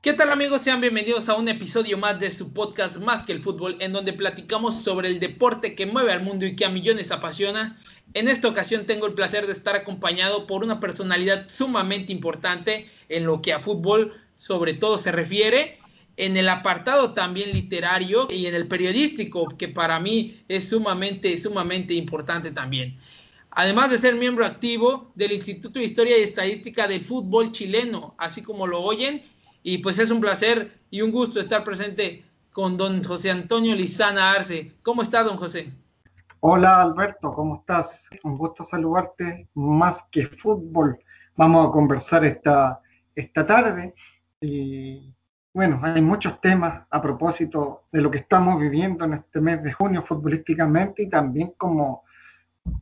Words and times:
¿Qué 0.00 0.12
tal 0.12 0.30
amigos? 0.30 0.62
Sean 0.62 0.80
bienvenidos 0.80 1.28
a 1.28 1.34
un 1.34 1.48
episodio 1.48 1.98
más 1.98 2.20
de 2.20 2.30
su 2.30 2.52
podcast 2.52 2.98
Más 2.98 3.24
que 3.24 3.32
el 3.32 3.42
fútbol, 3.42 3.76
en 3.80 3.92
donde 3.92 4.12
platicamos 4.12 4.80
sobre 4.80 5.08
el 5.08 5.18
deporte 5.18 5.74
que 5.74 5.86
mueve 5.86 6.12
al 6.12 6.22
mundo 6.22 6.46
y 6.46 6.54
que 6.54 6.64
a 6.64 6.68
millones 6.68 7.10
apasiona. 7.10 7.82
En 8.14 8.28
esta 8.28 8.46
ocasión 8.46 8.86
tengo 8.86 9.08
el 9.08 9.14
placer 9.14 9.48
de 9.48 9.52
estar 9.52 9.74
acompañado 9.74 10.46
por 10.46 10.62
una 10.62 10.78
personalidad 10.78 11.48
sumamente 11.48 12.12
importante 12.12 12.88
en 13.08 13.24
lo 13.24 13.42
que 13.42 13.52
a 13.52 13.58
fútbol 13.58 14.14
sobre 14.36 14.72
todo 14.74 14.98
se 14.98 15.10
refiere, 15.10 15.80
en 16.16 16.36
el 16.36 16.48
apartado 16.48 17.12
también 17.12 17.52
literario 17.52 18.28
y 18.30 18.46
en 18.46 18.54
el 18.54 18.68
periodístico, 18.68 19.48
que 19.58 19.66
para 19.66 19.98
mí 19.98 20.44
es 20.46 20.68
sumamente, 20.68 21.36
sumamente 21.40 21.94
importante 21.94 22.52
también. 22.52 22.96
Además 23.50 23.90
de 23.90 23.98
ser 23.98 24.14
miembro 24.14 24.46
activo 24.46 25.10
del 25.16 25.32
Instituto 25.32 25.80
de 25.80 25.86
Historia 25.86 26.16
y 26.16 26.22
Estadística 26.22 26.86
del 26.86 27.02
Fútbol 27.02 27.50
Chileno, 27.50 28.14
así 28.16 28.42
como 28.42 28.68
lo 28.68 28.80
oyen, 28.80 29.24
y 29.62 29.78
pues 29.78 29.98
es 29.98 30.10
un 30.10 30.20
placer 30.20 30.80
y 30.90 31.02
un 31.02 31.10
gusto 31.10 31.40
estar 31.40 31.64
presente 31.64 32.24
con 32.52 32.76
don 32.76 33.02
José 33.02 33.30
Antonio 33.30 33.74
Lizana 33.74 34.32
Arce. 34.32 34.72
¿Cómo 34.82 35.02
está, 35.02 35.22
don 35.22 35.36
José? 35.36 35.72
Hola 36.40 36.82
Alberto, 36.82 37.32
¿cómo 37.32 37.56
estás? 37.56 38.08
Un 38.22 38.38
gusto 38.38 38.64
saludarte. 38.64 39.48
Más 39.54 40.04
que 40.10 40.26
fútbol, 40.26 40.98
vamos 41.36 41.68
a 41.68 41.72
conversar 41.72 42.24
esta, 42.24 42.80
esta 43.14 43.44
tarde. 43.44 43.94
Y 44.40 45.12
bueno, 45.52 45.80
hay 45.82 46.00
muchos 46.00 46.40
temas 46.40 46.86
a 46.90 47.02
propósito 47.02 47.84
de 47.90 48.00
lo 48.00 48.10
que 48.10 48.18
estamos 48.18 48.60
viviendo 48.60 49.04
en 49.04 49.14
este 49.14 49.40
mes 49.40 49.62
de 49.62 49.72
junio 49.72 50.02
futbolísticamente 50.02 51.02
y 51.02 51.08
también 51.08 51.54
como, 51.56 52.04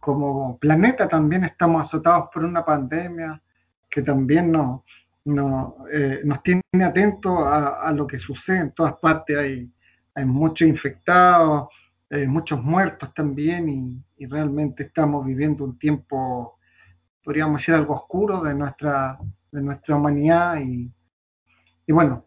como 0.01 0.59
planeta 0.59 1.09
también 1.09 1.45
estamos 1.45 1.81
azotados 1.81 2.29
por 2.33 2.45
una 2.45 2.65
pandemia 2.65 3.41
que 3.89 4.03
también 4.03 4.53
nos, 4.53 4.83
no, 5.27 5.77
eh, 5.93 6.21
nos 6.25 6.43
tiene 6.43 6.63
atentos 6.85 7.39
a, 7.45 7.93
lo 7.93 8.07
que 8.07 8.19
sucede 8.19 8.59
en 8.59 8.73
todas 8.73 8.95
partes. 8.95 9.37
Hay, 9.37 9.71
hay 10.15 10.25
muchos 10.25 10.67
infectados, 10.69 11.69
eh, 12.11 12.27
muchos 12.27 12.63
muertos 12.63 13.13
también 13.13 13.69
y, 13.69 14.03
realmente 14.29 14.85
estamos 14.85 15.27
viviendo 15.27 15.63
un 15.63 15.79
tiempo, 15.79 16.59
podríamos 17.23 17.61
decir, 17.61 17.75
algo 17.75 17.95
oscuro 17.95 18.43
de 18.43 18.55
nuestra, 18.55 19.19
de 19.53 19.61
nuestra 19.61 19.97
humanidad 19.97 20.59
y, 20.59 20.91
y 21.87 21.93
bueno, 21.93 22.27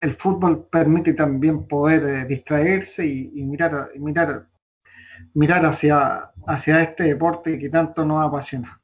el 0.00 0.14
fútbol 0.16 0.68
permite 0.70 1.14
también 1.14 1.66
poder 1.66 2.04
eh, 2.04 2.24
distraerse 2.26 3.06
y, 3.06 3.42
mirar, 3.44 3.90
mirar, 3.96 4.48
mirar 5.32 5.64
hacia, 5.64 6.32
hacia 6.46 6.82
este 6.82 7.04
deporte 7.04 7.58
que 7.58 7.70
tanto 7.70 8.04
nos 8.04 8.26
apasiona. 8.26 8.81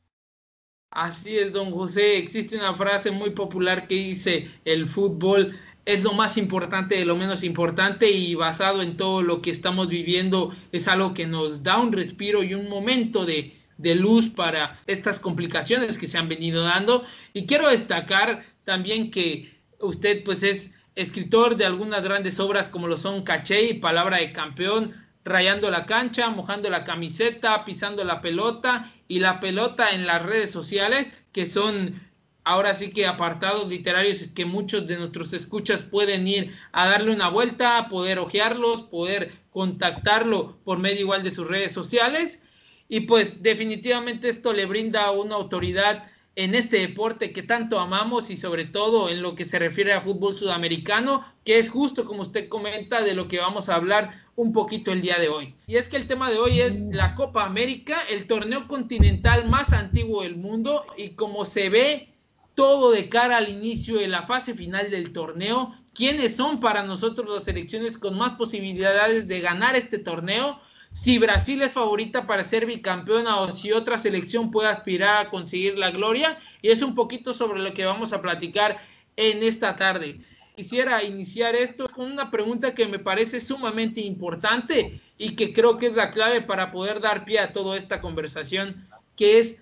Así 0.90 1.36
es, 1.36 1.52
don 1.52 1.70
José. 1.70 2.16
Existe 2.16 2.56
una 2.56 2.74
frase 2.74 3.10
muy 3.10 3.30
popular 3.30 3.86
que 3.86 3.94
dice, 3.94 4.50
el 4.64 4.88
fútbol 4.88 5.58
es 5.84 6.02
lo 6.02 6.12
más 6.12 6.36
importante 6.36 6.96
de 6.96 7.04
lo 7.04 7.16
menos 7.16 7.42
importante 7.42 8.10
y 8.10 8.34
basado 8.34 8.82
en 8.82 8.96
todo 8.96 9.22
lo 9.22 9.40
que 9.40 9.50
estamos 9.50 9.88
viviendo 9.88 10.54
es 10.72 10.86
algo 10.88 11.14
que 11.14 11.26
nos 11.26 11.62
da 11.62 11.78
un 11.78 11.92
respiro 11.92 12.42
y 12.42 12.54
un 12.54 12.68
momento 12.68 13.24
de, 13.24 13.54
luz 13.78 14.28
para 14.28 14.82
estas 14.86 15.20
complicaciones 15.20 15.98
que 15.98 16.06
se 16.06 16.18
han 16.18 16.28
venido 16.28 16.62
dando. 16.62 17.04
Y 17.32 17.46
quiero 17.46 17.68
destacar 17.68 18.44
también 18.64 19.10
que 19.10 19.50
usted 19.80 20.24
pues 20.24 20.42
es 20.42 20.72
escritor 20.94 21.56
de 21.56 21.64
algunas 21.64 22.02
grandes 22.02 22.40
obras 22.40 22.68
como 22.68 22.88
lo 22.88 22.96
son 22.96 23.22
Caché 23.22 23.62
y 23.70 23.74
Palabra 23.74 24.18
de 24.18 24.32
Campeón, 24.32 24.94
rayando 25.24 25.70
la 25.70 25.86
cancha, 25.86 26.30
mojando 26.30 26.70
la 26.70 26.84
camiseta, 26.84 27.64
pisando 27.64 28.04
la 28.04 28.20
pelota 28.20 28.92
y 29.08 29.20
la 29.20 29.40
pelota 29.40 29.90
en 29.90 30.06
las 30.06 30.22
redes 30.22 30.50
sociales, 30.50 31.08
que 31.32 31.46
son 31.46 32.00
ahora 32.44 32.74
sí 32.74 32.92
que 32.92 33.06
apartados 33.06 33.68
literarios 33.68 34.26
que 34.34 34.46
muchos 34.46 34.86
de 34.86 34.96
nuestros 34.96 35.34
escuchas 35.34 35.82
pueden 35.82 36.26
ir 36.26 36.56
a 36.72 36.88
darle 36.88 37.12
una 37.12 37.28
vuelta, 37.28 37.88
poder 37.90 38.18
ojearlos, 38.18 38.84
poder 38.84 39.32
contactarlo 39.50 40.58
por 40.64 40.78
medio 40.78 41.00
igual 41.00 41.22
de 41.22 41.30
sus 41.30 41.46
redes 41.46 41.72
sociales. 41.72 42.40
Y 42.88 43.00
pues 43.00 43.42
definitivamente 43.42 44.30
esto 44.30 44.54
le 44.54 44.64
brinda 44.64 45.10
una 45.10 45.34
autoridad 45.34 46.10
en 46.38 46.54
este 46.54 46.78
deporte 46.78 47.32
que 47.32 47.42
tanto 47.42 47.80
amamos 47.80 48.30
y 48.30 48.36
sobre 48.36 48.64
todo 48.64 49.08
en 49.08 49.22
lo 49.22 49.34
que 49.34 49.44
se 49.44 49.58
refiere 49.58 49.92
a 49.92 50.00
fútbol 50.00 50.38
sudamericano, 50.38 51.24
que 51.44 51.58
es 51.58 51.68
justo 51.68 52.04
como 52.04 52.22
usted 52.22 52.48
comenta 52.48 53.02
de 53.02 53.16
lo 53.16 53.26
que 53.26 53.40
vamos 53.40 53.68
a 53.68 53.74
hablar 53.74 54.24
un 54.36 54.52
poquito 54.52 54.92
el 54.92 55.02
día 55.02 55.18
de 55.18 55.28
hoy. 55.28 55.56
Y 55.66 55.78
es 55.78 55.88
que 55.88 55.96
el 55.96 56.06
tema 56.06 56.30
de 56.30 56.38
hoy 56.38 56.60
es 56.60 56.82
la 56.92 57.16
Copa 57.16 57.44
América, 57.44 57.98
el 58.08 58.28
torneo 58.28 58.68
continental 58.68 59.48
más 59.48 59.72
antiguo 59.72 60.22
del 60.22 60.36
mundo 60.36 60.86
y 60.96 61.10
como 61.16 61.44
se 61.44 61.70
ve 61.70 62.14
todo 62.54 62.92
de 62.92 63.08
cara 63.08 63.38
al 63.38 63.48
inicio 63.48 63.98
de 63.98 64.06
la 64.06 64.22
fase 64.22 64.54
final 64.54 64.92
del 64.92 65.12
torneo, 65.12 65.74
quiénes 65.92 66.36
son 66.36 66.60
para 66.60 66.84
nosotros 66.84 67.28
las 67.28 67.42
selecciones 67.42 67.98
con 67.98 68.16
más 68.16 68.34
posibilidades 68.34 69.26
de 69.26 69.40
ganar 69.40 69.74
este 69.74 69.98
torneo 69.98 70.60
si 70.92 71.18
Brasil 71.18 71.62
es 71.62 71.72
favorita 71.72 72.26
para 72.26 72.44
ser 72.44 72.66
bicampeona 72.66 73.40
o 73.40 73.52
si 73.52 73.72
otra 73.72 73.98
selección 73.98 74.50
puede 74.50 74.68
aspirar 74.68 75.26
a 75.26 75.30
conseguir 75.30 75.78
la 75.78 75.90
gloria. 75.90 76.38
Y 76.62 76.70
es 76.70 76.82
un 76.82 76.94
poquito 76.94 77.34
sobre 77.34 77.60
lo 77.60 77.72
que 77.72 77.84
vamos 77.84 78.12
a 78.12 78.22
platicar 78.22 78.78
en 79.16 79.42
esta 79.42 79.76
tarde. 79.76 80.20
Quisiera 80.56 81.04
iniciar 81.04 81.54
esto 81.54 81.86
con 81.88 82.10
una 82.10 82.32
pregunta 82.32 82.74
que 82.74 82.86
me 82.86 82.98
parece 82.98 83.40
sumamente 83.40 84.00
importante 84.00 85.00
y 85.16 85.36
que 85.36 85.52
creo 85.52 85.78
que 85.78 85.86
es 85.86 85.94
la 85.94 86.10
clave 86.10 86.40
para 86.40 86.72
poder 86.72 87.00
dar 87.00 87.24
pie 87.24 87.38
a 87.38 87.52
toda 87.52 87.78
esta 87.78 88.00
conversación, 88.00 88.88
que 89.14 89.38
es, 89.38 89.58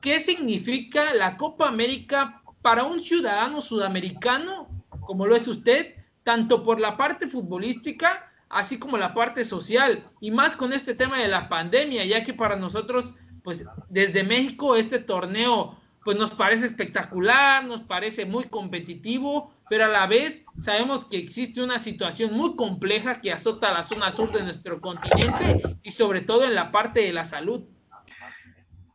¿qué 0.00 0.20
significa 0.20 1.12
la 1.14 1.36
Copa 1.36 1.66
América 1.66 2.40
para 2.62 2.84
un 2.84 3.00
ciudadano 3.00 3.62
sudamericano, 3.62 4.68
como 5.00 5.26
lo 5.26 5.34
es 5.34 5.48
usted, 5.48 5.94
tanto 6.22 6.62
por 6.62 6.80
la 6.80 6.96
parte 6.96 7.26
futbolística 7.26 8.27
así 8.48 8.78
como 8.78 8.96
la 8.96 9.14
parte 9.14 9.44
social, 9.44 10.10
y 10.20 10.30
más 10.30 10.56
con 10.56 10.72
este 10.72 10.94
tema 10.94 11.18
de 11.18 11.28
la 11.28 11.48
pandemia, 11.48 12.04
ya 12.04 12.24
que 12.24 12.34
para 12.34 12.56
nosotros, 12.56 13.14
pues 13.42 13.66
desde 13.88 14.24
México 14.24 14.76
este 14.76 14.98
torneo, 14.98 15.78
pues 16.04 16.16
nos 16.16 16.34
parece 16.34 16.66
espectacular, 16.66 17.64
nos 17.66 17.82
parece 17.82 18.24
muy 18.24 18.44
competitivo, 18.44 19.52
pero 19.68 19.84
a 19.84 19.88
la 19.88 20.06
vez 20.06 20.44
sabemos 20.58 21.04
que 21.04 21.18
existe 21.18 21.62
una 21.62 21.78
situación 21.78 22.32
muy 22.32 22.56
compleja 22.56 23.20
que 23.20 23.32
azota 23.32 23.72
la 23.72 23.82
zona 23.82 24.10
sur 24.10 24.32
de 24.32 24.42
nuestro 24.42 24.80
continente 24.80 25.78
y 25.82 25.90
sobre 25.90 26.22
todo 26.22 26.44
en 26.44 26.54
la 26.54 26.72
parte 26.72 27.00
de 27.00 27.12
la 27.12 27.24
salud. 27.24 27.64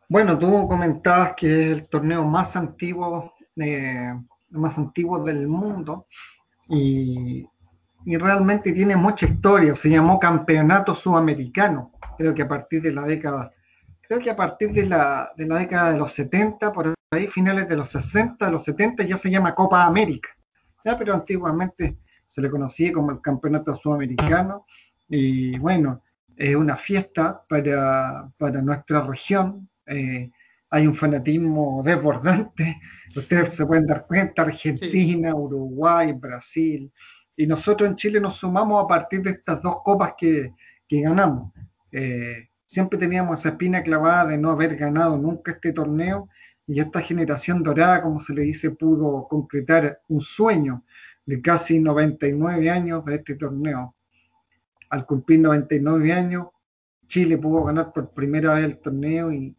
Bueno, 0.09 0.38
tú 0.38 0.68
comentabas 0.68 1.34
que 1.35 1.47
es 1.47 1.78
el 1.78 1.88
torneo 1.88 2.24
más 2.24 2.56
antiguo, 2.56 3.34
eh, 3.58 4.14
más 4.50 4.78
antiguo 4.78 5.24
del 5.24 5.47
mundo 5.47 6.08
y 6.70 7.47
y 8.06 8.18
realmente 8.18 8.72
tiene 8.72 8.96
mucha 8.96 9.25
historia. 9.25 9.75
Se 9.75 9.90
llamó 9.90 10.19
Campeonato 10.19 10.96
Sudamericano, 10.96 11.91
creo 12.18 12.34
que 12.34 12.41
a 12.41 12.47
partir 12.47 12.81
de 12.81 12.91
la 12.91 13.03
década, 13.03 13.52
creo 14.02 14.19
que 14.19 14.30
a 14.30 14.36
partir 14.36 14.72
de 14.72 14.86
la, 14.86 15.31
de 15.36 15.46
la 15.46 15.59
década 15.59 15.91
de 15.91 15.97
los 15.97 16.12
70, 16.12 16.72
por 16.72 16.94
ahí 17.12 17.28
finales 17.28 17.68
de 17.68 17.78
los 17.78 17.90
60, 17.90 18.46
de 18.46 18.52
los 18.52 18.64
70 18.64 19.03
ya 19.03 19.18
se 19.18 19.31
llama 19.31 19.56
Copa 19.56 19.86
América. 19.86 20.30
¿ya? 20.84 20.97
Pero 20.97 21.14
antiguamente 21.14 21.97
se 22.28 22.41
le 22.41 22.50
conocía 22.50 22.91
como 22.91 23.12
el 23.12 23.22
Campeonato 23.22 23.74
Sudamericano 23.74 24.66
y 25.08 25.58
bueno, 25.59 26.02
es 26.35 26.56
una 26.56 26.76
fiesta 26.76 27.44
para, 27.47 28.29
para 28.38 28.61
nuestra 28.61 29.02
región. 29.02 29.70
Eh, 29.85 30.32
hay 30.70 30.88
un 30.88 30.96
fanatismo 30.96 31.84
desbordante. 31.85 32.79
Ustedes 33.16 33.53
se 33.53 33.66
pueden 33.66 33.85
dar 33.85 34.08
cuenta, 34.08 34.41
Argentina, 34.41 35.35
Uruguay, 35.35 36.14
Brasil, 36.14 36.91
y 37.35 37.47
nosotros 37.47 37.90
en 37.90 37.96
Chile 37.96 38.20
nos 38.20 38.35
sumamos 38.35 38.84
a 38.84 38.88
partir 38.88 39.22
de 39.22 39.32
estas 39.32 39.62
dos 39.62 39.78
copas 39.84 40.14
que, 40.18 40.53
ganamos. 40.90 41.52
Eh, 41.91 42.50
siempre 42.68 43.00
teníamos 43.00 43.40
esa 43.40 43.50
espina 43.50 43.82
clavada 43.82 44.28
de 44.28 44.38
no 44.38 44.52
haber 44.52 44.76
ganado 44.76 45.18
nunca 45.18 45.53
este 45.53 45.74
torneo 45.74 46.30
y 46.68 46.80
esta 46.80 47.02
generación 47.02 47.64
dorada, 47.64 48.03
como 48.03 48.20
se 48.20 48.32
le 48.34 48.44
dice, 48.44 48.70
pudo 48.70 49.28
concretar 49.28 50.02
un 50.09 50.22
sueño 50.22 50.84
de 51.26 51.41
casi 51.41 51.80
99 51.80 52.70
años 52.70 53.03
de 53.06 53.16
este 53.16 53.34
torneo. 53.35 53.96
Al 54.91 55.08
cumplir 55.08 55.40
99 55.40 56.14
años, 56.14 56.47
Chile 57.08 57.40
pudo 57.40 57.64
ganar 57.64 57.91
por 57.91 58.12
primera 58.12 58.53
vez 58.53 58.66
el 58.66 58.80
torneo 58.80 59.32
y, 59.32 59.56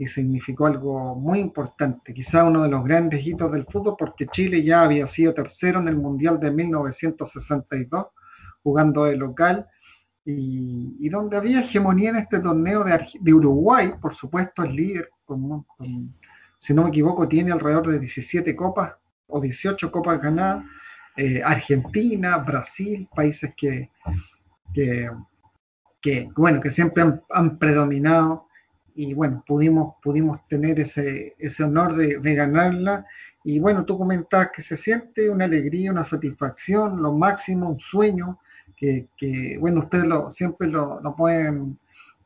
y 0.00 0.06
significó 0.06 0.64
algo 0.64 1.14
muy 1.14 1.40
importante, 1.40 2.14
quizá 2.14 2.44
uno 2.44 2.62
de 2.62 2.70
los 2.70 2.82
grandes 2.82 3.22
hitos 3.22 3.52
del 3.52 3.66
fútbol, 3.66 3.96
porque 3.98 4.26
Chile 4.28 4.64
ya 4.64 4.80
había 4.80 5.06
sido 5.06 5.34
tercero 5.34 5.78
en 5.78 5.88
el 5.88 5.96
Mundial 5.96 6.40
de 6.40 6.50
1962, 6.50 8.06
jugando 8.62 9.04
de 9.04 9.16
local, 9.18 9.66
y, 10.24 11.06
donde 11.10 11.36
había 11.36 11.60
hegemonía 11.60 12.08
en 12.10 12.16
este 12.16 12.38
torneo 12.38 12.82
de, 12.82 13.34
Uruguay, 13.34 13.92
por 14.00 14.14
supuesto, 14.14 14.64
el 14.64 14.74
líder, 14.74 15.10
si 16.56 16.72
no 16.72 16.84
me 16.84 16.88
equivoco, 16.88 17.28
tiene 17.28 17.52
alrededor 17.52 17.88
de 17.88 17.98
17 17.98 18.56
copas 18.56 18.96
o 19.26 19.38
18 19.38 19.92
copas 19.92 20.18
ganadas. 20.22 20.64
Eh, 21.14 21.42
Argentina, 21.44 22.38
Brasil, 22.38 23.06
países 23.14 23.54
que, 23.54 23.90
que, 24.72 26.30
bueno, 26.34 26.58
que 26.58 26.70
siempre 26.70 27.04
han, 27.28 27.58
predominado 27.58 28.46
y 29.02 29.14
bueno, 29.14 29.42
pudimos, 29.46 29.94
pudimos 30.02 30.46
tener 30.46 30.78
ese, 30.78 31.34
ese 31.38 31.64
honor 31.64 31.96
de, 31.96 32.34
ganarla. 32.34 33.06
Y 33.42 33.58
bueno, 33.58 33.86
tú 33.86 33.96
comentabas 33.96 34.50
que 34.54 34.60
se 34.60 34.76
siente 34.76 35.30
una 35.30 35.46
alegría, 35.46 35.90
una 35.90 36.04
satisfacción, 36.04 37.00
lo 37.00 37.14
máximo, 37.14 37.70
un 37.70 37.80
sueño, 37.80 38.38
que, 38.76 39.56
bueno, 39.58 39.80
ustedes 39.80 40.04
lo, 40.04 40.30
siempre 40.30 40.68
lo, 40.68 41.00
pueden 41.16 41.78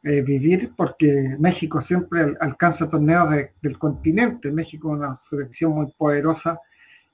eh, 0.02 0.20
vivir 0.22 0.72
porque 0.76 1.36
México 1.38 1.80
siempre 1.80 2.34
alcanza 2.40 2.88
torneos 2.88 3.28
del 3.62 3.78
continente. 3.78 4.50
México 4.50 4.92
es 4.92 4.98
una 4.98 5.14
selección 5.14 5.76
muy 5.76 5.92
poderosa 5.96 6.58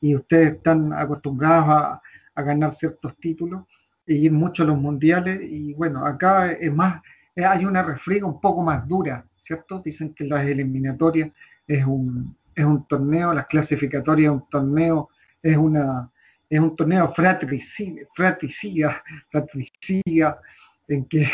y 0.00 0.14
ustedes 0.14 0.54
están 0.54 0.94
acostumbrados 0.94 1.68
a, 1.68 2.02
a 2.34 2.42
ganar 2.42 2.72
ciertos 2.72 3.14
títulos 3.18 3.64
y 4.06 4.24
ir 4.24 4.32
mucho 4.32 4.62
a 4.62 4.66
los 4.66 4.78
mundiales. 4.78 5.38
Y 5.42 5.74
bueno, 5.74 6.06
acá 6.06 6.50
es 6.50 6.72
más, 6.74 7.02
eh, 7.36 7.44
hay 7.44 7.66
una 7.66 7.82
refriega 7.82 8.26
un 8.26 8.40
poco 8.40 8.62
más 8.62 8.88
dura, 8.88 9.26
¿cierto? 9.40 9.80
Dicen 9.84 10.14
que 10.14 10.24
las 10.24 10.46
eliminatorias 10.46 11.30
es 11.66 11.84
un, 11.84 12.36
es 12.54 12.64
un 12.64 12.86
torneo, 12.86 13.32
las 13.32 13.46
clasificatorias 13.46 14.32
es 14.32 14.40
un 14.40 14.48
torneo, 14.48 15.08
es 15.42 15.56
una 15.56 16.10
es 16.48 16.58
un 16.58 16.74
torneo 16.74 17.12
fratricida, 17.14 18.06
fratricida, 18.12 19.04
fratricida 19.30 20.40
en 20.88 21.04
que 21.04 21.28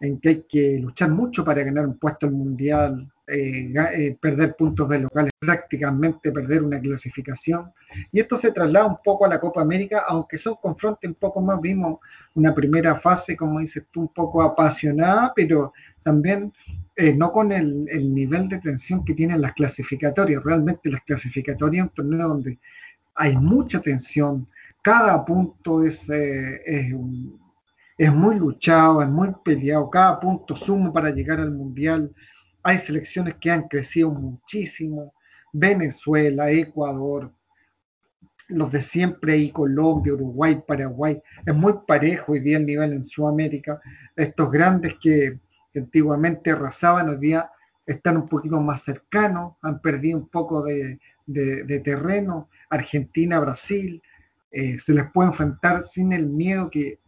en 0.00 0.20
que 0.20 0.28
hay 0.28 0.44
que 0.48 0.78
luchar 0.78 1.10
mucho 1.10 1.44
para 1.44 1.62
ganar 1.62 1.86
un 1.86 1.98
puesto 1.98 2.26
al 2.26 2.32
mundial, 2.32 3.12
eh, 3.30 3.72
eh, 3.94 4.16
perder 4.20 4.56
puntos 4.56 4.88
de 4.88 5.00
locales, 5.00 5.30
prácticamente 5.38 6.32
perder 6.32 6.62
una 6.62 6.80
clasificación. 6.80 7.70
Y 8.10 8.20
esto 8.20 8.36
se 8.36 8.52
traslada 8.52 8.86
un 8.86 8.98
poco 9.04 9.26
a 9.26 9.28
la 9.28 9.38
Copa 9.38 9.60
América, 9.60 10.04
aunque 10.08 10.38
son 10.38 10.56
confrontes 10.62 11.08
un 11.08 11.14
poco 11.14 11.40
más, 11.40 11.60
vimos 11.60 11.98
una 12.34 12.54
primera 12.54 12.94
fase, 12.96 13.36
como 13.36 13.60
dices 13.60 13.84
tú, 13.90 14.02
un 14.02 14.14
poco 14.14 14.42
apasionada, 14.42 15.32
pero 15.36 15.72
también 16.02 16.52
eh, 16.96 17.14
no 17.14 17.30
con 17.30 17.52
el, 17.52 17.84
nivel 18.14 18.48
de 18.48 18.58
tensión 18.58 19.04
que 19.04 19.14
tienen 19.14 19.40
las 19.40 19.52
clasificatorias. 19.52 20.42
Realmente 20.42 20.90
las 20.90 21.02
clasificatorias 21.02 21.84
es 21.84 21.90
un 21.90 21.94
torneo 21.94 22.28
donde 22.28 22.58
hay 23.14 23.36
mucha 23.36 23.80
tensión, 23.80 24.48
cada 24.82 25.24
punto 25.24 25.82
es, 25.84 26.08
es 26.08 26.94
es 27.98 28.12
muy 28.12 28.36
luchado, 28.36 29.02
es 29.02 29.08
muy 29.08 29.30
peleado, 29.44 29.90
cada 29.90 30.20
punto 30.20 30.54
sumo 30.54 30.92
para 30.92 31.10
llegar 31.10 31.40
al 31.40 31.50
Mundial. 31.50 32.14
Hay 32.68 32.76
selecciones 32.76 33.36
que 33.40 33.50
han 33.50 33.66
crecido 33.66 34.10
muchísimo, 34.10 35.14
Venezuela, 35.54 36.50
Ecuador, 36.50 37.32
los 38.48 38.70
de 38.70 38.82
siempre 38.82 39.32
ahí, 39.32 39.50
Colombia, 39.50 40.12
Uruguay, 40.12 40.62
Paraguay. 40.68 41.18
Es 41.46 41.54
muy 41.54 41.72
parejo 41.86 42.32
hoy 42.32 42.40
día 42.40 42.58
el 42.58 42.66
nivel 42.66 42.92
en 42.92 43.04
Sudamérica. 43.04 43.80
Estos 44.14 44.50
grandes 44.50 44.96
que, 45.00 45.38
antiguamente 45.74 46.50
arrasaban, 46.50 47.08
hoy 47.08 47.16
día 47.16 47.50
están 47.86 48.18
un 48.18 48.28
poquito 48.28 48.60
más 48.60 48.82
cercanos, 48.82 49.54
han 49.62 49.80
perdido 49.80 50.18
un 50.18 50.28
poco 50.28 50.62
de, 50.62 51.00
terreno. 51.82 52.50
Argentina, 52.68 53.40
Brasil, 53.40 54.02
eh, 54.50 54.78
se 54.78 54.92
les 54.92 55.10
puede 55.10 55.30
enfrentar 55.30 55.84
sin 55.84 56.12
el 56.12 56.26
miedo 56.26 56.68
que 56.68 56.98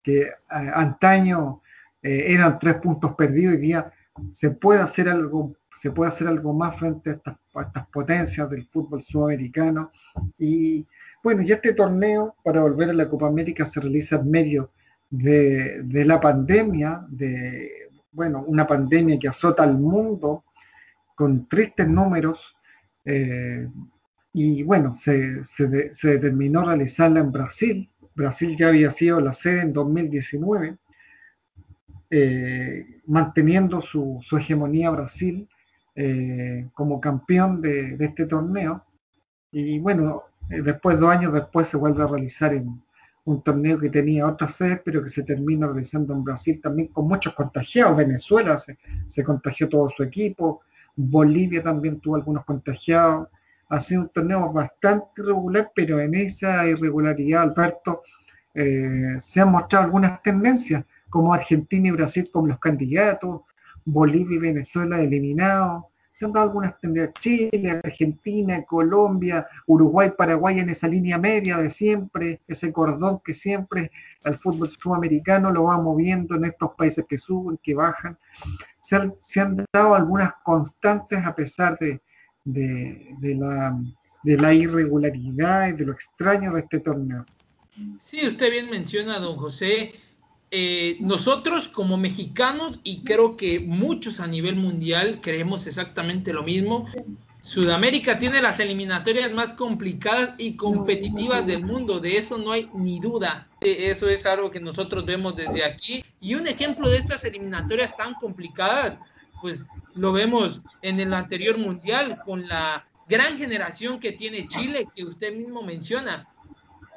que 0.00 0.20
eh, 0.20 0.32
antaño 0.48 1.60
eh, 2.02 2.32
eran 2.32 2.58
tres 2.58 2.76
puntos 2.76 3.14
perdidos, 3.16 3.56
hoy 3.56 3.60
día 3.60 3.92
se 4.32 4.50
puede 4.50 4.80
hacer 4.80 5.08
algo, 5.08 5.54
se 5.74 5.90
puede 5.90 6.08
hacer 6.08 6.28
algo 6.28 6.52
más 6.52 6.78
frente 6.78 7.10
a 7.10 7.12
estas, 7.62 7.86
potencias 7.92 8.48
del 8.50 8.66
fútbol 8.66 9.02
sudamericano. 9.02 9.90
Y 10.38 10.86
bueno, 11.22 11.42
y 11.42 11.52
este 11.52 11.74
torneo, 11.74 12.36
para 12.44 12.62
volver 12.62 12.90
a 12.90 12.94
la 12.94 13.08
Copa 13.08 13.26
América, 13.26 13.64
se 13.64 13.80
realiza 13.80 14.16
en 14.16 14.30
medio 14.30 14.70
de, 15.10 15.82
la 16.04 16.20
pandemia, 16.20 17.04
de 17.08 17.70
bueno, 18.12 18.44
una 18.46 18.66
pandemia 18.66 19.18
que 19.18 19.28
azota 19.28 19.62
al 19.62 19.78
mundo 19.78 20.44
con 21.14 21.48
tristes 21.48 21.88
números. 21.88 22.56
Eh, 23.04 23.68
y 24.32 24.62
bueno, 24.62 24.94
se, 24.94 25.42
se, 25.44 25.92
se, 25.94 26.08
determinó 26.08 26.64
realizarla 26.64 27.20
en 27.20 27.32
Brasil, 27.32 27.90
Brasil 28.18 28.56
ya 28.58 28.68
había 28.68 28.90
sido 28.90 29.20
la 29.20 29.32
sede 29.32 29.62
en 29.62 29.72
2019, 29.72 30.76
eh, 32.10 33.00
manteniendo 33.06 33.80
su, 33.80 34.20
hegemonía 34.32 34.90
Brasil 34.90 35.48
eh, 35.94 36.68
como 36.74 37.00
campeón 37.00 37.60
de, 37.60 37.96
este 38.00 38.26
torneo. 38.26 38.84
Y 39.50 39.78
bueno, 39.78 40.24
eh, 40.50 40.62
después, 40.62 40.98
dos 40.98 41.10
años 41.10 41.32
después, 41.32 41.68
se 41.68 41.76
vuelve 41.76 42.02
a 42.02 42.06
realizar 42.06 42.54
en 42.54 42.82
un 43.24 43.42
torneo 43.42 43.78
que 43.78 43.90
tenía 43.90 44.26
otra 44.26 44.48
sede, 44.48 44.80
pero 44.84 45.02
que 45.02 45.10
se 45.10 45.22
termina 45.22 45.66
realizando 45.66 46.14
en 46.14 46.24
Brasil 46.24 46.60
también 46.60 46.88
con 46.88 47.06
muchos 47.06 47.34
contagiados. 47.34 47.96
Venezuela 47.96 48.56
se, 48.56 48.78
se 49.06 49.22
contagió 49.22 49.68
todo 49.68 49.88
su 49.88 50.02
equipo, 50.02 50.62
Bolivia 50.96 51.62
también 51.62 52.00
tuvo 52.00 52.16
algunos 52.16 52.44
contagiados 52.44 53.28
ha 53.68 53.80
sido 53.80 54.02
un 54.02 54.08
torneo 54.08 54.52
bastante 54.52 55.06
irregular, 55.18 55.70
pero 55.74 56.00
en 56.00 56.14
esa 56.14 56.66
irregularidad, 56.66 57.42
Alberto, 57.42 58.02
eh, 58.60 59.20
se 59.20 59.40
han 59.40 59.52
mostrado 59.52 59.84
algunas 59.84 60.20
tendencias, 60.20 60.84
como 61.08 61.32
Argentina 61.32 61.88
y 61.88 61.92
Brasil 61.92 62.28
como 62.32 62.48
los 62.48 62.58
candidatos, 62.58 63.42
Bolivia 63.84 64.36
y 64.36 64.40
Venezuela 64.40 65.00
eliminados, 65.00 65.84
se 66.12 66.24
han 66.24 66.32
dado 66.32 66.46
algunas 66.46 66.76
tendencias, 66.80 67.14
Chile, 67.20 67.80
Argentina, 67.84 68.64
Colombia, 68.64 69.46
Uruguay, 69.68 70.10
Paraguay 70.18 70.58
en 70.58 70.70
esa 70.70 70.88
línea 70.88 71.16
media 71.16 71.58
de 71.58 71.70
siempre, 71.70 72.40
ese 72.48 72.72
cordón 72.72 73.20
que 73.24 73.32
siempre 73.32 73.92
al 74.24 74.34
fútbol 74.34 74.68
sudamericano 74.68 75.52
lo 75.52 75.64
va 75.64 75.80
moviendo 75.80 76.34
en 76.34 76.46
estos 76.46 76.74
países 76.74 77.04
que 77.08 77.16
suben, 77.16 77.60
que 77.62 77.76
bajan. 77.76 78.18
se 78.82 79.40
han 79.40 79.64
dado 79.72 79.94
algunas 79.94 80.32
constantes 80.42 81.24
a 81.24 81.32
pesar 81.36 81.78
de, 81.78 82.00
de, 82.44 83.34
la, 83.36 83.78
de 84.24 84.36
la 84.36 84.52
irregularidad 84.52 85.68
y 85.68 85.72
de 85.74 85.86
lo 85.86 85.92
extraño 85.92 86.52
de 86.52 86.60
este 86.62 86.80
torneo. 86.80 87.24
Sí, 88.00 88.26
usted 88.26 88.50
bien 88.50 88.70
menciona, 88.70 89.18
don 89.18 89.36
José, 89.36 89.94
eh, 90.50 90.96
nosotros 91.00 91.68
como 91.68 91.96
mexicanos, 91.96 92.80
y 92.84 93.02
creo 93.04 93.36
que 93.36 93.60
muchos 93.60 94.20
a 94.20 94.26
nivel 94.26 94.56
mundial 94.56 95.20
creemos 95.22 95.66
exactamente 95.66 96.32
lo 96.32 96.42
mismo, 96.42 96.86
Sudamérica 97.40 98.18
tiene 98.18 98.42
las 98.42 98.60
eliminatorias 98.60 99.32
más 99.32 99.52
complicadas 99.52 100.34
y 100.38 100.56
competitivas 100.56 101.46
del 101.46 101.64
mundo, 101.64 102.00
de 102.00 102.18
eso 102.18 102.36
no 102.36 102.52
hay 102.52 102.68
ni 102.74 103.00
duda. 103.00 103.48
Eso 103.60 104.08
es 104.08 104.26
algo 104.26 104.50
que 104.50 104.60
nosotros 104.60 105.06
vemos 105.06 105.36
desde 105.36 105.64
aquí. 105.64 106.04
Y 106.20 106.34
un 106.34 106.46
ejemplo 106.46 106.90
de 106.90 106.98
estas 106.98 107.24
eliminatorias 107.24 107.96
tan 107.96 108.14
complicadas 108.14 108.98
pues 109.40 109.66
lo 109.94 110.12
vemos 110.12 110.60
en 110.82 111.00
el 111.00 111.14
anterior 111.14 111.58
mundial 111.58 112.20
con 112.24 112.46
la 112.48 112.86
gran 113.08 113.38
generación 113.38 113.98
que 113.98 114.12
tiene 114.12 114.48
Chile, 114.48 114.86
que 114.94 115.04
usted 115.04 115.34
mismo 115.34 115.62
menciona. 115.62 116.26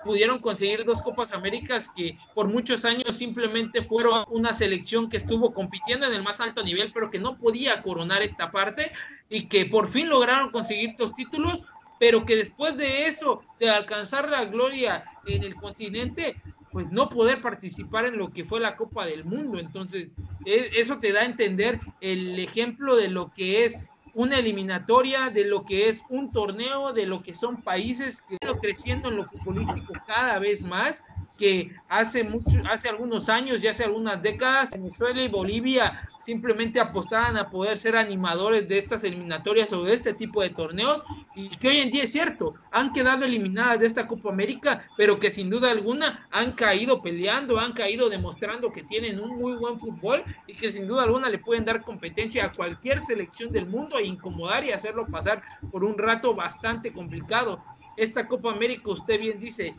Pudieron 0.03 0.39
conseguir 0.39 0.84
dos 0.84 1.01
Copas 1.01 1.31
Américas 1.31 1.89
que 1.96 2.17
por 2.34 2.48
muchos 2.48 2.86
años 2.86 3.15
simplemente 3.15 3.84
fueron 3.84 4.24
una 4.29 4.53
selección 4.53 5.10
que 5.10 5.17
estuvo 5.17 5.53
compitiendo 5.53 6.08
en 6.08 6.13
el 6.13 6.24
más 6.24 6.39
alto 6.39 6.63
nivel, 6.63 6.91
pero 6.93 7.12
que 7.12 7.20
no 7.20 7.38
podía 7.38 7.81
coronar 7.81 8.22
esta 8.22 8.51
parte 8.51 8.91
y 9.29 9.48
que 9.48 9.65
por 9.65 9.88
fin 9.88 10.10
lograron 10.10 10.51
conseguir 10.51 10.96
dos 10.98 11.13
títulos, 11.13 11.62
pero 12.00 12.25
que 12.25 12.36
después 12.36 12.77
de 12.77 13.08
eso, 13.08 13.43
de 13.60 13.70
alcanzar 13.70 14.29
la 14.29 14.46
gloria 14.46 15.03
en 15.25 15.43
el 15.43 15.55
continente, 15.55 16.41
pues 16.72 16.89
no 16.89 17.10
poder 17.10 17.41
participar 17.41 18.05
en 18.05 18.17
lo 18.17 18.31
que 18.31 18.46
fue 18.46 18.60
la 18.60 18.75
Copa 18.77 19.05
del 19.05 19.25
Mundo. 19.25 19.60
Entonces, 19.60 20.08
e, 20.46 20.72
eso 20.77 21.00
te 21.00 21.12
da 21.12 21.22
a 21.22 21.25
entender 21.25 21.79
el 22.00 22.39
ejemplo 22.39 22.96
de 22.96 23.10
lo 23.10 23.31
que 23.31 23.65
es 23.65 23.77
una 24.13 24.39
eliminatoria, 24.39 25.30
de 25.30 25.46
lo 25.46 25.65
que 25.65 25.89
es 25.89 26.03
un 26.10 26.32
torneo, 26.32 26.94
de 26.94 27.06
lo 27.06 27.24
que 27.24 27.34
son 27.34 27.63
países 27.63 28.22
que 28.22 28.36
están 28.36 28.60
creciendo 28.60 29.10
en 29.10 29.15
lo 29.15 29.25
futbolístico 29.25 29.94
cada 30.06 30.39
vez 30.39 30.63
más 30.63 31.03
que 31.42 31.72
hace 31.90 32.24
mucho, 32.24 32.62
hace 32.70 32.88
algunos 32.88 33.28
años 33.28 33.64
y 33.64 33.68
hace 33.68 33.84
algunas 33.84 34.22
décadas, 34.22 34.70
Venezuela 34.70 35.24
y 35.24 35.28
Bolivia 35.28 36.08
simplemente 36.20 36.80
apostaban 36.80 37.36
a 37.36 37.50
poder 37.50 37.80
ser 37.80 37.96
animadores 37.96 38.70
de 38.70 38.78
estas 38.78 39.04
eliminatorias 39.04 39.74
o 39.74 39.84
de 39.84 39.92
este 39.92 40.14
tipo 40.14 40.44
de 40.44 40.52
torneos 40.52 41.02
y 41.34 41.50
que 41.50 41.70
hoy 41.70 41.78
en 41.78 41.90
día 41.90 42.04
es 42.04 42.12
cierto, 42.12 42.54
han 42.70 42.94
quedado 42.94 43.26
eliminadas 43.26 43.80
de 43.80 43.88
esta 43.88 44.08
Copa 44.08 44.30
América, 44.30 44.88
pero 44.96 45.20
que 45.20 45.32
sin 45.32 45.50
duda 45.50 45.72
alguna 45.72 46.28
han 46.30 46.52
caído 46.52 47.02
peleando, 47.02 47.60
han 47.60 47.74
caído 47.74 48.08
demostrando 48.08 48.72
que 48.72 48.84
tienen 48.84 49.20
un 49.20 49.40
muy 49.40 49.56
buen 49.56 49.80
fútbol 49.80 50.24
y 50.46 50.54
que 50.54 50.70
sin 50.70 50.86
duda 50.86 51.02
alguna 51.02 51.28
le 51.28 51.40
pueden 51.40 51.66
dar 51.66 51.82
competencia 51.82 52.46
a 52.46 52.54
cualquier 52.54 53.00
selección 53.00 53.52
del 53.52 53.66
mundo 53.66 53.98
e 53.98 54.06
incomodar 54.06 54.64
y 54.64 54.74
hacerlo 54.74 55.08
pasar 55.08 55.42
por 55.72 55.84
un 55.84 55.98
rato 55.98 56.36
bastante 56.36 56.94
complicado. 56.94 57.64
Esta 57.98 58.28
Copa 58.28 58.52
América, 58.52 58.92
usted 58.92 59.20
bien 59.20 59.40
dice, 59.40 59.76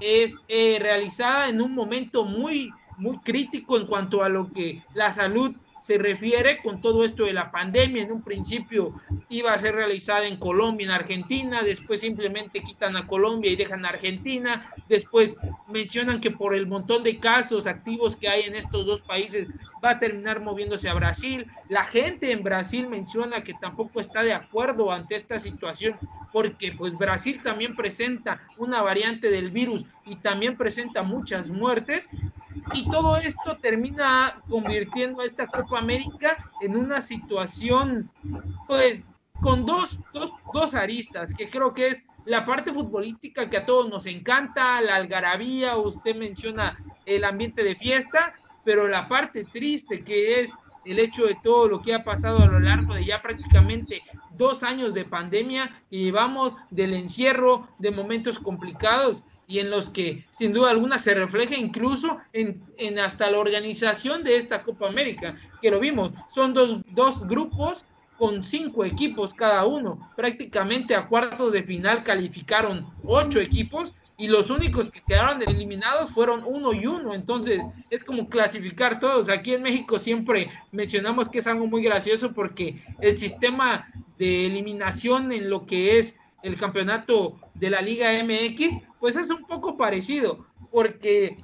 es 0.00 0.40
eh, 0.48 0.78
realizada 0.80 1.48
en 1.48 1.60
un 1.60 1.74
momento 1.74 2.24
muy 2.24 2.70
muy 2.96 3.18
crítico 3.18 3.76
en 3.76 3.86
cuanto 3.86 4.22
a 4.22 4.28
lo 4.28 4.52
que 4.52 4.82
la 4.94 5.12
salud 5.12 5.54
se 5.84 5.98
refiere 5.98 6.62
con 6.62 6.80
todo 6.80 7.04
esto 7.04 7.26
de 7.26 7.34
la 7.34 7.50
pandemia. 7.50 8.04
En 8.04 8.12
un 8.12 8.22
principio 8.22 8.92
iba 9.28 9.52
a 9.52 9.58
ser 9.58 9.74
realizada 9.74 10.26
en 10.26 10.38
Colombia, 10.38 10.86
en 10.86 10.90
Argentina, 10.92 11.62
después 11.62 12.00
simplemente 12.00 12.62
quitan 12.62 12.96
a 12.96 13.06
Colombia 13.06 13.50
y 13.50 13.56
dejan 13.56 13.84
a 13.84 13.90
Argentina, 13.90 14.64
después 14.88 15.36
mencionan 15.68 16.22
que 16.22 16.30
por 16.30 16.54
el 16.54 16.66
montón 16.66 17.02
de 17.02 17.20
casos 17.20 17.66
activos 17.66 18.16
que 18.16 18.30
hay 18.30 18.44
en 18.44 18.54
estos 18.54 18.86
dos 18.86 19.02
países 19.02 19.48
va 19.84 19.90
a 19.90 19.98
terminar 19.98 20.40
moviéndose 20.40 20.88
a 20.88 20.94
Brasil. 20.94 21.46
La 21.68 21.84
gente 21.84 22.32
en 22.32 22.42
Brasil 22.42 22.88
menciona 22.88 23.44
que 23.44 23.52
tampoco 23.52 24.00
está 24.00 24.22
de 24.22 24.32
acuerdo 24.32 24.90
ante 24.90 25.16
esta 25.16 25.38
situación 25.38 25.98
porque 26.32 26.72
pues 26.72 26.96
Brasil 26.96 27.40
también 27.42 27.76
presenta 27.76 28.40
una 28.56 28.80
variante 28.80 29.30
del 29.30 29.50
virus 29.50 29.84
y 30.06 30.16
también 30.16 30.56
presenta 30.56 31.02
muchas 31.02 31.50
muertes 31.50 32.08
y 32.72 32.88
todo 32.88 33.16
esto 33.16 33.56
termina 33.56 34.40
convirtiendo 34.48 35.22
a 35.22 35.26
esta 35.26 35.46
Copa 35.46 35.78
América 35.78 36.36
en 36.60 36.76
una 36.76 37.00
situación, 37.00 38.10
pues, 38.66 39.04
con 39.40 39.66
dos, 39.66 40.00
dos, 40.12 40.32
dos 40.52 40.74
aristas, 40.74 41.34
que 41.34 41.48
creo 41.48 41.74
que 41.74 41.88
es 41.88 42.04
la 42.24 42.46
parte 42.46 42.72
futbolística 42.72 43.50
que 43.50 43.58
a 43.58 43.66
todos 43.66 43.90
nos 43.90 44.06
encanta, 44.06 44.80
la 44.80 44.96
algarabía, 44.96 45.76
usted 45.76 46.16
menciona 46.16 46.78
el 47.04 47.24
ambiente 47.24 47.62
de 47.62 47.74
fiesta, 47.74 48.34
pero 48.64 48.88
la 48.88 49.08
parte 49.08 49.44
triste 49.44 50.02
que 50.02 50.40
es 50.40 50.54
el 50.86 50.98
hecho 50.98 51.26
de 51.26 51.36
todo 51.42 51.68
lo 51.68 51.82
que 51.82 51.94
ha 51.94 52.04
pasado 52.04 52.42
a 52.42 52.46
lo 52.46 52.60
largo 52.60 52.94
de 52.94 53.04
ya 53.04 53.20
prácticamente 53.22 54.02
dos 54.36 54.62
años 54.62 54.94
de 54.94 55.04
pandemia 55.04 55.82
y 55.90 56.04
llevamos 56.04 56.54
del 56.70 56.94
encierro, 56.94 57.68
de 57.78 57.90
momentos 57.90 58.38
complicados 58.38 59.22
y 59.46 59.58
en 59.58 59.70
los 59.70 59.90
que 59.90 60.24
sin 60.30 60.52
duda 60.52 60.70
alguna 60.70 60.98
se 60.98 61.14
refleja 61.14 61.56
incluso 61.56 62.18
en, 62.32 62.62
en, 62.78 62.98
hasta 62.98 63.30
la 63.30 63.38
organización 63.38 64.24
de 64.24 64.36
esta 64.36 64.62
Copa 64.62 64.88
América, 64.88 65.36
que 65.60 65.70
lo 65.70 65.80
vimos, 65.80 66.12
son 66.28 66.54
dos, 66.54 66.80
dos 66.90 67.26
grupos 67.26 67.84
con 68.18 68.44
cinco 68.44 68.84
equipos 68.84 69.34
cada 69.34 69.64
uno, 69.64 70.12
prácticamente 70.16 70.94
a 70.94 71.08
cuartos 71.08 71.52
de 71.52 71.62
final 71.62 72.04
calificaron 72.04 72.86
ocho 73.04 73.40
equipos 73.40 73.94
y 74.16 74.28
los 74.28 74.50
únicos 74.50 74.90
que 74.90 75.02
quedaron 75.02 75.42
eliminados 75.42 76.10
fueron 76.10 76.44
uno 76.46 76.72
y 76.72 76.86
uno, 76.86 77.14
entonces 77.14 77.60
es 77.90 78.04
como 78.04 78.28
clasificar 78.28 79.00
todos. 79.00 79.28
Aquí 79.28 79.54
en 79.54 79.62
México 79.62 79.98
siempre 79.98 80.48
mencionamos 80.70 81.28
que 81.28 81.40
es 81.40 81.46
algo 81.46 81.66
muy 81.66 81.82
gracioso 81.82 82.32
porque 82.32 82.80
el 83.00 83.18
sistema 83.18 83.88
de 84.18 84.46
eliminación 84.46 85.32
en 85.32 85.50
lo 85.50 85.66
que 85.66 85.98
es 85.98 86.16
el 86.44 86.56
campeonato 86.56 87.40
de 87.54 87.70
la 87.70 87.80
Liga 87.80 88.10
MX, 88.22 88.82
pues 89.00 89.16
es 89.16 89.30
un 89.30 89.44
poco 89.44 89.76
parecido, 89.76 90.46
porque 90.72 91.36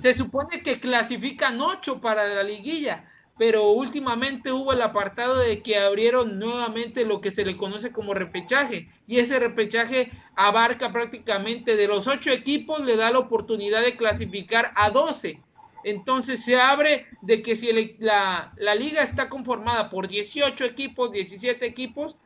se 0.00 0.14
supone 0.14 0.62
que 0.62 0.80
clasifican 0.80 1.60
ocho 1.60 2.00
para 2.00 2.26
la 2.28 2.42
liguilla, 2.42 3.10
pero 3.38 3.70
últimamente 3.70 4.52
hubo 4.52 4.72
el 4.72 4.80
apartado 4.80 5.36
de 5.38 5.62
que 5.62 5.76
abrieron 5.76 6.38
nuevamente 6.38 7.04
lo 7.04 7.20
que 7.20 7.30
se 7.30 7.44
le 7.44 7.56
conoce 7.56 7.92
como 7.92 8.14
repechaje, 8.14 8.88
y 9.06 9.18
ese 9.18 9.38
repechaje 9.38 10.10
abarca 10.36 10.92
prácticamente 10.92 11.76
de 11.76 11.88
los 11.88 12.06
ocho 12.06 12.30
equipos, 12.30 12.80
le 12.80 12.96
da 12.96 13.10
la 13.10 13.18
oportunidad 13.18 13.82
de 13.82 13.96
clasificar 13.96 14.72
a 14.76 14.90
doce. 14.90 15.42
Entonces 15.84 16.42
se 16.42 16.60
abre 16.60 17.06
de 17.22 17.42
que 17.42 17.54
si 17.54 17.96
la, 18.00 18.52
la 18.56 18.74
liga 18.74 19.02
está 19.02 19.28
conformada 19.28 19.88
por 19.88 20.08
18 20.08 20.64
equipos, 20.64 21.12
17 21.12 21.64
equipos, 21.64 22.16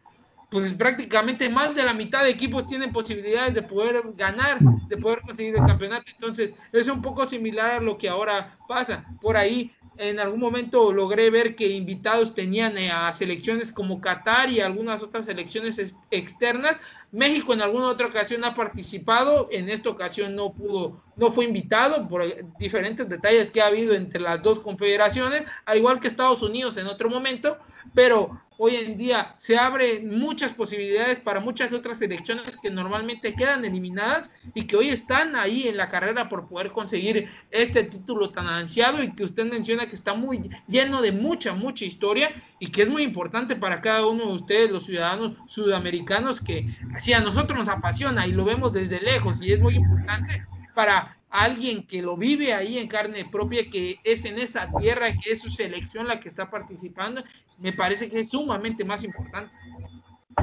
pues 0.50 0.72
prácticamente 0.72 1.48
más 1.48 1.74
de 1.74 1.84
la 1.84 1.94
mitad 1.94 2.24
de 2.24 2.30
equipos 2.30 2.66
tienen 2.66 2.92
posibilidades 2.92 3.54
de 3.54 3.62
poder 3.62 4.02
ganar, 4.16 4.58
de 4.58 4.96
poder 4.96 5.20
conseguir 5.20 5.54
el 5.56 5.64
campeonato. 5.64 6.10
Entonces, 6.10 6.52
es 6.72 6.88
un 6.88 7.00
poco 7.00 7.24
similar 7.24 7.70
a 7.70 7.80
lo 7.80 7.96
que 7.96 8.08
ahora 8.08 8.58
pasa. 8.66 9.04
Por 9.22 9.36
ahí, 9.36 9.72
en 9.96 10.18
algún 10.18 10.40
momento 10.40 10.92
logré 10.92 11.30
ver 11.30 11.54
que 11.54 11.68
invitados 11.68 12.34
tenían 12.34 12.76
eh, 12.78 12.90
a 12.90 13.12
selecciones 13.12 13.70
como 13.70 14.00
Qatar 14.00 14.48
y 14.48 14.60
algunas 14.60 15.02
otras 15.02 15.26
selecciones 15.26 15.94
externas. 16.10 16.76
México 17.12 17.52
en 17.52 17.60
alguna 17.60 17.88
otra 17.88 18.06
ocasión 18.06 18.44
ha 18.44 18.54
participado, 18.54 19.48
en 19.52 19.68
esta 19.68 19.90
ocasión 19.90 20.34
no 20.34 20.52
pudo, 20.52 21.02
no 21.16 21.30
fue 21.30 21.44
invitado 21.44 22.08
por 22.08 22.24
diferentes 22.58 23.08
detalles 23.08 23.50
que 23.50 23.60
ha 23.60 23.66
habido 23.66 23.94
entre 23.94 24.20
las 24.20 24.42
dos 24.42 24.58
confederaciones, 24.60 25.44
al 25.66 25.78
igual 25.78 26.00
que 26.00 26.08
Estados 26.08 26.40
Unidos 26.42 26.76
en 26.76 26.86
otro 26.86 27.10
momento, 27.10 27.58
pero 27.94 28.40
hoy 28.62 28.76
en 28.76 28.98
día 28.98 29.34
se 29.38 29.56
abren 29.56 30.18
muchas 30.18 30.52
posibilidades 30.52 31.18
para 31.18 31.40
muchas 31.40 31.72
otras 31.72 31.96
selecciones 31.96 32.58
que 32.58 32.70
normalmente 32.70 33.34
quedan 33.34 33.64
eliminadas 33.64 34.30
y 34.54 34.64
que 34.64 34.76
hoy 34.76 34.90
están 34.90 35.34
ahí 35.34 35.66
en 35.66 35.78
la 35.78 35.88
carrera 35.88 36.28
por 36.28 36.46
poder 36.46 36.70
conseguir 36.70 37.30
este 37.50 37.84
título 37.84 38.28
tan 38.28 38.46
ansiado 38.48 39.02
y 39.02 39.14
que 39.14 39.24
usted 39.24 39.50
menciona 39.50 39.86
que 39.86 39.96
está 39.96 40.12
muy 40.12 40.50
lleno 40.68 41.00
de 41.00 41.10
mucha, 41.10 41.54
mucha 41.54 41.86
historia 41.86 42.34
y 42.58 42.70
que 42.70 42.82
es 42.82 42.88
muy 42.90 43.02
importante 43.02 43.56
para 43.56 43.80
cada 43.80 44.06
uno 44.06 44.26
de 44.26 44.32
ustedes, 44.34 44.70
los 44.70 44.84
ciudadanos 44.84 45.36
sudamericanos, 45.46 46.42
que 46.42 46.68
si 46.98 47.14
a 47.14 47.20
nosotros 47.20 47.58
nos 47.58 47.68
apasiona 47.70 48.26
y 48.26 48.32
lo 48.32 48.44
vemos 48.44 48.74
desde 48.74 49.00
lejos 49.00 49.40
y 49.40 49.52
es 49.52 49.60
muy 49.60 49.76
importante 49.76 50.44
para 50.74 51.16
alguien 51.30 51.86
que 51.86 52.02
lo 52.02 52.16
vive 52.16 52.52
ahí 52.52 52.78
en 52.78 52.88
carne 52.88 53.24
propia, 53.30 53.62
que 53.70 53.96
es 54.04 54.24
en 54.24 54.38
esa 54.38 54.70
tierra, 54.78 55.06
que 55.12 55.32
es 55.32 55.40
su 55.40 55.50
selección 55.50 56.06
la 56.06 56.20
que 56.20 56.28
está 56.28 56.50
participando, 56.50 57.22
me 57.58 57.72
parece 57.72 58.08
que 58.08 58.20
es 58.20 58.30
sumamente 58.30 58.84
más 58.84 59.04
importante. 59.04 59.54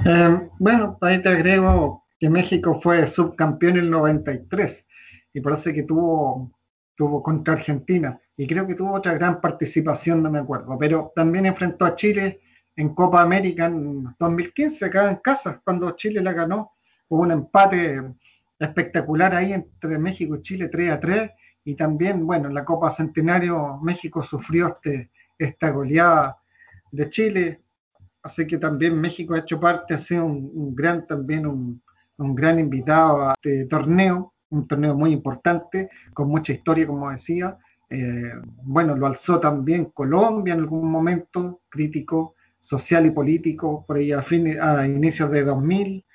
Eh, 0.05 0.49
bueno, 0.59 0.97
ahí 1.01 1.21
te 1.21 1.29
agrego 1.29 2.05
que 2.19 2.29
México 2.29 2.79
fue 2.81 3.05
subcampeón 3.07 3.77
en 3.77 3.83
el 3.85 3.89
93 3.91 4.87
y 5.33 5.41
parece 5.41 5.73
que 5.73 5.83
tuvo, 5.83 6.51
tuvo 6.95 7.21
contra 7.21 7.53
Argentina 7.53 8.19
y 8.35 8.47
creo 8.47 8.65
que 8.65 8.75
tuvo 8.75 8.93
otra 8.93 9.13
gran 9.13 9.41
participación, 9.41 10.23
no 10.23 10.31
me 10.31 10.39
acuerdo, 10.39 10.77
pero 10.79 11.11
también 11.15 11.45
enfrentó 11.45 11.85
a 11.85 11.95
Chile 11.95 12.39
en 12.75 12.93
Copa 12.93 13.21
América 13.21 13.65
en 13.65 14.15
2015, 14.19 14.85
acá 14.85 15.09
en 15.09 15.17
casa, 15.17 15.61
cuando 15.63 15.91
Chile 15.91 16.21
la 16.21 16.33
ganó, 16.33 16.71
hubo 17.09 17.21
un 17.21 17.31
empate 17.31 18.01
espectacular 18.59 19.35
ahí 19.35 19.53
entre 19.53 19.99
México 19.99 20.35
y 20.35 20.41
Chile 20.41 20.69
3 20.69 20.91
a 20.91 20.99
3 20.99 21.31
y 21.63 21.75
también, 21.75 22.25
bueno, 22.25 22.47
en 22.47 22.53
la 22.53 22.65
Copa 22.65 22.89
Centenario 22.89 23.77
México 23.81 24.23
sufrió 24.23 24.67
este, 24.67 25.11
esta 25.37 25.69
goleada 25.69 26.37
de 26.91 27.09
Chile, 27.09 27.61
así 28.23 28.47
que 28.47 28.57
también 28.57 28.99
México 28.99 29.33
ha 29.33 29.39
hecho 29.39 29.59
parte, 29.59 29.93
ha 29.93 29.97
sido 29.97 30.25
un, 30.25 30.73
gran 30.73 31.05
también 31.05 31.45
un, 31.45 31.81
un, 32.17 32.35
gran 32.35 32.59
invitado 32.59 33.29
a 33.29 33.33
este 33.33 33.65
torneo, 33.65 34.33
un 34.49 34.67
torneo 34.67 34.95
muy 34.95 35.11
importante, 35.11 35.89
con 36.13 36.29
mucha 36.29 36.53
historia, 36.53 36.87
como 36.87 37.11
decía. 37.11 37.57
Eh, 37.89 38.33
bueno, 38.63 38.95
lo 38.95 39.07
alzó 39.07 39.39
también 39.39 39.85
Colombia 39.85 40.53
en 40.53 40.59
algún 40.59 40.89
momento, 40.89 41.61
crítico, 41.69 42.35
social 42.59 43.05
y 43.05 43.11
político, 43.11 43.85
por 43.85 43.97
ahí 43.97 44.11
a, 44.11 44.21
fin, 44.21 44.59
a 44.59 44.87
inicios 44.87 45.31
de 45.31 45.43
2000. 45.43 46.05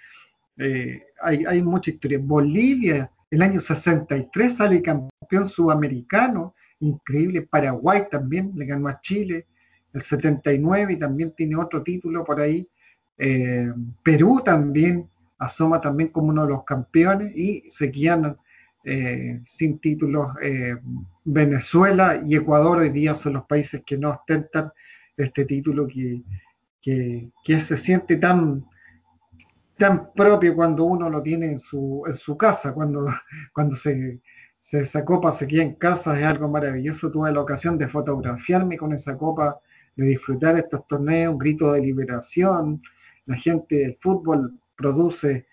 Eh, 0.65 1.07
hay, 1.21 1.61
mucha 1.63 1.91
historia. 1.91 2.21
Bolivia, 2.23 3.11
el 3.29 3.43
año 3.43 3.61
63 3.61 4.57
sale 4.57 4.81
campeón 4.81 5.49
sudamericano, 5.49 6.55
increíble. 6.79 7.43
Paraguay 7.43 8.05
también 8.09 8.53
le 8.55 8.67
ganó 8.67 8.87
a 8.87 9.01
Chile, 9.01 9.47
el 9.93 10.01
79 10.01 10.93
y 10.93 10.99
también 10.99 11.33
tiene 11.33 11.57
otro 11.57 11.83
título 11.83 12.25
por 12.25 12.41
ahí. 12.41 12.69
Eh, 13.19 13.73
Perú 14.05 14.41
también 14.45 15.09
asoma 15.39 15.81
también 15.81 16.11
como 16.11 16.29
uno 16.29 16.45
de 16.45 16.53
los 16.53 16.65
campeones 16.65 17.37
y 17.37 17.65
se 17.69 17.91
quedan 17.91 18.37
eh, 18.85 19.41
sin 19.45 19.79
títulos 19.81 20.29
Venezuela 21.25 22.23
y 22.25 22.37
Ecuador 22.37 22.79
hoy 22.79 22.91
día 22.91 23.15
son 23.17 23.35
los 23.35 23.45
países 23.47 23.83
que 23.85 23.99
no 23.99 24.11
ostentan 24.11 24.71
este 25.17 25.45
título 25.45 25.89
que, 25.89 26.23
que 26.81 27.61
se 27.61 27.77
siente 27.77 28.17
tan, 28.17 28.65
tan 29.83 30.13
propio 30.15 30.55
cuando 30.55 30.85
uno 30.85 31.11
lo 31.11 31.21
tiene 31.21 31.47
en 31.47 31.59
su, 31.59 32.05
en 32.07 32.15
su 32.15 32.37
casa, 32.37 32.73
cuando, 32.73 33.05
cuando 33.53 33.75
se, 33.75 34.21
se, 34.61 34.83
esa 34.83 35.05
copa 35.05 35.33
se 35.33 35.49
queda 35.49 35.65
en 35.65 35.75
casa, 35.75 36.17
es 36.17 36.25
algo 36.25 36.49
maravilloso. 36.49 37.11
Tuve 37.11 37.33
la 37.33 37.41
ocasión 37.41 37.77
de 37.77 37.89
fotografiarme 37.89 38.77
con 38.77 38.93
esa 38.93 39.19
copa, 39.19 39.59
de 39.97 40.07
disfrutar 40.07 40.57
estos 40.57 40.87
torneos, 40.87 41.33
un 41.33 41.39
grito 41.39 41.73
de 41.73 41.81
liberación. 41.81 42.81
La 43.27 43.35
gente 43.35 43.75
del 43.75 43.97
fútbol 43.99 44.57
produce 44.77 45.49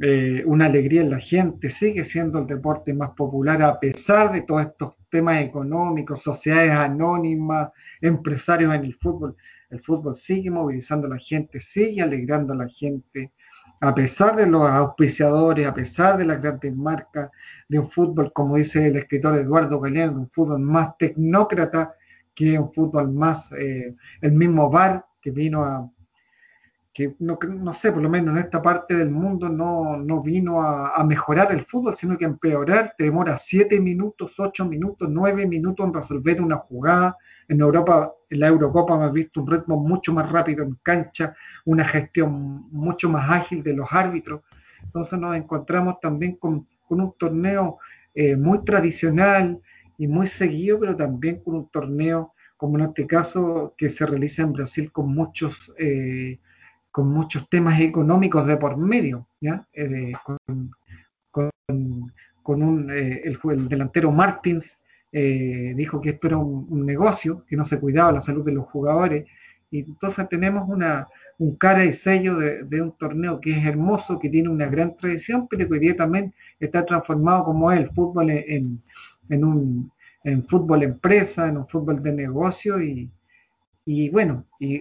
eh, 0.00 0.42
una 0.46 0.66
alegría 0.66 1.02
en 1.02 1.10
la 1.10 1.20
gente, 1.20 1.68
sigue 1.68 2.02
siendo 2.02 2.38
el 2.38 2.46
deporte 2.46 2.94
más 2.94 3.10
popular 3.10 3.62
a 3.62 3.78
pesar 3.78 4.32
de 4.32 4.40
todos 4.40 4.62
estos 4.62 4.94
temas 5.10 5.42
económicos, 5.42 6.22
sociedades 6.22 6.72
anónimas, 6.72 7.70
empresarios 8.00 8.74
en 8.74 8.86
el 8.86 8.94
fútbol. 8.94 9.36
El 9.68 9.80
fútbol 9.80 10.14
sigue 10.14 10.50
movilizando 10.50 11.06
a 11.08 11.10
la 11.10 11.18
gente, 11.18 11.60
sigue 11.60 12.00
alegrando 12.00 12.54
a 12.54 12.56
la 12.56 12.68
gente 12.68 13.32
a 13.80 13.94
pesar 13.94 14.36
de 14.36 14.46
los 14.46 14.62
auspiciadores, 14.62 15.66
a 15.66 15.74
pesar 15.74 16.16
de 16.18 16.24
las 16.24 16.40
grandes 16.40 16.74
marcas, 16.74 17.30
de 17.68 17.78
un 17.78 17.90
fútbol, 17.90 18.32
como 18.32 18.56
dice 18.56 18.86
el 18.86 18.96
escritor 18.96 19.36
Eduardo 19.36 19.80
Galeano, 19.80 20.18
un 20.18 20.30
fútbol 20.30 20.60
más 20.60 20.96
tecnócrata 20.98 21.94
que 22.34 22.58
un 22.58 22.72
fútbol 22.72 23.12
más, 23.12 23.50
eh, 23.52 23.94
el 24.20 24.32
mismo 24.32 24.70
VAR 24.70 25.04
que 25.20 25.30
vino 25.30 25.64
a, 25.64 25.90
que 26.96 27.14
no, 27.18 27.38
no, 27.46 27.74
sé, 27.74 27.92
por 27.92 28.00
lo 28.00 28.08
menos 28.08 28.34
en 28.34 28.42
esta 28.42 28.62
parte 28.62 28.94
del 28.94 29.10
mundo 29.10 29.50
no, 29.50 29.98
no 29.98 30.22
vino 30.22 30.62
a, 30.62 30.96
a, 30.96 31.04
mejorar 31.04 31.52
el 31.52 31.60
fútbol, 31.60 31.94
sino 31.94 32.16
que 32.16 32.24
a 32.24 32.28
empeorar. 32.28 32.94
Te 32.96 33.04
demora 33.04 33.36
siete 33.36 33.78
minutos, 33.78 34.40
ocho 34.40 34.64
minutos, 34.64 35.06
nueve 35.10 35.46
minutos 35.46 35.84
en 35.84 35.92
resolver 35.92 36.40
una 36.40 36.56
jugada. 36.56 37.18
En 37.48 37.60
Europa, 37.60 38.14
en 38.30 38.40
la 38.40 38.46
Eurocopa, 38.46 38.94
hemos 38.94 39.12
visto 39.12 39.42
un 39.42 39.46
ritmo 39.46 39.76
mucho 39.76 40.14
más 40.14 40.32
rápido 40.32 40.64
en 40.64 40.78
cancha, 40.82 41.36
una 41.66 41.84
gestión 41.84 42.66
mucho 42.72 43.10
más 43.10 43.30
ágil 43.30 43.62
de 43.62 43.74
los 43.74 43.88
árbitros. 43.92 44.40
Entonces 44.82 45.18
nos 45.18 45.36
encontramos 45.36 46.00
también 46.00 46.36
con, 46.36 46.66
con 46.88 47.02
un 47.02 47.12
torneo 47.18 47.76
eh, 48.14 48.36
muy 48.36 48.64
tradicional 48.64 49.60
y 49.98 50.06
muy 50.06 50.26
seguido, 50.26 50.80
pero 50.80 50.96
también 50.96 51.42
con 51.42 51.56
un 51.56 51.68
torneo, 51.68 52.32
como 52.56 52.78
en 52.78 52.86
este 52.86 53.06
caso, 53.06 53.74
que 53.76 53.90
se 53.90 54.06
realiza 54.06 54.40
en 54.44 54.54
Brasil 54.54 54.90
con 54.90 55.14
muchos... 55.14 55.70
Eh, 55.78 56.38
con 56.96 57.08
muchos 57.08 57.46
temas 57.50 57.78
económicos 57.78 58.46
de 58.46 58.56
por 58.56 58.78
medio, 58.78 59.28
¿ya? 59.38 59.68
Eh, 59.74 60.14
con, 60.24 60.70
con, 62.42 62.62
un, 62.62 62.90
eh, 62.90 63.20
el, 63.22 63.38
el, 63.50 63.68
delantero 63.68 64.10
Martins 64.10 64.80
eh, 65.12 65.74
dijo 65.76 66.00
que 66.00 66.10
esto 66.10 66.28
era 66.28 66.38
un, 66.38 66.86
negocio, 66.86 67.44
que 67.46 67.54
no 67.54 67.64
se 67.64 67.78
cuidaba 67.78 68.12
la 68.12 68.22
salud 68.22 68.42
de 68.46 68.52
los 68.52 68.64
jugadores, 68.68 69.26
y 69.70 69.80
entonces 69.80 70.26
tenemos 70.30 70.66
una, 70.70 71.06
un 71.36 71.56
cara 71.56 71.84
y 71.84 71.92
sello 71.92 72.38
de, 72.38 72.62
de, 72.64 72.80
un 72.80 72.92
torneo 72.92 73.42
que 73.42 73.50
es 73.50 73.66
hermoso, 73.66 74.18
que 74.18 74.30
tiene 74.30 74.48
una 74.48 74.64
gran 74.64 74.96
tradición, 74.96 75.48
pero 75.48 75.68
que 75.68 75.74
hoy 75.74 75.80
día 75.80 75.96
también 75.96 76.32
está 76.58 76.82
transformado 76.86 77.44
como 77.44 77.70
es 77.72 77.80
el 77.80 77.90
fútbol 77.90 78.30
en, 78.30 78.82
en 79.28 79.44
un 79.44 79.92
en 80.24 80.48
fútbol 80.48 80.82
empresa, 80.82 81.46
en 81.46 81.58
un 81.58 81.68
fútbol 81.68 82.02
de 82.02 82.12
negocio, 82.14 82.80
y, 82.80 83.10
y 83.84 84.08
bueno, 84.08 84.46
y 84.58 84.80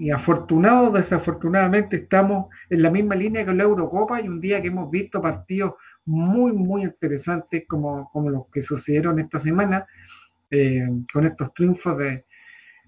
y 0.00 0.10
afortunados, 0.10 0.94
desafortunadamente, 0.94 1.96
estamos 1.96 2.46
en 2.70 2.82
la 2.82 2.90
misma 2.90 3.14
línea 3.14 3.44
que 3.44 3.52
la 3.52 3.64
Eurocopa 3.64 4.18
y 4.18 4.28
un 4.28 4.40
día 4.40 4.62
que 4.62 4.68
hemos 4.68 4.90
visto 4.90 5.20
partidos 5.20 5.74
muy, 6.06 6.52
muy 6.52 6.84
interesantes 6.84 7.64
como, 7.68 8.08
como 8.10 8.30
los 8.30 8.46
que 8.50 8.62
sucedieron 8.62 9.18
esta 9.18 9.38
semana, 9.38 9.86
eh, 10.50 10.88
con 11.12 11.26
estos 11.26 11.52
triunfos 11.52 11.98
de, 11.98 12.24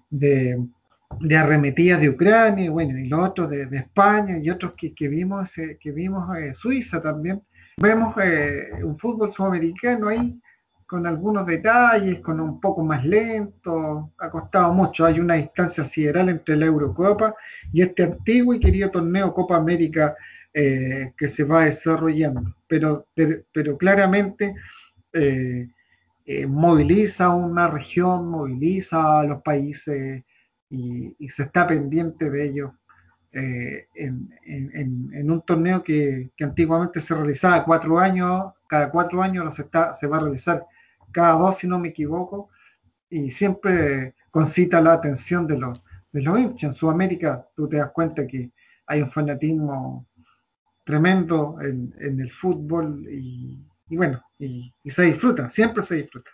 de, 0.09 1.37
arremetidas 1.37 2.01
de 2.01 2.09
Ucrania, 2.09 2.71
bueno, 2.71 2.97
y 2.97 3.07
los 3.07 3.29
otros 3.29 3.47
de, 3.47 3.67
de 3.67 3.77
España 3.77 4.39
y 4.39 4.49
otros 4.49 4.73
que, 4.75 4.95
que 4.95 5.07
vimos, 5.07 5.55
eh, 5.59 5.77
que 5.79 5.91
vimos 5.91 6.35
eh, 6.35 6.51
Suiza 6.55 6.99
también. 6.99 7.43
Vemos 7.77 8.15
eh, 8.23 8.71
un 8.83 8.97
fútbol 8.97 9.31
sudamericano 9.31 10.07
ahí 10.07 10.41
con 10.85 11.07
algunos 11.07 11.45
detalles, 11.45 12.19
con 12.19 12.39
un 12.39 12.59
poco 12.59 12.83
más 12.83 13.05
lento, 13.05 14.11
ha 14.17 14.29
costado 14.29 14.73
mucho. 14.73 15.05
Hay 15.05 15.19
una 15.19 15.35
distancia 15.35 15.83
sideral 15.83 16.29
entre 16.29 16.55
la 16.55 16.65
Eurocopa 16.65 17.35
y 17.71 17.81
este 17.81 18.03
antiguo 18.03 18.53
y 18.53 18.59
querido 18.59 18.91
torneo 18.91 19.33
Copa 19.33 19.57
América 19.57 20.15
eh, 20.53 21.13
que 21.17 21.27
se 21.27 21.43
va 21.43 21.65
desarrollando. 21.65 22.55
Pero, 22.67 23.07
pero 23.51 23.77
claramente 23.77 24.55
eh, 25.13 25.67
eh, 26.25 26.45
moviliza 26.47 27.29
una 27.33 27.67
región, 27.67 28.27
moviliza 28.29 29.19
a 29.19 29.23
los 29.23 29.41
países 29.41 30.23
y, 30.69 31.15
y 31.17 31.29
se 31.29 31.43
está 31.43 31.67
pendiente 31.67 32.29
de 32.29 32.45
ellos. 32.45 32.71
En, 33.33 34.29
en, 34.45 35.31
un 35.31 35.41
torneo 35.41 35.83
que, 35.83 36.31
antiguamente 36.39 36.99
se 36.99 37.15
realizaba 37.15 37.65
cuatro 37.65 37.99
años, 37.99 38.53
cada 38.67 38.91
cuatro 38.91 39.23
años 39.23 39.55
se, 39.55 39.63
va 40.07 40.17
a 40.17 40.19
realizar 40.19 40.63
cada 41.11 41.33
dos, 41.33 41.57
si 41.57 41.67
no 41.67 41.79
me 41.79 41.89
equivoco, 41.89 42.49
y 43.09 43.31
siempre 43.31 44.13
concita 44.29 44.81
la 44.81 44.93
atención 44.93 45.47
de 45.47 45.57
los, 45.57 45.81
de 46.11 46.21
los 46.21 46.39
hinchas. 46.39 46.63
En 46.63 46.73
Sudamérica 46.73 47.47
tú 47.55 47.67
te 47.67 47.77
das 47.77 47.91
cuenta 47.91 48.27
que 48.27 48.51
hay 48.85 49.01
un 49.01 49.11
fanatismo 49.11 50.07
tremendo 50.83 51.57
en, 51.61 51.93
el 51.99 52.31
fútbol 52.31 53.07
y, 53.09 53.57
bueno, 53.89 54.21
y, 54.37 54.73
se 54.85 55.03
disfruta, 55.03 55.49
siempre 55.49 55.83
se 55.83 55.95
disfruta. 55.95 56.31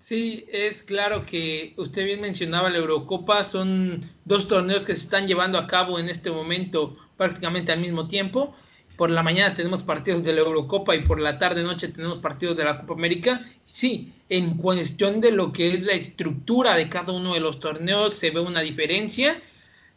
Sí, 0.00 0.46
es 0.50 0.82
claro 0.82 1.24
que 1.26 1.74
usted 1.76 2.04
bien 2.06 2.20
mencionaba 2.20 2.70
la 2.70 2.78
Eurocopa, 2.78 3.44
son 3.44 4.10
dos 4.24 4.48
torneos 4.48 4.84
que 4.84 4.96
se 4.96 5.02
están 5.02 5.28
llevando 5.28 5.58
a 5.58 5.66
cabo 5.66 5.98
en 5.98 6.08
este 6.08 6.30
momento 6.30 6.96
prácticamente 7.16 7.70
al 7.70 7.80
mismo 7.80 8.08
tiempo 8.08 8.56
por 9.00 9.10
la 9.10 9.22
mañana 9.22 9.54
tenemos 9.54 9.82
partidos 9.82 10.22
de 10.22 10.34
la 10.34 10.40
Eurocopa 10.40 10.94
y 10.94 11.00
por 11.00 11.18
la 11.18 11.38
tarde 11.38 11.62
noche 11.62 11.88
tenemos 11.88 12.18
partidos 12.18 12.54
de 12.58 12.64
la 12.64 12.82
Copa 12.82 12.92
América. 12.92 13.50
Sí, 13.64 14.12
en 14.28 14.58
cuestión 14.58 15.22
de 15.22 15.32
lo 15.32 15.54
que 15.54 15.72
es 15.72 15.84
la 15.84 15.94
estructura 15.94 16.74
de 16.74 16.90
cada 16.90 17.14
uno 17.14 17.32
de 17.32 17.40
los 17.40 17.60
torneos 17.60 18.12
se 18.12 18.30
ve 18.30 18.40
una 18.40 18.60
diferencia, 18.60 19.40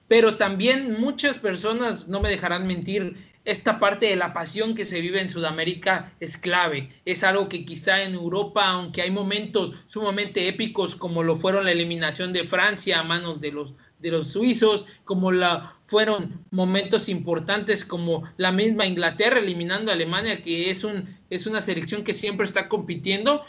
pero 0.08 0.38
también 0.38 1.02
muchas 1.02 1.38
personas 1.38 2.08
no 2.08 2.22
me 2.22 2.30
dejarán 2.30 2.66
mentir, 2.66 3.18
esta 3.46 3.80
parte 3.80 4.08
de 4.08 4.16
la 4.16 4.34
pasión 4.34 4.74
que 4.74 4.86
se 4.86 5.02
vive 5.02 5.20
en 5.20 5.30
Sudamérica 5.30 6.14
es 6.20 6.38
clave. 6.38 6.90
Es 7.06 7.24
algo 7.24 7.50
que 7.50 7.66
quizá 7.66 8.04
en 8.04 8.14
Europa, 8.14 8.68
aunque 8.68 9.02
hay 9.02 9.12
momentos 9.12 9.74
sumamente 9.88 10.48
épicos 10.48 10.96
como 10.96 11.24
lo 11.24 11.36
fueron 11.36 11.66
la 11.66 11.72
eliminación 11.72 12.32
de 12.32 12.46
Francia 12.46 13.00
a 13.00 13.04
manos 13.04 13.42
de 13.42 13.52
los 13.52 13.74
de 14.04 14.12
los 14.12 14.34
suizos, 14.34 14.86
como 15.06 15.32
la 15.32 15.78
fueron 15.88 16.46
momentos 16.52 17.08
importantes 17.08 17.86
como 17.86 18.24
la 18.38 18.52
misma 18.52 18.86
Inglaterra 18.86 19.40
eliminando 19.40 19.92
a 19.92 19.94
Alemania, 19.94 20.42
que 20.42 20.70
es, 20.70 20.84
un, 20.84 21.18
es 21.30 21.48
una 21.48 21.62
selección 21.62 22.04
que 22.04 22.14
siempre 22.14 22.46
está 22.46 22.68
compitiendo. 22.68 23.46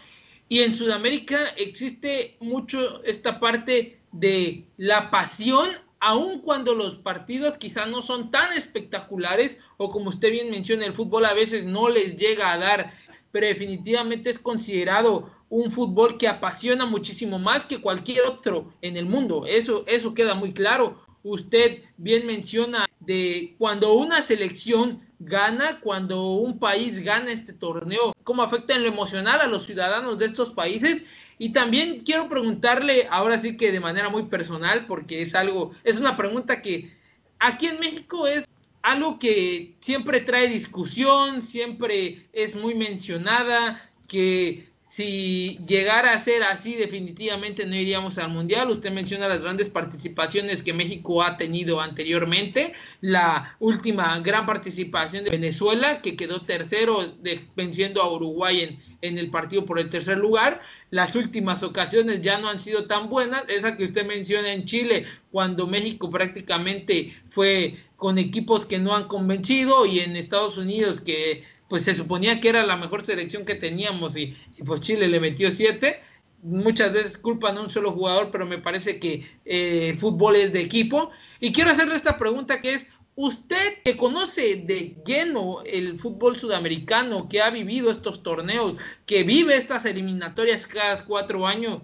Y 0.48 0.60
en 0.60 0.72
Sudamérica 0.72 1.38
existe 1.56 2.36
mucho 2.38 3.02
esta 3.04 3.40
parte 3.40 3.98
de 4.12 4.64
la 4.76 5.10
pasión, 5.10 5.68
aun 6.04 6.40
cuando 6.40 6.74
los 6.74 6.96
partidos 6.96 7.56
quizás 7.56 7.88
no 7.88 8.02
son 8.02 8.30
tan 8.30 8.52
espectaculares, 8.52 9.56
o 9.78 9.90
como 9.90 10.10
usted 10.10 10.30
bien 10.30 10.50
menciona, 10.50 10.84
el 10.84 10.92
fútbol 10.92 11.24
a 11.24 11.32
veces 11.32 11.64
no 11.64 11.88
les 11.88 12.18
llega 12.18 12.52
a 12.52 12.58
dar, 12.58 12.92
pero 13.32 13.46
definitivamente 13.46 14.28
es 14.28 14.38
considerado 14.38 15.30
un 15.48 15.70
fútbol 15.70 16.18
que 16.18 16.28
apasiona 16.28 16.84
muchísimo 16.84 17.38
más 17.38 17.64
que 17.64 17.80
cualquier 17.80 18.20
otro 18.26 18.70
en 18.82 18.98
el 18.98 19.06
mundo. 19.06 19.46
Eso, 19.46 19.84
eso 19.86 20.12
queda 20.12 20.34
muy 20.34 20.52
claro. 20.52 21.03
Usted 21.24 21.82
bien 21.96 22.26
menciona 22.26 22.86
de 23.00 23.54
cuando 23.56 23.94
una 23.94 24.20
selección 24.20 25.00
gana, 25.18 25.80
cuando 25.80 26.32
un 26.32 26.58
país 26.58 27.02
gana 27.02 27.32
este 27.32 27.54
torneo, 27.54 28.14
cómo 28.24 28.42
afecta 28.42 28.74
en 28.74 28.82
lo 28.82 28.88
emocional 28.88 29.40
a 29.40 29.46
los 29.46 29.64
ciudadanos 29.64 30.18
de 30.18 30.26
estos 30.26 30.50
países. 30.50 31.02
Y 31.38 31.54
también 31.54 32.02
quiero 32.04 32.28
preguntarle, 32.28 33.08
ahora 33.10 33.38
sí 33.38 33.56
que 33.56 33.72
de 33.72 33.80
manera 33.80 34.10
muy 34.10 34.24
personal, 34.24 34.86
porque 34.86 35.22
es 35.22 35.34
algo, 35.34 35.72
es 35.82 35.98
una 35.98 36.14
pregunta 36.14 36.60
que 36.60 36.94
aquí 37.38 37.68
en 37.68 37.80
México 37.80 38.26
es 38.26 38.44
algo 38.82 39.18
que 39.18 39.76
siempre 39.80 40.20
trae 40.20 40.46
discusión, 40.46 41.40
siempre 41.40 42.28
es 42.34 42.54
muy 42.54 42.74
mencionada, 42.74 43.90
que 44.06 44.68
si 44.94 45.58
llegara 45.66 46.12
a 46.12 46.18
ser 46.18 46.44
así, 46.44 46.76
definitivamente 46.76 47.66
no 47.66 47.74
iríamos 47.74 48.16
al 48.18 48.30
Mundial. 48.30 48.70
Usted 48.70 48.92
menciona 48.92 49.26
las 49.26 49.40
grandes 49.40 49.68
participaciones 49.68 50.62
que 50.62 50.72
México 50.72 51.20
ha 51.20 51.36
tenido 51.36 51.80
anteriormente. 51.80 52.74
La 53.00 53.56
última 53.58 54.16
gran 54.20 54.46
participación 54.46 55.24
de 55.24 55.30
Venezuela, 55.30 56.00
que 56.00 56.14
quedó 56.14 56.42
tercero 56.42 57.12
venciendo 57.56 58.02
a 58.02 58.12
Uruguay 58.12 58.60
en, 58.60 58.78
en 59.02 59.18
el 59.18 59.30
partido 59.30 59.66
por 59.66 59.80
el 59.80 59.90
tercer 59.90 60.18
lugar. 60.18 60.62
Las 60.92 61.16
últimas 61.16 61.64
ocasiones 61.64 62.22
ya 62.22 62.38
no 62.38 62.48
han 62.48 62.60
sido 62.60 62.86
tan 62.86 63.08
buenas. 63.08 63.42
Esa 63.48 63.76
que 63.76 63.82
usted 63.82 64.06
menciona 64.06 64.52
en 64.52 64.64
Chile, 64.64 65.06
cuando 65.32 65.66
México 65.66 66.08
prácticamente 66.08 67.20
fue 67.30 67.78
con 67.96 68.18
equipos 68.18 68.64
que 68.64 68.78
no 68.78 68.94
han 68.94 69.08
convencido 69.08 69.86
y 69.86 69.98
en 70.00 70.14
Estados 70.14 70.56
Unidos 70.56 71.00
que 71.00 71.42
pues 71.68 71.84
se 71.84 71.94
suponía 71.94 72.40
que 72.40 72.48
era 72.48 72.64
la 72.64 72.76
mejor 72.76 73.04
selección 73.04 73.44
que 73.44 73.54
teníamos 73.54 74.16
y, 74.16 74.36
pues 74.64 74.80
Chile 74.80 75.08
le 75.08 75.20
metió 75.20 75.50
siete. 75.50 76.00
Muchas 76.42 76.92
veces 76.92 77.16
culpan 77.16 77.56
a 77.56 77.62
un 77.62 77.70
solo 77.70 77.92
jugador, 77.92 78.30
pero 78.30 78.46
me 78.46 78.58
parece 78.58 79.00
que 79.00 79.26
eh, 79.44 79.96
fútbol 79.98 80.36
es 80.36 80.52
de 80.52 80.60
equipo. 80.60 81.10
Y 81.40 81.52
quiero 81.52 81.70
hacerle 81.70 81.96
esta 81.96 82.18
pregunta 82.18 82.60
que 82.60 82.74
es, 82.74 82.88
usted 83.16 83.82
que 83.84 83.96
conoce 83.96 84.56
de 84.56 84.96
lleno 85.06 85.62
el 85.64 85.98
fútbol 85.98 86.36
sudamericano, 86.36 87.28
que 87.28 87.40
ha 87.40 87.50
vivido 87.50 87.90
estos 87.90 88.22
torneos, 88.22 88.74
que 89.06 89.22
vive 89.22 89.56
estas 89.56 89.86
eliminatorias 89.86 90.66
cada 90.66 91.04
cuatro 91.04 91.46
años, 91.46 91.80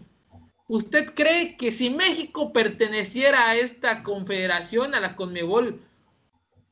¿usted 0.69 1.15
cree 1.15 1.57
que 1.57 1.73
si 1.73 1.89
México 1.91 2.53
perteneciera 2.53 3.49
a 3.49 3.57
esta 3.57 4.03
confederación, 4.03 4.95
a 4.95 5.01
la 5.01 5.17
Conmebol, 5.17 5.81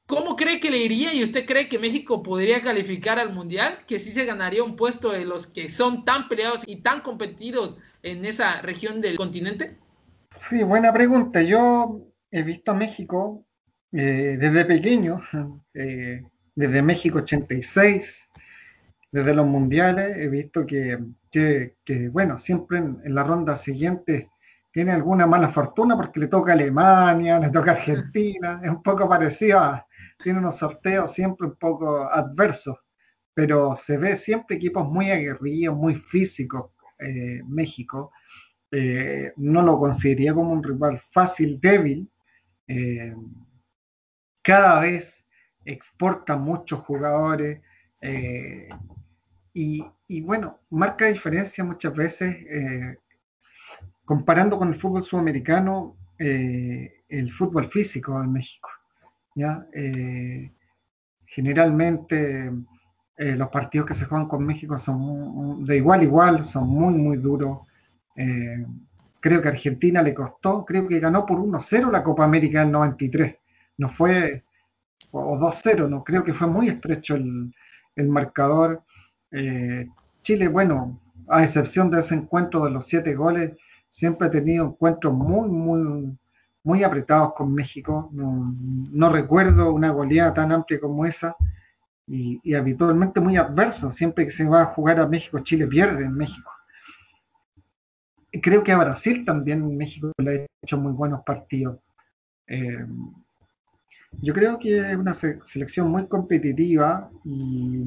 ¿Cómo 0.08 0.36
cree 0.36 0.58
que 0.58 0.70
le 0.70 0.78
iría 0.78 1.12
y 1.12 1.22
usted 1.22 1.44
cree 1.44 1.68
que 1.68 1.78
México 1.78 2.22
podría 2.22 2.62
calificar 2.62 3.18
al 3.18 3.34
Mundial? 3.34 3.80
Que 3.86 3.98
sí 3.98 4.10
se 4.10 4.24
ganaría 4.24 4.64
un 4.64 4.74
puesto 4.74 5.12
de 5.12 5.26
los 5.26 5.46
que 5.46 5.68
son 5.68 6.06
tan 6.06 6.28
peleados 6.28 6.64
y 6.66 6.76
tan 6.76 7.02
competidos 7.02 7.76
en 8.02 8.24
esa 8.24 8.62
región 8.62 9.02
del 9.02 9.18
continente? 9.18 9.76
Sí, 10.48 10.62
buena 10.62 10.94
pregunta. 10.94 11.42
Yo 11.42 12.06
he 12.30 12.42
visto 12.42 12.70
a 12.70 12.74
México 12.74 13.44
eh, 13.92 14.38
desde 14.40 14.64
pequeño, 14.64 15.20
eh, 15.74 16.22
desde 16.54 16.80
México 16.80 17.18
86, 17.18 18.30
desde 19.12 19.34
los 19.34 19.46
mundiales, 19.46 20.16
he 20.16 20.28
visto 20.28 20.64
que, 20.64 20.98
que, 21.30 21.76
que 21.84 22.08
bueno, 22.08 22.38
siempre 22.38 22.78
en, 22.78 23.14
la 23.14 23.24
ronda 23.24 23.56
siguiente 23.56 24.30
tiene 24.72 24.92
alguna 24.92 25.26
mala 25.26 25.50
fortuna 25.50 25.96
porque 25.96 26.20
le 26.20 26.28
toca 26.28 26.54
Alemania, 26.54 27.38
le 27.38 27.50
toca 27.50 27.72
Argentina, 27.72 28.58
es 28.64 28.70
un 28.70 28.82
poco 28.82 29.06
parecido 29.06 29.58
a, 29.58 29.84
tiene 30.22 30.40
unos 30.40 30.58
sorteos 30.58 31.12
siempre 31.12 31.46
un 31.46 31.56
poco 31.56 32.02
adversos, 32.10 32.78
pero 33.34 33.76
se 33.76 33.96
ve 33.96 34.16
siempre 34.16 34.56
equipos 34.56 34.86
muy 34.88 35.10
aguerridos, 35.10 35.76
muy 35.76 35.94
físicos, 35.94 36.72
eh, 36.98 37.42
México. 37.46 38.12
Eh, 38.70 39.32
no 39.36 39.62
lo 39.62 39.78
consideraría 39.78 40.34
como 40.34 40.52
un 40.52 40.62
rival 40.62 41.00
fácil, 41.12 41.60
débil. 41.60 42.10
Eh, 42.66 43.14
cada 44.42 44.80
vez 44.80 45.26
exporta 45.64 46.36
muchos 46.36 46.80
jugadores 46.80 47.60
y, 49.52 49.84
y, 50.06 50.20
bueno, 50.22 50.60
marca 50.70 51.06
diferencia 51.06 51.64
muchas 51.64 51.94
veces 51.94 52.96
comparando 54.04 54.58
con 54.58 54.68
el 54.68 54.74
fútbol 54.76 55.04
sudamericano, 55.04 55.96
el 56.18 57.32
fútbol 57.32 57.66
físico 57.66 58.20
de 58.20 58.28
México. 58.28 58.70
¿Ya? 59.38 59.66
generalmente 61.26 62.50
eh, 63.18 63.34
los 63.34 63.48
partidos 63.48 63.88
que 63.88 63.94
se 63.94 64.04
juegan 64.04 64.28
con 64.28 64.46
México 64.46 64.78
son 64.78 65.64
de 65.64 65.76
igual 65.76 66.00
a 66.00 66.04
igual, 66.04 66.44
son 66.44 66.68
muy, 66.68 66.94
muy 66.94 67.16
duros. 67.16 67.66
Eh, 68.14 68.64
creo 69.18 69.42
que 69.42 69.48
Argentina 69.48 70.02
le 70.02 70.14
costó, 70.14 70.64
creo 70.64 70.86
que 70.86 71.00
ganó 71.00 71.26
por 71.26 71.38
1-0 71.38 71.90
la 71.90 72.04
Copa 72.04 72.24
América 72.24 72.60
del 72.60 72.70
93. 72.70 73.36
No 73.78 73.88
fue, 73.88 74.44
o 75.10 75.36
2-0, 75.36 75.88
no, 75.88 76.04
creo 76.04 76.22
que 76.22 76.32
fue 76.32 76.46
muy 76.46 76.68
estrecho 76.68 77.16
el, 77.16 77.52
marcador. 78.08 78.84
Eh, 79.32 79.88
Chile, 80.22 80.46
bueno, 80.46 81.00
a 81.28 81.42
excepción 81.42 81.90
de 81.90 81.98
ese 81.98 82.14
encuentro 82.14 82.64
de 82.64 82.70
los 82.70 82.86
siete 82.86 83.14
goles, 83.16 83.52
siempre 83.88 84.28
ha 84.28 84.30
tenido 84.30 84.64
encuentros 84.66 85.12
muy, 85.12 85.48
muy, 85.48 86.16
muy 86.64 86.84
apretados 86.84 87.34
con 87.34 87.54
México. 87.54 88.08
No, 88.12 88.54
no 88.92 89.08
recuerdo 89.10 89.72
una 89.72 89.90
goleada 89.90 90.34
tan 90.34 90.52
amplia 90.52 90.80
como 90.80 91.04
esa 91.04 91.36
y, 92.06 92.54
habitualmente 92.54 93.20
muy 93.20 93.36
adverso. 93.36 93.90
Siempre 93.90 94.24
que 94.24 94.30
se 94.30 94.44
va 94.46 94.62
a 94.62 94.66
jugar 94.66 95.00
a 95.00 95.06
México, 95.06 95.40
Chile 95.40 95.66
pierde 95.66 96.04
en 96.04 96.14
México. 96.14 96.50
creo 98.42 98.62
que 98.62 98.72
a 98.72 98.78
Brasil 98.78 99.24
también 99.24 99.76
México 99.76 100.12
le 100.18 100.42
ha 100.42 100.46
hecho 100.62 100.78
muy 100.78 100.92
buenos 100.92 101.22
partidos. 101.24 101.78
Eh, 102.46 102.86
yo 104.22 104.32
creo 104.32 104.58
que 104.58 104.78
es 104.78 104.96
una 104.96 105.12
selección 105.14 105.90
muy 105.90 106.06
competitiva 106.08 107.10
y, 107.24 107.84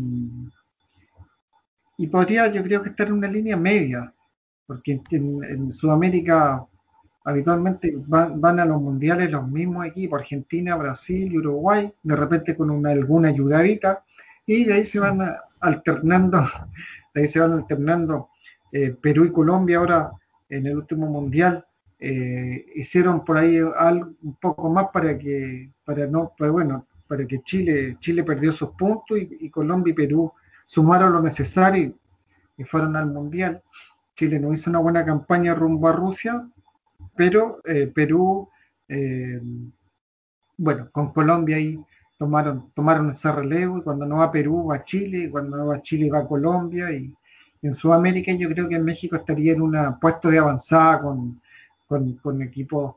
y 1.98 2.08
podría, 2.08 2.52
yo 2.52 2.64
creo 2.64 2.84
que 2.84 2.90
estar 2.90 3.08
en 3.08 3.14
una 3.14 3.28
línea 3.28 3.58
media, 3.58 4.14
porque 4.68 5.02
en 5.12 5.72
Sudamérica 5.72 6.66
habitualmente 7.24 7.94
van, 8.08 8.60
a 8.60 8.66
los 8.66 8.82
mundiales 8.82 9.32
los 9.32 9.48
mismos 9.48 9.86
equipos, 9.86 10.20
Argentina, 10.20 10.76
Brasil 10.76 11.32
y 11.32 11.38
Uruguay, 11.38 11.94
de 12.02 12.16
repente 12.16 12.56
con 12.56 12.70
una, 12.70 12.92
alguna 12.92 13.30
ayudadita, 13.30 14.04
y 14.46 14.66
de 14.66 14.74
ahí 14.74 14.86
se 14.86 15.00
van 15.00 15.22
alternando, 15.60 16.44
de 17.14 17.22
ahí 17.22 17.28
se 17.28 17.40
van 17.40 17.54
alternando 17.54 18.30
eh, 18.72 18.96
Perú 19.00 19.26
y 19.26 19.32
Colombia 19.32 19.78
ahora 19.78 20.12
en 20.50 20.66
el 20.66 20.78
último 20.78 21.08
mundial. 21.08 21.66
Eh, 22.00 22.66
hicieron 22.76 23.24
por 23.24 23.38
ahí 23.38 23.60
algo 23.78 24.12
un 24.24 24.36
poco 24.38 24.70
más 24.70 24.88
para 24.92 25.16
que, 25.18 25.70
para 25.86 26.08
no, 26.08 26.34
bueno, 26.40 26.88
para 27.08 27.28
que 27.28 27.42
Chile, 27.44 27.98
Chile 28.00 28.24
perdió 28.24 28.52
sus 28.52 28.70
puntos 28.72 29.20
y, 29.20 29.38
y 29.42 29.50
Colombia 29.52 29.92
y 29.92 29.96
Perú 29.96 30.34
sumaron 30.66 31.14
lo 31.14 31.22
necesario 31.22 31.94
y 32.58 32.64
fueron 32.64 32.96
al 32.96 33.08
mundial. 33.08 33.62
Chile 34.16 34.40
no 34.40 34.52
hizo 34.52 34.70
una 34.70 34.80
buena 34.80 35.06
campaña 35.06 35.54
rumbo 35.54 35.88
a 35.88 35.94
Rusia, 35.94 36.48
pero 37.16 37.62
eh, 37.66 37.92
Perú, 37.94 38.50
eh, 38.88 39.40
bueno, 40.58 40.90
con 40.92 41.12
Colombia 41.14 41.58
ahí 41.58 41.80
tomaron, 42.18 42.72
tomaron 42.74 43.12
ese 43.12 43.32
relevo. 43.32 43.80
Y 43.80 43.82
cuando 43.82 44.06
no 44.06 44.18
va 44.18 44.32
Perú 44.32 44.68
va 44.68 44.84
Chile, 44.84 45.26
y 45.26 45.30
cuando 45.30 45.58
no 45.58 45.68
va 45.68 45.82
Chile 45.82 46.10
va 46.10 46.28
Colombia. 46.28 46.92
Y, 46.92 47.14
en 47.64 47.74
Sudamérica 47.76 48.32
yo 48.34 48.50
creo 48.50 48.68
que 48.68 48.80
México 48.80 49.16
estaría 49.16 49.54
en 49.54 49.62
un 49.62 50.00
puesto 50.00 50.30
de 50.30 50.40
avanzada 50.40 51.00
con, 51.02 51.40
con, 51.88 52.42
equipos 52.42 52.96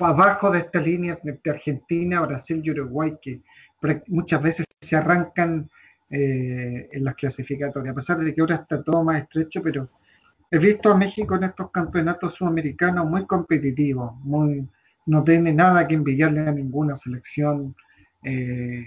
abajo 0.00 0.50
de 0.50 0.60
esta 0.60 0.80
línea 0.80 1.16
entre 1.22 1.52
Argentina, 1.52 2.20
Brasil 2.22 2.60
y 2.64 2.70
Uruguay 2.70 3.16
que 3.22 3.40
muchas 4.08 4.42
veces 4.42 4.66
se 4.80 4.96
arrancan 4.96 5.70
eh, 6.08 6.88
en 6.90 7.04
las 7.04 7.14
clasificatorias, 7.14 7.92
a 7.92 7.94
pesar 7.94 8.18
de 8.18 8.34
que 8.34 8.40
ahora 8.40 8.56
está 8.56 8.82
todo 8.82 9.04
más 9.04 9.22
estrecho, 9.22 9.62
pero 9.62 9.90
he 10.50 10.58
visto 10.58 10.90
a 10.90 10.96
México 10.96 11.36
en 11.36 11.44
estos 11.44 11.70
campeonatos 11.70 12.34
sudamericanos 12.34 13.08
muy 13.08 13.24
competitivos, 13.26 14.14
muy, 14.16 14.68
no 15.06 15.22
tiene 15.22 15.52
nada 15.52 15.86
que 15.86 15.94
envidiarle 15.94 16.40
a 16.40 16.52
ninguna 16.52 16.96
selección. 16.96 17.76
Eh, 18.24 18.84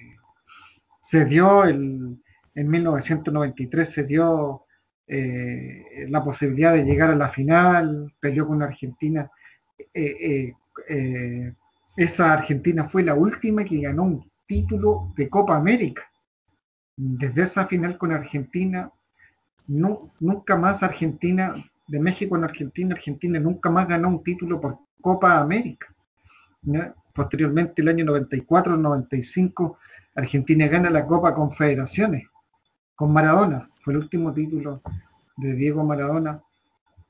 se 1.02 1.26
dio 1.26 1.65
en 1.65 2.19
1993, 2.56 3.89
se 3.89 4.04
dio 4.04 4.65
eh, 5.08 6.06
la 6.10 6.23
posibilidad 6.23 6.73
de 6.73 6.84
llegar 6.84 7.12
a 7.12 7.15
la 7.15 7.30
final, 7.30 8.13
peleó 8.19 8.47
con 8.47 8.62
Argentina. 8.62 9.30
Eh, 9.93 10.54
esa 11.95 12.34
Argentina 12.34 12.84
fue 12.84 13.04
la 13.04 13.13
última 13.13 13.63
que 13.63 13.82
ganó 13.82 14.04
un 14.04 14.32
título 14.45 15.13
de 15.15 15.30
Copa 15.30 15.56
América. 15.56 16.04
Desde 16.95 17.43
esa 17.43 17.67
final 17.67 17.97
con 17.97 18.12
Argentina 18.12 18.91
no, 19.67 20.12
nunca 20.19 20.56
más 20.56 20.84
Argentina, 20.84 21.56
de 21.88 21.99
México 21.99 22.36
en 22.36 22.43
Argentina, 22.43 22.95
Argentina 22.95 23.39
nunca 23.39 23.69
más 23.69 23.88
ganó 23.88 24.10
un 24.10 24.23
título 24.23 24.60
por 24.60 24.80
Copa 25.02 25.39
América. 25.39 25.88
Posteriormente, 27.13 27.82
el 27.82 27.89
año 27.89 28.06
94, 28.06 28.78
95, 28.78 29.78
Argentina 30.15 30.67
gana 30.67 30.89
la 30.89 31.06
Copa 31.06 31.34
Confederaciones 31.34 32.28
con 32.95 33.13
Maradona. 33.13 33.69
Fue 33.82 33.93
el 33.93 33.99
último 33.99 34.34
título 34.34 34.82
de 35.38 35.54
Diego 35.54 35.84
Maradona. 35.84 36.41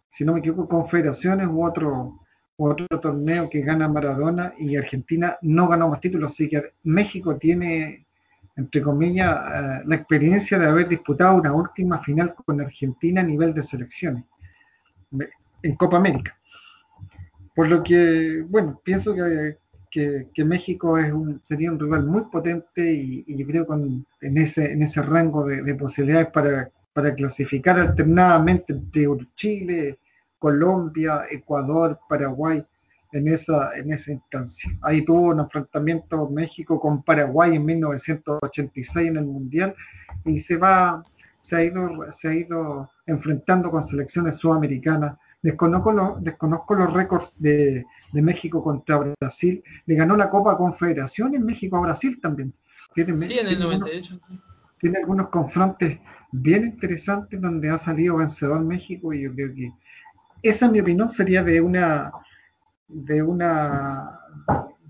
Si 0.09 0.25
no 0.25 0.33
me 0.33 0.39
equivoco, 0.39 0.67
Confederaciones 0.67 1.47
u 1.47 1.65
otro, 1.65 2.19
otro 2.57 2.87
torneo 2.99 3.49
que 3.49 3.61
gana 3.61 3.87
Maradona 3.87 4.53
y 4.57 4.75
Argentina 4.75 5.37
no 5.41 5.67
ganó 5.67 5.87
más 5.89 6.01
títulos. 6.01 6.31
Así 6.31 6.49
que 6.49 6.73
México 6.83 7.37
tiene 7.37 8.07
entre 8.55 8.81
comillas, 8.81 9.31
eh, 9.31 9.81
la 9.85 9.95
experiencia 9.95 10.59
de 10.59 10.67
haber 10.67 10.87
disputado 10.87 11.35
una 11.35 11.53
última 11.53 12.01
final 12.01 12.35
con 12.35 12.61
Argentina 12.61 13.21
a 13.21 13.25
nivel 13.25 13.53
de 13.53 13.63
selecciones 13.63 14.23
en 15.61 15.75
Copa 15.75 15.97
América. 15.97 16.37
Por 17.55 17.67
lo 17.67 17.83
que, 17.83 18.43
bueno, 18.47 18.81
pienso 18.83 19.13
que, 19.13 19.57
que, 20.33 20.45
México 20.45 20.97
es 20.97 21.11
un, 21.11 21.39
sería 21.43 21.71
un 21.71 21.79
rival 21.79 22.05
muy 22.05 22.23
potente 22.23 22.93
y, 22.93 23.23
yo 23.27 23.45
creo 23.45 23.67
con, 23.67 24.05
en, 24.21 24.37
ese, 24.37 24.71
en 24.71 24.81
ese 24.81 25.01
rango 25.03 25.45
de, 25.45 25.61
de 25.61 25.75
posibilidades 25.75 26.29
para, 26.31 26.69
para, 26.93 27.13
clasificar 27.13 27.79
alternadamente 27.79 28.73
entre 28.73 29.07
Chile, 29.35 29.99
Colombia, 30.39 31.25
Ecuador, 31.29 31.99
Paraguay 32.09 32.65
en 33.13 33.27
esa, 33.27 33.75
en 33.77 33.93
esa 33.93 34.11
instancia. 34.11 34.71
Ahí 34.81 35.05
tuvo 35.05 35.29
un 35.29 35.39
enfrentamiento 35.39 36.29
México 36.29 36.79
con 36.79 37.03
Paraguay 37.03 37.55
en 37.55 37.65
1986 37.65 39.07
en 39.07 39.17
el 39.17 39.25
Mundial 39.25 39.75
y 40.25 40.39
se 40.39 40.57
va, 40.57 41.03
se 41.39 41.55
ha 41.55 41.63
ido, 41.63 42.11
se 42.11 42.27
ha 42.27 42.33
ido 42.33 42.89
enfrentando 43.05 43.69
con 43.69 43.83
selecciones 43.83 44.37
sudamericanas. 44.37 45.17
Desconozco 45.41 45.91
los, 45.91 46.23
desconozco 46.23 46.73
los 46.73 46.91
récords 46.91 47.35
de, 47.39 47.85
de, 48.11 48.21
México 48.21 48.63
contra 48.63 49.13
Brasil. 49.19 49.63
Le 49.85 49.95
ganó 49.95 50.17
la 50.17 50.29
Copa 50.29 50.57
Confederación 50.57 51.35
en 51.35 51.45
México 51.45 51.77
a 51.77 51.81
Brasil 51.81 52.19
también. 52.19 52.53
Tiene, 52.95 53.19
sí, 53.21 53.37
en 53.37 53.47
el 53.47 53.59
98. 53.59 54.19
Tiene 54.79 54.97
algunos 54.97 55.29
confrontes 55.29 55.99
bien 56.31 56.65
interesantes 56.65 57.39
donde 57.39 57.69
ha 57.69 57.77
salido 57.77 58.17
vencedor 58.17 58.61
México 58.63 59.13
y 59.13 59.21
yo 59.21 59.33
creo 59.33 59.53
que 59.53 59.71
esa, 60.41 60.65
en 60.65 60.73
mi 60.73 60.81
opinión, 60.81 61.09
sería 61.09 61.41
de 61.41 61.61
una 61.61 62.11
de 62.87 63.21
una, 63.21 64.19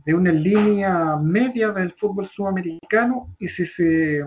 de 0.05 0.13
una 0.13 0.31
línea 0.31 1.17
media 1.17 1.71
del 1.71 1.91
fútbol 1.91 2.27
sudamericano 2.27 3.35
y 3.39 3.47
si 3.47 3.65
se, 3.65 4.23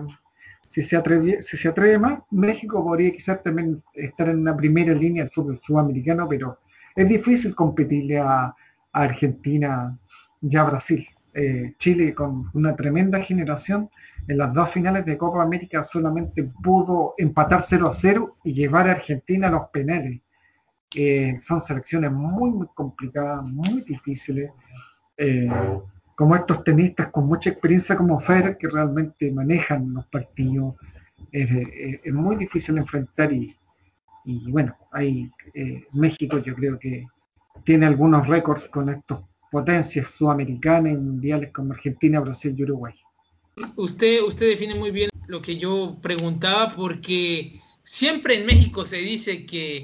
si 0.69 0.81
se, 0.81 0.95
atreve, 0.95 1.41
si 1.41 1.57
se 1.57 1.67
atreve 1.67 1.97
más, 1.99 2.19
México 2.31 2.83
podría 2.83 3.11
quizás 3.11 3.41
también 3.43 3.83
estar 3.93 4.29
en 4.29 4.39
una 4.39 4.55
primera 4.55 4.93
línea 4.93 5.23
del 5.23 5.31
fútbol 5.31 5.59
sudamericano, 5.59 6.27
pero 6.27 6.59
es 6.95 7.07
difícil 7.07 7.53
competirle 7.55 8.19
a, 8.19 8.53
Argentina 8.93 9.95
y 10.41 10.55
a 10.55 10.63
Brasil. 10.63 11.05
Eh, 11.35 11.75
Chile 11.77 12.15
con 12.15 12.49
una 12.55 12.75
tremenda 12.75 13.19
generación 13.19 13.91
en 14.27 14.39
las 14.39 14.51
dos 14.53 14.71
finales 14.71 15.05
de 15.05 15.19
Copa 15.19 15.43
América 15.43 15.83
solamente 15.83 16.49
pudo 16.63 17.13
empatar 17.17 17.63
0 17.63 17.89
a 17.89 17.93
0 17.93 18.37
y 18.43 18.53
llevar 18.53 18.87
a 18.87 18.93
Argentina 18.93 19.47
a 19.47 19.51
los 19.51 19.69
penales 19.71 20.19
son 21.41 21.61
selecciones 21.61 22.11
muy, 22.11 22.51
muy 22.51 22.67
complicadas, 22.73 23.43
muy 23.43 23.81
difíciles, 23.81 24.51
eh, 25.17 25.49
como 26.15 26.35
estos 26.35 26.63
tenistas 26.63 27.09
con 27.11 27.27
mucha 27.27 27.49
experiencia 27.49 27.95
como 27.95 28.19
Fer, 28.19 28.57
que 28.57 28.67
realmente 28.67 29.31
manejan 29.31 29.93
los 29.93 30.05
partidos, 30.07 30.75
es 31.31 32.13
muy 32.13 32.35
difícil 32.37 32.77
enfrentar 32.77 33.31
y, 33.33 33.55
y 34.25 34.49
bueno, 34.49 34.75
hay, 34.91 35.31
eh, 35.53 35.85
México 35.93 36.39
yo 36.39 36.55
creo 36.55 36.79
que, 36.79 37.05
tiene 37.63 37.85
algunos 37.85 38.27
récords 38.27 38.65
con 38.69 38.89
estas 38.89 39.19
potencias 39.51 40.11
sudamericanas 40.11 40.93
y 40.93 40.97
mundiales 40.97 41.51
como 41.51 41.73
Argentina, 41.73 42.19
Brasil 42.19 42.55
y 42.57 42.63
Uruguay. 42.63 42.93
Usted, 43.75 44.21
usted 44.21 44.47
define 44.47 44.75
muy 44.75 44.91
bien 44.91 45.09
lo 45.27 45.41
que 45.41 45.57
yo 45.57 45.97
preguntaba 46.01 46.75
porque 46.75 47.59
siempre 47.83 48.35
en 48.35 48.45
México 48.45 48.85
se 48.85 48.97
dice 48.97 49.45
que 49.45 49.83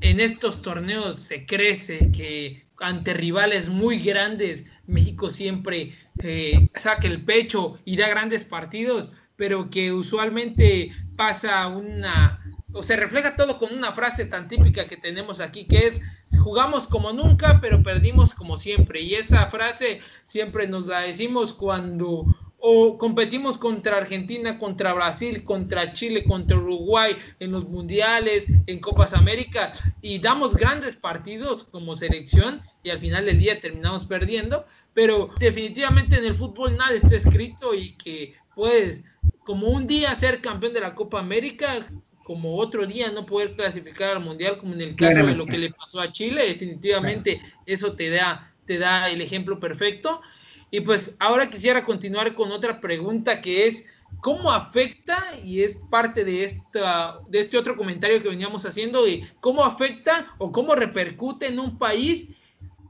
en 0.00 0.20
estos 0.20 0.62
torneos 0.62 1.18
se 1.18 1.46
crece, 1.46 2.10
que 2.12 2.66
ante 2.80 3.14
rivales 3.14 3.68
muy 3.68 3.98
grandes 3.98 4.64
México 4.86 5.30
siempre 5.30 5.94
eh, 6.20 6.68
saca 6.76 7.08
el 7.08 7.24
pecho 7.24 7.78
y 7.84 7.96
da 7.96 8.08
grandes 8.08 8.44
partidos, 8.44 9.10
pero 9.36 9.70
que 9.70 9.92
usualmente 9.92 10.92
pasa 11.16 11.66
una, 11.66 12.40
o 12.72 12.82
se 12.82 12.96
refleja 12.96 13.36
todo 13.36 13.58
con 13.58 13.74
una 13.74 13.92
frase 13.92 14.24
tan 14.26 14.48
típica 14.48 14.86
que 14.88 14.96
tenemos 14.96 15.40
aquí, 15.40 15.64
que 15.66 15.86
es 15.86 16.00
jugamos 16.38 16.86
como 16.86 17.12
nunca, 17.12 17.60
pero 17.60 17.82
perdimos 17.82 18.34
como 18.34 18.58
siempre. 18.58 19.00
Y 19.00 19.14
esa 19.14 19.46
frase 19.50 20.00
siempre 20.24 20.66
nos 20.66 20.86
la 20.86 21.00
decimos 21.00 21.52
cuando 21.52 22.26
o 22.60 22.98
competimos 22.98 23.56
contra 23.56 23.96
Argentina, 23.96 24.58
contra 24.58 24.92
Brasil, 24.92 25.44
contra 25.44 25.92
Chile, 25.92 26.24
contra 26.24 26.56
Uruguay 26.56 27.16
en 27.38 27.52
los 27.52 27.68
mundiales, 27.68 28.48
en 28.66 28.80
Copas 28.80 29.12
América 29.12 29.72
y 30.02 30.18
damos 30.18 30.56
grandes 30.56 30.96
partidos 30.96 31.64
como 31.64 31.94
selección 31.94 32.60
y 32.82 32.90
al 32.90 32.98
final 32.98 33.26
del 33.26 33.38
día 33.38 33.60
terminamos 33.60 34.04
perdiendo, 34.06 34.66
pero 34.92 35.30
definitivamente 35.38 36.16
en 36.16 36.24
el 36.24 36.34
fútbol 36.34 36.76
nada 36.76 36.94
está 36.94 37.16
escrito 37.16 37.74
y 37.74 37.92
que 37.92 38.34
puedes 38.56 39.02
como 39.44 39.68
un 39.68 39.86
día 39.86 40.14
ser 40.16 40.40
campeón 40.40 40.72
de 40.72 40.80
la 40.80 40.94
Copa 40.94 41.20
América, 41.20 41.86
como 42.24 42.56
otro 42.56 42.86
día 42.86 43.10
no 43.12 43.24
poder 43.24 43.54
clasificar 43.54 44.16
al 44.16 44.24
mundial 44.24 44.58
como 44.58 44.74
en 44.74 44.80
el 44.80 44.96
caso 44.96 45.24
de 45.24 45.34
lo 45.34 45.46
que 45.46 45.58
le 45.58 45.72
pasó 45.72 46.00
a 46.00 46.10
Chile, 46.10 46.46
definitivamente 46.48 47.40
eso 47.66 47.94
te 47.94 48.10
da 48.10 48.52
te 48.66 48.76
da 48.76 49.08
el 49.08 49.22
ejemplo 49.22 49.58
perfecto 49.58 50.20
y 50.70 50.80
pues 50.80 51.16
ahora 51.18 51.48
quisiera 51.48 51.84
continuar 51.84 52.34
con 52.34 52.52
otra 52.52 52.80
pregunta 52.80 53.40
que 53.40 53.66
es, 53.66 53.86
¿cómo 54.20 54.50
afecta, 54.50 55.18
y 55.44 55.62
es 55.62 55.76
parte 55.90 56.24
de, 56.24 56.44
esta, 56.44 57.20
de 57.28 57.40
este 57.40 57.58
otro 57.58 57.76
comentario 57.76 58.22
que 58.22 58.28
veníamos 58.28 58.66
haciendo, 58.66 59.04
de 59.04 59.30
cómo 59.40 59.64
afecta 59.64 60.34
o 60.38 60.52
cómo 60.52 60.74
repercute 60.74 61.46
en 61.46 61.58
un 61.60 61.78
país 61.78 62.26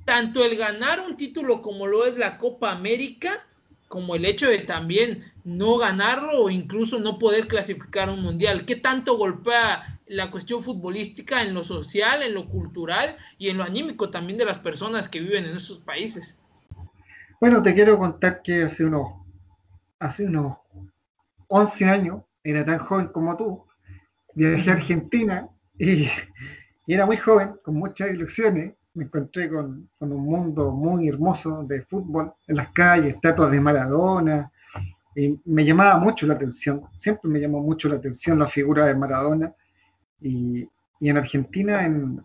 tanto 0.04 0.42
el 0.42 0.56
ganar 0.56 1.00
un 1.00 1.16
título 1.16 1.60
como 1.60 1.86
lo 1.86 2.06
es 2.06 2.16
la 2.16 2.38
Copa 2.38 2.72
América, 2.72 3.46
como 3.88 4.14
el 4.14 4.24
hecho 4.24 4.48
de 4.48 4.60
también 4.60 5.32
no 5.44 5.78
ganarlo 5.78 6.44
o 6.44 6.50
incluso 6.50 6.98
no 7.00 7.18
poder 7.18 7.48
clasificar 7.48 8.10
un 8.10 8.22
mundial? 8.22 8.64
¿Qué 8.64 8.76
tanto 8.76 9.16
golpea 9.16 10.00
la 10.06 10.30
cuestión 10.30 10.62
futbolística 10.62 11.42
en 11.42 11.54
lo 11.54 11.64
social, 11.64 12.22
en 12.22 12.34
lo 12.34 12.48
cultural 12.48 13.16
y 13.38 13.48
en 13.48 13.58
lo 13.58 13.64
anímico 13.64 14.10
también 14.10 14.38
de 14.38 14.44
las 14.44 14.58
personas 14.58 15.08
que 15.08 15.20
viven 15.20 15.44
en 15.44 15.56
esos 15.56 15.78
países? 15.78 16.38
Bueno, 17.40 17.62
te 17.62 17.72
quiero 17.72 17.96
contar 17.96 18.42
que 18.42 18.64
hace 18.64 18.84
unos, 18.84 19.12
hace 20.00 20.24
unos 20.24 20.56
11 21.46 21.84
años, 21.84 22.22
era 22.42 22.64
tan 22.64 22.80
joven 22.80 23.08
como 23.08 23.36
tú, 23.36 23.64
viajé 24.34 24.70
a 24.70 24.72
Argentina 24.72 25.48
y, 25.78 26.08
era 26.88 27.06
muy 27.06 27.16
joven, 27.16 27.54
con 27.62 27.76
muchas 27.76 28.10
ilusiones. 28.10 28.74
Me 28.94 29.04
encontré 29.04 29.48
con, 29.48 29.88
un 30.00 30.24
mundo 30.24 30.72
muy 30.72 31.08
hermoso 31.08 31.62
de 31.62 31.82
fútbol, 31.82 32.32
en 32.48 32.56
las 32.56 32.72
calles, 32.72 33.14
estatuas 33.14 33.52
de 33.52 33.60
Maradona, 33.60 34.50
y 35.14 35.38
me 35.44 35.64
llamaba 35.64 35.96
mucho 36.00 36.26
la 36.26 36.34
atención, 36.34 36.82
siempre 36.96 37.30
me 37.30 37.38
llamó 37.38 37.60
mucho 37.60 37.88
la 37.88 37.96
atención 37.96 38.38
la 38.40 38.48
figura 38.48 38.86
de 38.86 38.96
Maradona. 38.96 39.54
Y, 40.20 40.68
en 41.00 41.16
Argentina, 41.16 41.86
en, 41.86 42.20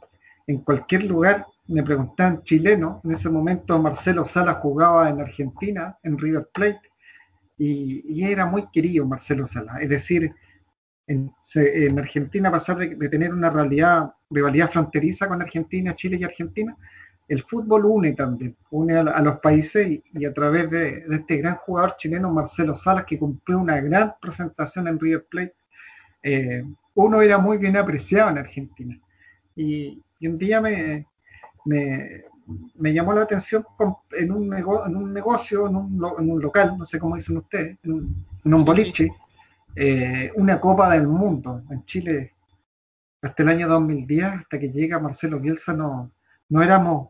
en 0.48 0.58
cualquier 0.64 1.04
lugar, 1.04 1.46
me 1.68 1.84
preguntaban 1.84 2.44
chileno, 2.44 3.02
en 3.04 3.12
ese 3.12 3.30
momento 3.30 3.82
Marcelo 3.82 4.26
Sala 4.26 4.56
jugaba 4.56 5.10
en 5.10 5.22
Argentina, 5.22 5.98
en 6.04 6.18
River 6.18 6.50
Plate, 6.54 6.82
y, 7.58 8.24
era 8.24 8.46
muy 8.46 8.70
querido 8.72 9.06
Marcelo 9.06 9.46
Sala. 9.46 9.78
Es 9.80 9.90
decir, 9.90 10.34
en, 11.08 11.32
Argentina 11.98 12.52
pasar 12.52 12.78
de, 12.78 13.10
tener 13.10 13.34
una 13.34 13.50
realidad, 13.50 14.14
rivalidad 14.30 14.70
fronteriza 14.70 15.28
con 15.28 15.42
Argentina, 15.42 15.96
Chile 15.96 16.18
y 16.20 16.24
Argentina, 16.24 16.76
el 17.28 17.44
fútbol 17.44 17.86
une 17.86 18.14
también, 18.14 18.58
une 18.72 18.98
a, 18.98 19.22
los 19.22 19.40
países 19.40 20.02
y, 20.14 20.26
a 20.26 20.34
través 20.34 20.70
de, 20.70 21.06
este 21.10 21.38
gran 21.38 21.56
jugador 21.58 21.96
chileno 21.96 22.32
Marcelo 22.32 22.76
Salas 22.76 23.06
que 23.06 23.18
cumplió 23.18 23.60
una 23.60 23.80
gran 23.80 24.16
presentación 24.22 24.88
en 24.88 25.00
River 25.00 25.26
Plate, 25.30 25.56
eh, 26.24 26.64
uno 26.96 27.22
era 27.22 27.38
muy 27.38 27.58
bien 27.58 27.78
apreciado 27.78 28.32
en 28.32 28.38
Argentina. 28.40 29.00
y 29.56 30.02
un 30.22 30.38
día 30.38 30.62
me, 30.62 31.06
me, 31.66 32.24
me 32.76 32.94
llamó 32.94 33.14
la 33.14 33.22
atención 33.22 33.66
en 34.12 34.32
un, 34.32 34.54
en 34.54 34.96
un 34.96 35.14
negocio, 35.14 35.68
en 35.68 35.76
un, 35.76 36.14
en 36.20 36.32
un, 36.32 36.42
local, 36.42 36.76
no 36.78 36.86
sé 36.86 37.00
cómo 37.00 37.16
dicen 37.16 37.38
ustedes, 37.38 37.78
en 37.84 38.54
un, 38.54 38.66
boliche, 38.66 39.10
eh, 39.76 40.32
una 40.36 40.60
Copa 40.60 40.92
del 40.92 41.08
Mundo. 41.08 41.64
En 41.70 41.86
Chile, 41.86 42.34
hasta 43.22 43.44
el 43.44 43.50
año 43.50 43.68
2010, 43.68 44.26
hasta 44.26 44.60
que 44.60 44.70
llega 44.70 45.00
Marcelo 45.00 45.40
Bielsa, 45.40 45.74
no, 45.74 46.12
no 46.50 46.62
éramos 46.62 47.10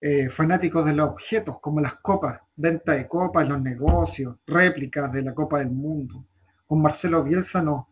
eh, 0.00 0.28
fanáticos 0.28 0.84
de 0.84 0.92
los 0.92 1.10
objetos, 1.10 1.58
como 1.60 1.80
las 1.80 1.94
copas, 1.94 2.40
venta 2.56 2.92
de 2.92 3.08
copas, 3.08 3.48
los 3.48 3.60
negocios, 3.60 4.36
réplicas 4.46 5.10
de 5.12 5.22
la 5.22 5.34
Copa 5.34 5.58
del 5.58 5.70
Mundo. 5.70 6.26
Con 6.66 6.82
Marcelo 6.82 7.24
Bielsa 7.24 7.62
no, 7.62 7.88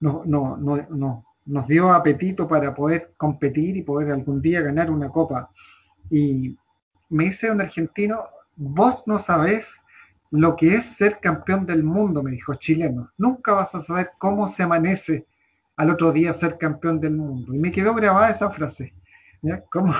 no, 0.00 0.24
no, 0.24 0.56
no 0.56 1.31
nos 1.46 1.66
dio 1.66 1.92
apetito 1.92 2.46
para 2.46 2.74
poder 2.74 3.12
competir 3.16 3.76
y 3.76 3.82
poder 3.82 4.12
algún 4.12 4.40
día 4.40 4.60
ganar 4.60 4.90
una 4.90 5.08
copa. 5.08 5.50
Y 6.10 6.56
me 7.08 7.24
dice 7.24 7.50
un 7.50 7.60
argentino, 7.60 8.24
vos 8.56 9.04
no 9.06 9.18
sabés 9.18 9.80
lo 10.30 10.56
que 10.56 10.76
es 10.76 10.84
ser 10.84 11.18
campeón 11.20 11.66
del 11.66 11.84
mundo, 11.84 12.22
me 12.22 12.30
dijo 12.30 12.54
chileno. 12.54 13.10
Nunca 13.18 13.52
vas 13.52 13.74
a 13.74 13.80
saber 13.80 14.12
cómo 14.18 14.46
se 14.46 14.62
amanece 14.62 15.26
al 15.76 15.90
otro 15.90 16.12
día 16.12 16.32
ser 16.32 16.58
campeón 16.58 17.00
del 17.00 17.16
mundo. 17.16 17.54
Y 17.54 17.58
me 17.58 17.70
quedó 17.70 17.94
grabada 17.94 18.30
esa 18.30 18.50
frase. 18.50 18.94
¿ya? 19.42 19.62
¿Cómo? 19.70 19.94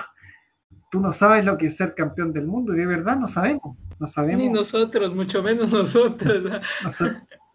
Tú 0.90 1.00
no 1.00 1.12
sabes 1.12 1.44
lo 1.44 1.57
que 1.57 1.66
es 1.66 1.76
ser 1.76 1.94
campeón 1.94 2.33
del 2.33 2.46
mundo 2.46 2.74
y 2.74 2.76
de 2.76 2.87
verdad 2.87 3.16
no 3.16 3.28
sabemos. 3.28 3.76
No 3.98 4.07
sabemos. 4.07 4.42
Ni 4.42 4.48
nosotros, 4.48 5.14
mucho 5.14 5.42
menos 5.42 5.70
nosotros. 5.72 6.44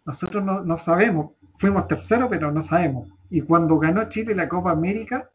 nosotros, 0.04 0.44
no, 0.44 0.62
no 0.62 0.76
sabemos. 0.76 1.32
Fuimos 1.58 1.88
terceros, 1.88 2.28
pero 2.30 2.52
no 2.52 2.62
sabemos. 2.62 3.12
Y 3.30 3.42
cuando 3.42 3.78
ganó 3.78 4.08
Chile 4.08 4.34
la 4.34 4.48
Copa 4.48 4.70
América, 4.70 5.30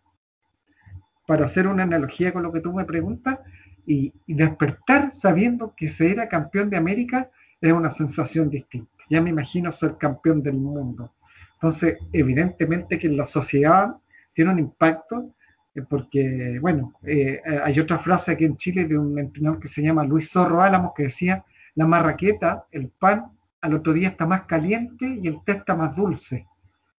para 1.28 1.46
hacer 1.46 1.68
una 1.68 1.84
analogía 1.84 2.34
con 2.34 2.44
lo 2.44 2.52
que 2.52 2.62
tú 2.62 2.74
me 2.74 2.86
preguntas, 2.86 3.40
y, 3.86 4.14
despertar 4.28 5.12
sabiendo 5.14 5.74
que 5.76 5.90
se 5.90 6.10
era 6.12 6.30
campeón 6.30 6.70
de 6.70 6.78
América 6.78 7.30
es 7.60 7.74
una 7.74 7.92
sensación 7.92 8.50
distinta. 8.50 8.92
Ya 9.10 9.22
me 9.22 9.30
imagino 9.30 9.72
ser 9.72 9.98
campeón 9.98 10.42
del 10.42 10.56
mundo. 10.56 11.14
Entonces, 11.56 11.98
evidentemente 12.12 12.98
que 12.98 13.10
la 13.10 13.26
sociedad 13.26 13.96
tiene 14.34 14.52
un 14.52 14.60
impacto, 14.60 15.34
eh, 15.76 15.82
porque, 15.90 16.58
bueno, 16.62 16.94
eh, 17.04 17.42
hay 17.64 17.80
otra 17.80 17.98
frase 18.00 18.32
aquí 18.32 18.46
en 18.46 18.58
Chile 18.58 18.86
de 18.86 18.98
un 18.98 19.18
entrenador 19.20 19.60
que 19.60 19.68
se 19.68 19.82
llama 19.82 20.04
Luis 20.04 20.30
Zorro 20.32 20.62
Álamos 20.62 20.94
que 20.96 21.04
decía, 21.04 21.44
la 21.76 21.86
marraqueta, 21.86 22.66
el 22.72 22.90
pan, 22.90 23.32
al 23.64 23.74
otro 23.76 23.94
día 23.94 24.10
está 24.10 24.26
más 24.26 24.44
caliente 24.44 25.20
y 25.22 25.26
el 25.26 25.42
té 25.46 25.54
está 25.54 25.74
más 25.74 25.96
dulce. 25.96 26.46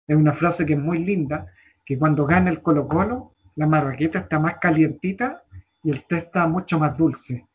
Es 0.07 0.15
una 0.15 0.33
frase 0.33 0.65
que 0.65 0.73
es 0.73 0.79
muy 0.79 0.97
linda, 0.97 1.45
que 1.85 1.95
cuando 1.95 2.25
gana 2.25 2.49
el 2.49 2.63
Colo 2.63 2.87
Colo, 2.87 3.33
la 3.55 3.67
marraqueta 3.67 4.19
está 4.19 4.39
más 4.39 4.55
calientita 4.59 5.43
y 5.83 5.91
el 5.91 6.07
té 6.07 6.17
está 6.17 6.47
mucho 6.47 6.79
más 6.79 6.97
dulce. 6.97 7.45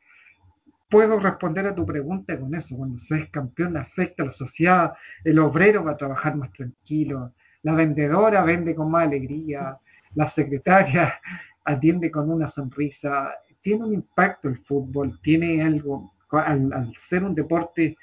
Puedo 0.88 1.18
responder 1.18 1.66
a 1.66 1.74
tu 1.74 1.84
pregunta 1.84 2.38
con 2.38 2.54
eso. 2.54 2.76
Cuando 2.76 2.98
se 2.98 3.18
es 3.18 3.30
campeón, 3.30 3.76
afecta 3.76 4.22
a 4.22 4.26
la 4.26 4.32
sociedad. 4.32 4.92
El 5.24 5.40
obrero 5.40 5.82
va 5.82 5.92
a 5.92 5.96
trabajar 5.96 6.36
más 6.36 6.52
tranquilo. 6.52 7.34
La 7.62 7.74
vendedora 7.74 8.44
vende 8.44 8.76
con 8.76 8.92
más 8.92 9.08
alegría. 9.08 9.76
La 10.14 10.28
secretaria 10.28 11.14
atiende 11.64 12.12
con 12.12 12.30
una 12.30 12.46
sonrisa. 12.46 13.34
Tiene 13.60 13.86
un 13.86 13.92
impacto 13.92 14.48
el 14.48 14.58
fútbol. 14.58 15.18
Tiene 15.20 15.62
algo, 15.64 16.12
al 16.30 16.94
ser 16.96 17.24
un 17.24 17.34
deporte 17.34 17.96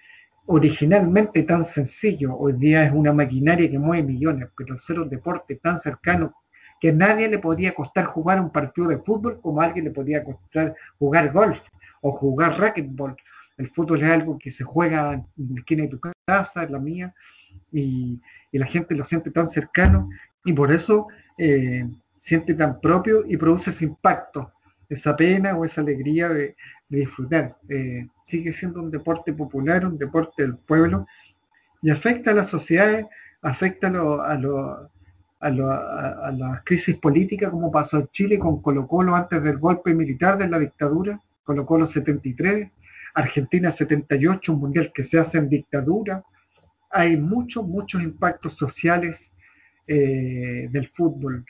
originalmente 0.47 1.43
tan 1.43 1.63
sencillo, 1.63 2.35
hoy 2.37 2.53
día 2.53 2.85
es 2.85 2.91
una 2.93 3.11
maquinaria 3.11 3.69
que 3.69 3.77
mueve 3.77 4.03
millones, 4.03 4.49
pero 4.57 4.73
al 4.73 4.79
ser 4.79 4.99
un 4.99 5.09
deporte 5.09 5.55
tan 5.55 5.77
cercano 5.77 6.33
que 6.79 6.91
nadie 6.93 7.27
le 7.27 7.39
podía 7.39 7.73
costar 7.73 8.05
jugar 8.05 8.39
un 8.39 8.51
partido 8.51 8.87
de 8.87 8.99
fútbol 8.99 9.41
como 9.41 9.61
a 9.61 9.65
alguien 9.65 9.85
le 9.85 9.91
podía 9.91 10.23
costar 10.23 10.75
jugar 10.99 11.31
golf 11.33 11.61
o 12.01 12.11
jugar 12.11 12.57
racquetball. 12.59 13.15
El 13.57 13.67
fútbol 13.69 14.01
es 14.03 14.09
algo 14.09 14.37
que 14.37 14.51
se 14.51 14.63
juega 14.63 15.13
en 15.13 15.25
la 15.35 15.59
esquina 15.59 15.83
de 15.83 15.89
tu 15.89 15.99
casa, 16.25 16.63
en 16.63 16.71
la 16.71 16.79
mía, 16.79 17.13
y, 17.71 18.21
la 18.53 18.65
gente 18.65 18.95
lo 18.95 19.03
siente 19.03 19.29
tan 19.31 19.47
cercano 19.47 20.09
y 20.43 20.53
por 20.53 20.71
eso 20.71 21.07
eh, 21.37 21.85
siente 22.19 22.53
tan 22.53 22.79
propio 22.79 23.23
y 23.27 23.37
produce 23.37 23.69
ese 23.69 23.85
impacto, 23.85 24.53
esa 24.89 25.15
pena 25.15 25.55
o 25.55 25.65
esa 25.65 25.81
alegría 25.81 26.29
de, 26.29 26.55
disfrutar. 26.89 27.57
Eh, 27.67 28.07
sigue 28.23 28.53
siendo 28.53 28.81
un 28.81 28.89
deporte 28.89 29.33
popular, 29.33 29.85
un 29.85 29.97
deporte 29.97 30.43
del 30.43 30.55
pueblo, 30.55 31.05
y 31.81 31.89
afecta 31.89 32.31
a 32.31 32.33
las 32.33 32.47
sociedades, 32.47 33.05
afecta 33.41 33.87
a, 33.89 34.89
a, 35.39 35.49
la 35.51 36.61
crisis 36.65 36.97
política 36.97 37.51
como 37.51 37.71
pasó 37.71 37.97
en 37.97 38.07
Chile 38.07 38.39
con 38.39 38.61
Colo 38.61 38.87
Colo 38.87 39.15
antes 39.15 39.43
del 39.43 39.57
golpe 39.57 39.93
militar 39.93 40.37
de 40.37 40.47
la 40.47 40.59
dictadura, 40.59 41.19
Colo 41.43 41.65
Colo 41.65 41.85
73, 41.85 42.71
Argentina 43.13 43.71
78, 43.71 44.53
un 44.53 44.59
mundial 44.59 44.91
que 44.93 45.03
se 45.03 45.19
hace 45.19 45.37
en 45.39 45.49
dictadura. 45.49 46.23
Hay 46.91 47.17
muchos, 47.17 47.67
muchos 47.67 48.01
impactos 48.01 48.53
sociales 48.55 49.31
eh, 49.87 50.67
del 50.69 50.87
fútbol. 50.87 51.45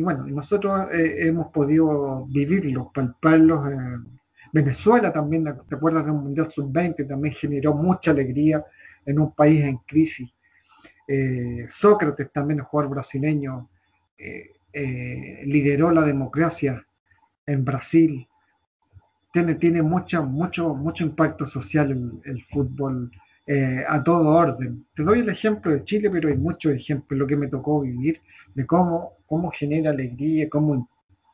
Bueno, 0.00 0.26
nosotros 0.26 0.88
eh, 0.92 1.28
hemos 1.28 1.48
podido 1.52 2.26
vivirlos, 2.26 2.88
palparlos. 2.92 3.68
Venezuela 4.52 5.12
también, 5.12 5.44
¿te 5.68 5.74
acuerdas 5.74 6.04
de 6.04 6.10
un 6.10 6.24
Mundial 6.24 6.50
Sub-20? 6.50 7.06
También 7.06 7.34
generó 7.34 7.74
mucha 7.74 8.10
alegría 8.10 8.64
en 9.04 9.18
un 9.18 9.32
país 9.32 9.62
en 9.62 9.78
crisis. 9.78 10.32
Eh, 11.08 11.66
Sócrates 11.68 12.32
también, 12.32 12.60
el 12.60 12.64
jugador 12.64 12.90
brasileño, 12.90 13.68
lideró 15.44 15.90
la 15.90 16.02
democracia 16.02 16.84
en 17.46 17.64
Brasil 17.64 18.26
tiene, 19.36 19.54
tiene 19.56 19.82
mucho, 19.82 20.24
mucho, 20.24 20.74
mucho 20.74 21.04
impacto 21.04 21.44
social 21.44 21.90
el, 21.90 22.10
el 22.24 22.42
fútbol 22.44 23.10
eh, 23.46 23.84
a 23.86 24.02
todo 24.02 24.30
orden. 24.30 24.86
Te 24.94 25.02
doy 25.02 25.20
el 25.20 25.28
ejemplo 25.28 25.72
de 25.72 25.84
Chile, 25.84 26.10
pero 26.10 26.28
hay 26.28 26.36
muchos 26.36 26.72
ejemplos, 26.72 27.18
lo 27.18 27.26
que 27.26 27.36
me 27.36 27.48
tocó 27.48 27.80
vivir, 27.80 28.20
de 28.54 28.66
cómo, 28.66 29.12
cómo 29.26 29.50
genera 29.50 29.90
alegría, 29.90 30.48
cómo, 30.50 30.88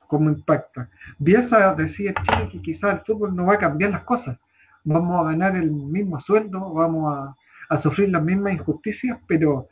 cómo 0.06 0.30
impacta. 0.30 0.90
Bielsa 1.18 1.74
decía 1.74 2.14
Chile 2.22 2.48
que 2.50 2.60
quizás 2.60 2.94
el 2.94 3.00
fútbol 3.00 3.34
no 3.34 3.46
va 3.46 3.54
a 3.54 3.58
cambiar 3.58 3.90
las 3.90 4.04
cosas. 4.04 4.38
Vamos 4.84 5.20
a 5.20 5.30
ganar 5.30 5.56
el 5.56 5.70
mismo 5.70 6.18
sueldo, 6.18 6.72
vamos 6.74 7.16
a, 7.16 7.36
a 7.68 7.76
sufrir 7.76 8.10
las 8.10 8.22
mismas 8.22 8.54
injusticias, 8.54 9.18
pero 9.26 9.68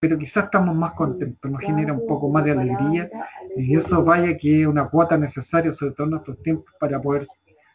pero 0.00 0.16
quizás 0.16 0.44
estamos 0.44 0.76
más 0.76 0.92
contentos, 0.92 1.50
nos 1.50 1.60
genera 1.60 1.92
un 1.92 2.06
poco 2.06 2.28
más 2.28 2.44
de 2.44 2.52
alegría 2.52 3.10
y 3.56 3.74
eso 3.74 4.04
vaya 4.04 4.36
que 4.36 4.60
es 4.60 4.66
una 4.66 4.88
cuota 4.88 5.18
necesaria, 5.18 5.72
sobre 5.72 5.92
todo 5.92 6.04
en 6.04 6.10
nuestros 6.12 6.40
tiempos, 6.40 6.72
para 6.78 7.02
poder 7.02 7.26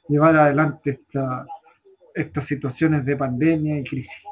llevar 0.07 0.37
adelante 0.37 1.01
estas 2.13 2.45
situaciones 2.45 3.05
de 3.05 3.17
pandemia 3.17 3.79
y 3.79 3.83
crisis. 3.83 4.23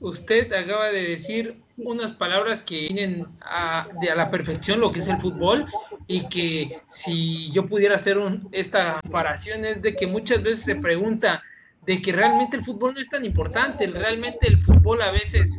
Usted 0.00 0.52
acaba 0.52 0.86
de 0.86 1.02
decir 1.02 1.60
unas 1.76 2.12
palabras 2.12 2.62
que 2.62 2.80
vienen 2.80 3.26
a, 3.40 3.88
de 4.00 4.14
la 4.14 4.30
perfección 4.30 4.80
lo 4.80 4.92
que 4.92 5.00
es 5.00 5.08
el 5.08 5.20
fútbol 5.20 5.66
y 6.06 6.28
que 6.28 6.80
si 6.88 7.50
yo 7.52 7.66
pudiera 7.66 7.96
hacer 7.96 8.18
esta 8.52 9.00
comparación 9.00 9.64
es 9.64 9.82
de 9.82 9.96
que 9.96 10.06
muchas 10.06 10.42
veces 10.42 10.60
se 10.60 10.76
pregunta 10.76 11.42
de 11.84 12.00
que 12.02 12.12
realmente 12.12 12.56
el 12.56 12.64
fútbol 12.64 12.94
no 12.94 13.00
es 13.00 13.08
tan 13.08 13.24
importante, 13.24 13.86
realmente 13.86 14.46
el 14.46 14.58
fútbol 14.58 15.02
a 15.02 15.10
veces 15.10 15.50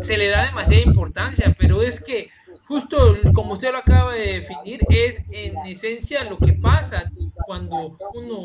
se 0.00 0.16
le 0.16 0.28
da 0.28 0.46
demasiada 0.46 0.84
importancia, 0.84 1.54
pero 1.58 1.82
es 1.82 2.00
que 2.00 2.30
justo 2.68 3.16
como 3.32 3.54
usted 3.54 3.72
lo 3.72 3.78
acaba 3.78 4.12
de 4.12 4.40
definir, 4.40 4.80
es 4.90 5.22
en 5.30 5.56
esencia 5.66 6.22
lo 6.24 6.36
que 6.36 6.52
pasa 6.52 7.10
cuando 7.46 7.96
uno 8.12 8.44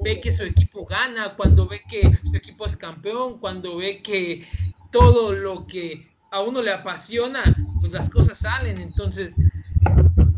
ve 0.00 0.18
que 0.18 0.32
su 0.32 0.44
equipo 0.44 0.86
gana, 0.86 1.34
cuando 1.36 1.68
ve 1.68 1.82
que 1.88 2.18
su 2.24 2.36
equipo 2.36 2.64
es 2.64 2.74
campeón, 2.74 3.38
cuando 3.38 3.76
ve 3.76 4.00
que 4.02 4.48
todo 4.90 5.34
lo 5.34 5.66
que 5.66 6.08
a 6.32 6.40
uno 6.40 6.62
le 6.62 6.70
apasiona, 6.70 7.54
pues 7.80 7.92
las 7.92 8.08
cosas 8.08 8.38
salen. 8.38 8.80
Entonces, 8.80 9.36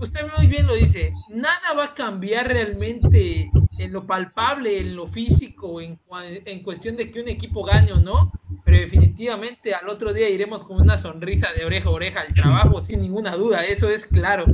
usted 0.01 0.27
muy 0.37 0.49
bien 0.49 0.67
lo 0.67 0.75
dice, 0.75 1.13
nada 1.29 1.75
va 1.77 1.85
a 1.85 1.95
cambiar 1.95 2.49
realmente 2.49 3.51
en 3.79 3.93
lo 3.93 4.05
palpable, 4.05 4.81
en 4.81 4.97
lo 4.97 5.07
físico, 5.07 5.81
en, 5.81 5.99
en 6.45 6.63
cuestión 6.65 6.97
de 6.97 7.11
que 7.11 7.21
un 7.21 7.29
equipo 7.29 7.63
gane 7.63 7.93
o 7.93 8.01
no, 8.01 8.33
definitivamente 8.79 9.75
al 9.75 9.89
otro 9.89 10.13
día 10.13 10.29
iremos 10.29 10.65
con 10.65 10.81
una 10.81 10.99
sonrisa 10.99 11.53
de 11.53 11.65
oreja 11.65 11.89
a 11.89 11.93
oreja 11.93 12.21
al 12.21 12.35
trabajo, 12.35 12.81
sin 12.81 13.01
ninguna 13.01 13.35
duda, 13.37 13.65
eso 13.65 13.89
es 13.89 14.07
claro 14.07 14.45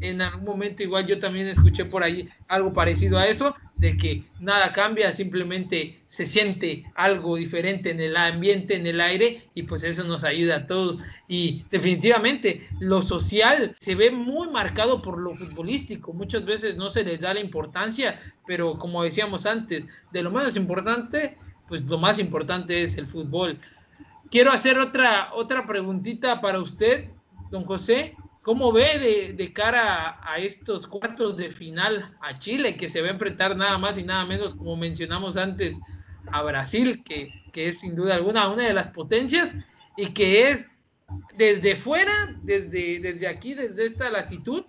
en 0.00 0.20
algún 0.20 0.44
momento 0.44 0.82
igual 0.82 1.06
yo 1.06 1.18
también 1.18 1.46
escuché 1.46 1.84
por 1.84 2.02
ahí 2.02 2.28
algo 2.48 2.72
parecido 2.72 3.18
a 3.18 3.26
eso, 3.26 3.54
de 3.76 3.96
que 3.96 4.24
nada 4.40 4.72
cambia, 4.72 5.12
simplemente 5.12 6.00
se 6.06 6.26
siente 6.26 6.84
algo 6.94 7.36
diferente 7.36 7.90
en 7.90 8.00
el 8.00 8.16
ambiente, 8.16 8.76
en 8.76 8.86
el 8.86 9.00
aire, 9.00 9.48
y 9.54 9.64
pues 9.64 9.84
eso 9.84 10.04
nos 10.04 10.24
ayuda 10.24 10.56
a 10.56 10.66
todos. 10.66 10.98
Y 11.28 11.64
definitivamente 11.70 12.68
lo 12.80 13.02
social 13.02 13.76
se 13.80 13.94
ve 13.94 14.10
muy 14.10 14.48
marcado 14.48 15.02
por 15.02 15.18
lo 15.18 15.34
futbolístico, 15.34 16.12
muchas 16.12 16.44
veces 16.44 16.76
no 16.76 16.90
se 16.90 17.04
les 17.04 17.20
da 17.20 17.34
la 17.34 17.40
importancia, 17.40 18.18
pero 18.46 18.78
como 18.78 19.02
decíamos 19.02 19.46
antes, 19.46 19.84
de 20.12 20.22
lo 20.22 20.30
menos 20.30 20.56
importante, 20.56 21.36
pues 21.68 21.84
lo 21.84 21.98
más 21.98 22.18
importante 22.18 22.82
es 22.82 22.96
el 22.98 23.06
fútbol. 23.06 23.58
Quiero 24.30 24.52
hacer 24.52 24.78
otra, 24.78 25.30
otra 25.34 25.66
preguntita 25.66 26.40
para 26.40 26.60
usted, 26.60 27.10
don 27.50 27.64
José. 27.64 28.16
¿Cómo 28.42 28.72
ve 28.72 29.34
de, 29.36 29.52
cara 29.52 30.20
a, 30.22 30.38
estos 30.38 30.86
cuartos 30.86 31.36
de 31.36 31.50
final 31.50 32.14
a 32.20 32.38
Chile, 32.38 32.76
que 32.76 32.88
se 32.88 33.00
va 33.00 33.08
a 33.08 33.12
enfrentar 33.12 33.56
nada 33.56 33.76
más 33.76 33.98
y 33.98 34.04
nada 34.04 34.24
menos, 34.24 34.54
como 34.54 34.76
mencionamos 34.76 35.36
antes, 35.36 35.76
a 36.30 36.42
Brasil, 36.42 37.02
que, 37.02 37.32
es 37.54 37.80
sin 37.80 37.96
duda 37.96 38.14
alguna 38.14 38.48
una 38.48 38.64
de 38.64 38.74
las 38.74 38.88
potencias 38.88 39.52
y 39.96 40.08
que 40.08 40.48
es 40.50 40.68
desde 41.36 41.74
fuera, 41.74 42.36
desde, 42.42 43.00
desde 43.00 43.26
aquí, 43.26 43.54
desde 43.54 43.86
esta 43.86 44.10
latitud, 44.10 44.64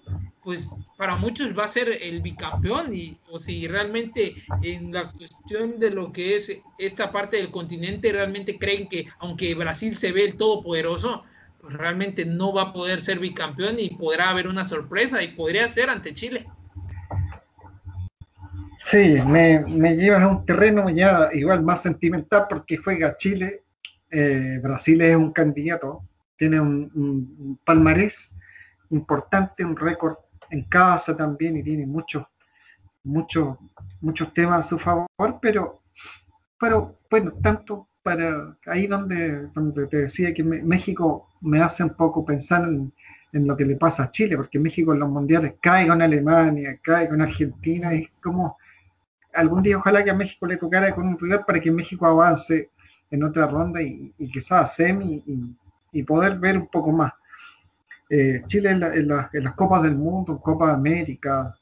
pues 0.48 0.78
para 0.96 1.18
muchos 1.18 1.52
va 1.60 1.66
a 1.66 1.68
ser 1.68 1.90
el 2.02 2.22
bicampeón 2.22 2.96
y 2.96 3.20
o 3.30 3.38
si 3.38 3.68
realmente 3.68 4.34
en 4.62 4.94
la 4.94 5.12
cuestión 5.12 5.78
de 5.78 5.90
lo 5.90 6.14
que 6.14 6.38
es 6.38 6.62
esta 6.78 7.12
parte 7.12 7.36
del 7.36 7.52
continente 7.52 8.14
realmente 8.14 8.58
creen 8.58 8.88
que 8.88 9.08
aunque 9.20 9.54
Brasil 9.56 9.94
se 9.98 10.14
ve 10.14 10.24
el 10.24 10.38
todopoderoso, 10.38 11.26
pues, 11.60 11.74
realmente 11.74 12.24
no 12.24 12.54
va 12.54 12.62
a 12.62 12.72
poder 12.72 13.02
ser 13.02 13.20
bicampeón 13.20 13.76
y 13.78 13.90
podrá 13.90 14.30
haber 14.30 14.48
una 14.48 14.64
sorpresa 14.64 15.22
y 15.22 15.34
podría 15.36 15.68
ser 15.68 15.90
ante 15.90 16.14
Chile. 16.14 16.48
Sí, 18.86 19.22
me, 19.28 19.66
llevas 19.98 20.22
a 20.22 20.30
un 20.30 20.46
terreno 20.46 20.90
ya 20.90 21.28
igual 21.34 21.62
más 21.62 21.82
sentimental 21.82 22.46
porque 22.48 22.78
juega 22.78 23.18
Chile, 23.18 23.64
eh, 24.12 24.62
Brasil 24.64 25.02
es 25.02 25.18
un 25.18 25.34
candidato, 25.34 26.04
tiene 26.38 26.62
un, 26.62 27.60
palmarés 27.66 28.34
importante, 28.92 29.66
un 29.66 29.76
récord 29.76 30.16
en 30.50 30.64
casa 30.64 31.16
también 31.16 31.58
y 31.58 31.64
tiene 31.64 31.86
muchos, 31.86 32.26
muchos, 33.04 33.58
muchos 34.02 34.34
temas 34.34 34.66
a 34.66 34.70
su 34.70 34.80
favor, 34.80 35.08
pero, 35.42 35.82
pero 36.60 37.00
bueno, 37.10 37.34
tanto 37.42 37.90
para 38.04 38.58
ahí 38.68 38.88
donde, 38.88 39.50
te 39.90 39.98
decía 39.98 40.34
que 40.34 40.44
México 40.44 41.28
me 41.42 41.62
hace 41.62 41.84
un 41.84 41.94
poco 41.94 42.24
pensar 42.24 42.64
en, 42.64 42.94
lo 43.34 43.56
que 43.56 43.66
le 43.66 43.76
pasa 43.76 44.04
a 44.04 44.12
Chile, 44.12 44.38
porque 44.38 44.58
México 44.58 44.94
en 44.94 45.00
los 45.00 45.10
mundiales 45.10 45.56
cae 45.62 45.88
con 45.88 46.02
Alemania, 46.02 46.80
cae 46.82 47.10
con 47.10 47.22
Argentina, 47.22 47.94
es 47.94 48.08
como 48.24 48.58
algún 49.34 49.62
día 49.62 49.78
ojalá 49.78 50.04
que 50.04 50.10
a 50.10 50.16
México 50.16 50.48
le 50.48 50.58
tocara 50.58 50.96
con 50.96 51.08
un 51.08 51.20
rival 51.20 51.44
para 51.46 51.60
que 51.60 51.70
México 51.70 52.08
avance 52.08 52.72
en 53.12 53.24
otra 53.24 53.46
ronda 53.48 53.82
y, 53.82 54.14
y 54.18 54.32
quizás 54.32 54.64
a 54.64 54.66
semi 54.66 55.24
y, 55.92 56.04
poder 56.04 56.38
ver 56.38 56.58
un 56.58 56.68
poco 56.68 56.92
más. 56.92 57.12
Eh, 58.10 58.44
Chile 58.48 58.72
en, 58.72 59.08
las 59.08 59.56
Copas 59.56 59.84
del 59.84 59.96
Mundo, 59.96 60.40
Copa 60.40 60.74
América, 60.74 61.54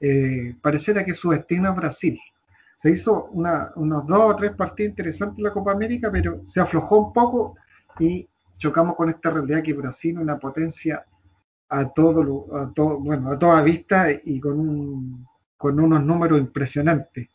eh, 0.00 0.54
pareciera 0.62 1.04
que 1.04 1.14
su 1.14 1.30
destino 1.30 1.70
es 1.70 1.76
Brasil. 1.76 2.18
Se 2.76 2.90
hizo 2.90 3.24
unos 3.32 4.06
dos 4.06 4.20
o 4.20 4.36
tres 4.36 4.52
partidos 4.52 4.90
interesantes 4.90 5.38
en 5.38 5.44
la 5.44 5.52
Copa 5.52 5.72
América, 5.72 6.10
pero 6.12 6.42
se 6.46 6.60
aflojó 6.60 6.98
un 7.06 7.12
poco 7.12 7.56
y 7.98 8.28
chocamos 8.56 8.94
con 8.94 9.08
esta 9.08 9.30
realidad 9.30 9.62
que 9.62 9.72
Brasil 9.72 10.16
es 10.16 10.22
una 10.22 10.38
potencia 10.38 11.04
a 11.70 11.88
todo, 11.92 12.46
a 12.56 12.72
todo, 12.72 13.00
bueno, 13.00 13.36
toda 13.38 13.62
vista 13.62 14.06
y 14.12 14.38
con, 14.38 14.60
un, 14.60 15.26
con 15.56 15.78
unos 15.80 16.02
números 16.04 16.38
impresionantes 16.38 17.28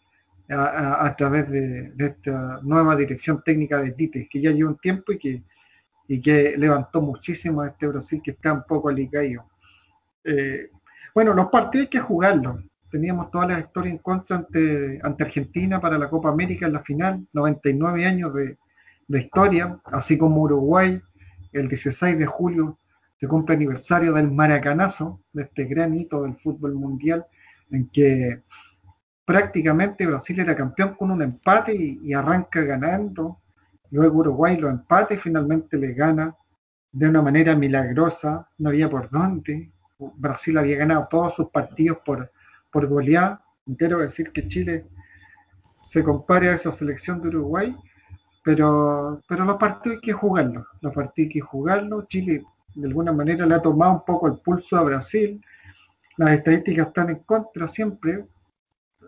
a, 0.49 1.13
través 1.17 1.49
de, 1.49 1.93
esta 1.97 2.59
nueva 2.63 2.95
dirección 2.95 3.41
técnica 3.43 3.81
de 3.81 3.91
Tite, 3.91 4.27
que 4.29 4.41
ya 4.41 4.51
lleva 4.51 4.69
un 4.69 4.77
tiempo 4.77 5.11
y 5.11 5.19
que, 5.19 5.43
y 6.07 6.21
que 6.21 6.55
levantó 6.57 7.01
muchísimo 7.01 7.61
a 7.61 7.67
este 7.67 7.87
Brasil 7.87 8.21
que 8.23 8.31
está 8.31 8.53
un 8.53 8.63
poco 8.63 8.89
alicaído. 8.89 9.45
Eh, 10.23 10.69
bueno, 11.13 11.33
los 11.33 11.47
partidos 11.47 11.85
hay 11.85 11.89
que 11.89 11.99
jugarlos 11.99 12.63
teníamos 12.93 13.31
todas 13.31 13.49
las 13.49 13.59
historias 13.61 13.93
en 13.93 13.97
contra 13.97 14.37
ante, 14.37 15.01
Argentina 15.01 15.81
para 15.81 15.97
la 15.97 16.07
Copa 16.11 16.29
América 16.29 16.67
en 16.67 16.73
la 16.73 16.83
final, 16.83 17.25
99 17.33 18.05
años 18.05 18.31
de, 18.35 18.55
historia, 19.19 19.79
así 19.85 20.15
como 20.15 20.41
Uruguay, 20.41 21.01
el 21.53 21.67
16 21.67 22.19
de 22.19 22.25
julio 22.27 22.77
se 23.17 23.27
cumple 23.27 23.55
aniversario 23.55 24.13
del 24.13 24.31
maracanazo, 24.31 25.21
de 25.33 25.41
este 25.43 25.65
gran 25.65 25.95
hito 25.95 26.21
del 26.21 26.35
fútbol 26.35 26.75
mundial, 26.75 27.25
en 27.71 27.89
que 27.89 28.43
prácticamente 29.25 30.05
Brasil 30.05 30.39
era 30.39 30.55
campeón 30.55 30.93
con 30.93 31.09
un 31.09 31.23
empate 31.23 31.75
y 31.75 32.13
arranca 32.13 32.61
ganando, 32.61 33.39
luego 33.95 34.19
Uruguay 34.19 34.57
lo 34.57 34.69
empate 34.69 35.15
y 35.15 35.17
finalmente 35.17 35.77
le 35.77 35.93
gana 35.93 36.35
de 36.91 37.09
una 37.09 37.21
manera 37.21 37.55
milagrosa, 37.55 38.47
no 38.57 38.69
había 38.69 38.89
por 38.89 39.09
dónde, 39.09 39.71
Brasil 40.15 40.57
había 40.57 40.77
ganado 40.77 41.07
todos 41.09 41.35
sus 41.35 41.49
partidos 41.49 41.99
por 42.05 42.31
por. 42.87 43.39
Quiero 43.77 43.99
decir 43.99 44.31
que 44.31 44.47
Chile 44.47 44.87
se 45.81 46.03
compare 46.03 46.49
a 46.49 46.53
esa 46.53 46.71
selección 46.71 47.21
de 47.21 47.29
Uruguay 47.29 47.75
pero, 48.43 49.21
pero 49.27 49.45
los 49.45 49.57
partidos 49.57 49.97
hay 49.97 50.01
que 50.01 50.13
jugarlos, 50.13 50.67
los 50.81 50.93
partidos 50.93 51.27
hay 51.27 51.33
que 51.33 51.39
jugarlos. 51.39 52.07
Chile 52.07 52.43
de 52.75 52.87
alguna 52.87 53.13
manera 53.13 53.45
le 53.45 53.55
ha 53.55 53.61
tomado 53.61 53.93
un 53.93 54.05
poco 54.05 54.27
el 54.27 54.37
pulso 54.39 54.75
a 54.77 54.83
Brasil. 54.83 55.41
Las 56.17 56.31
estadísticas 56.31 56.87
están 56.87 57.09
en 57.09 57.19
contra 57.19 57.67
siempre 57.67 58.27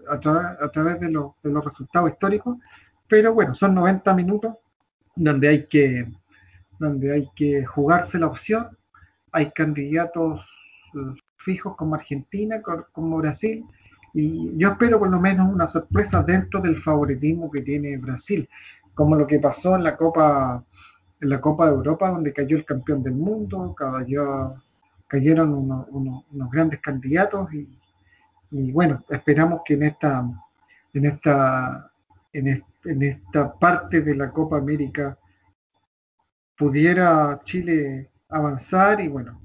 a, 0.10 0.20
través 0.20 1.00
de, 1.02 1.08
de 1.08 1.52
los 1.52 1.66
resultados 1.66 2.12
históricos, 2.12 2.58
pero 3.08 3.34
bueno, 3.34 3.54
son 3.54 3.76
90 3.76 4.14
minutos 4.14 4.56
donde 5.16 5.48
hay 5.48 5.68
que, 5.68 6.08
donde 6.80 7.14
hay 7.14 7.30
que 7.36 7.66
jugarse 7.66 8.20
la 8.20 8.28
opción. 8.28 8.78
Hay 9.32 9.52
candidatos 9.52 10.50
eh, 10.94 11.22
fijos 11.38 11.76
como 11.76 11.96
Argentina, 11.96 12.62
como 12.92 13.18
Brasil, 13.18 13.66
y 14.14 14.58
yo 14.58 14.70
espero 14.70 14.98
por 14.98 15.10
lo 15.10 15.20
menos 15.20 15.54
una 15.54 15.68
sorpresa 15.68 16.24
dentro 16.24 16.62
del 16.62 16.78
favoritismo 16.78 17.52
que 17.52 17.62
tiene 17.62 17.98
Brasil, 17.98 18.48
como 18.94 19.14
lo 19.16 19.28
que 19.28 19.40
pasó 19.40 19.76
en 19.76 19.84
la 19.84 19.98
Copa, 19.98 20.64
en 21.20 21.30
la 21.30 21.42
Copa 21.42 21.66
de 21.68 21.76
Europa, 21.76 22.12
donde 22.12 22.32
cayó 22.32 22.56
el 22.56 22.64
campeón 22.64 23.04
del 23.04 23.16
mundo, 23.16 23.76
cayeron 25.08 25.54
unos, 25.54 26.50
grandes 26.50 26.80
candidatos 26.80 27.50
y, 27.54 28.72
bueno, 28.72 29.04
esperamos 29.10 29.62
que 29.66 29.74
en 29.74 29.84
esta, 29.84 30.26
en 30.94 31.06
esta, 31.06 31.92
en, 32.36 33.02
esta 33.02 33.54
parte 33.58 34.02
de 34.02 34.16
la 34.16 34.30
Copa 34.30 34.58
América 34.58 35.18
pudiera 36.58 37.42
Chile 37.44 38.12
avanzar 38.30 39.02
y 39.02 39.08
bueno, 39.08 39.42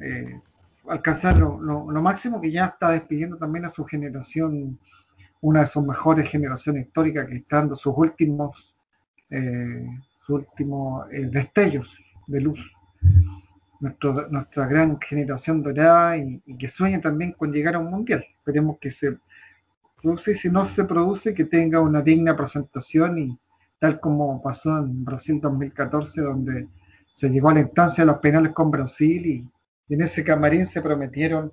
eh, 0.00 0.40
alcanzar 0.88 1.36
lo, 1.36 1.58
máximo 2.02 2.40
que 2.40 2.50
ya 2.50 2.66
está 2.66 2.90
despidiendo 2.90 3.36
también 3.36 3.64
a 3.64 3.68
su 3.68 3.84
generación, 3.84 4.78
una 5.40 5.60
de 5.60 5.66
sus 5.66 5.84
mejores 5.84 6.28
generaciones 6.28 6.86
históricas 6.86 7.26
que 7.26 7.36
está 7.36 7.56
dando 7.56 7.74
sus 7.74 7.94
últimos, 7.96 8.76
eh, 9.30 9.86
sus 10.16 10.40
últimos 10.40 11.10
eh, 11.12 11.28
destellos 11.30 11.98
de 12.26 12.40
luz. 12.40 12.72
nuestra 13.80 14.66
gran 14.66 15.00
generación 15.00 15.62
dorada 15.62 16.18
y, 16.18 16.40
que 16.58 16.68
sueña 16.68 17.00
también 17.00 17.32
con 17.32 17.52
llegar 17.52 17.74
a 17.74 17.78
un 17.78 17.90
mundial. 17.90 18.24
Esperemos 18.38 18.78
que 18.78 18.90
se 18.90 19.18
produce 20.02 20.32
y 20.32 20.34
si 20.34 20.50
no 20.50 20.64
se 20.64 20.84
produce, 20.84 21.34
que 21.34 21.44
tenga 21.44 21.80
una 21.80 22.02
digna 22.02 22.36
presentación 22.36 23.18
y 23.18 23.38
tal 23.78 24.00
como 24.00 24.42
pasó 24.42 24.78
en 24.78 25.04
Brasil 25.04 25.40
2014, 25.40 26.20
donde 26.20 26.68
se 27.14 27.28
llegó 27.28 27.50
a 27.50 27.54
la 27.54 27.60
instancia 27.60 28.04
de 28.04 28.12
los 28.12 28.20
penales 28.20 28.52
con 28.52 28.70
Brasil 28.70 29.26
y, 29.26 29.50
en 29.92 30.02
ese 30.02 30.22
camarín 30.22 30.66
se 30.66 30.80
prometieron 30.80 31.52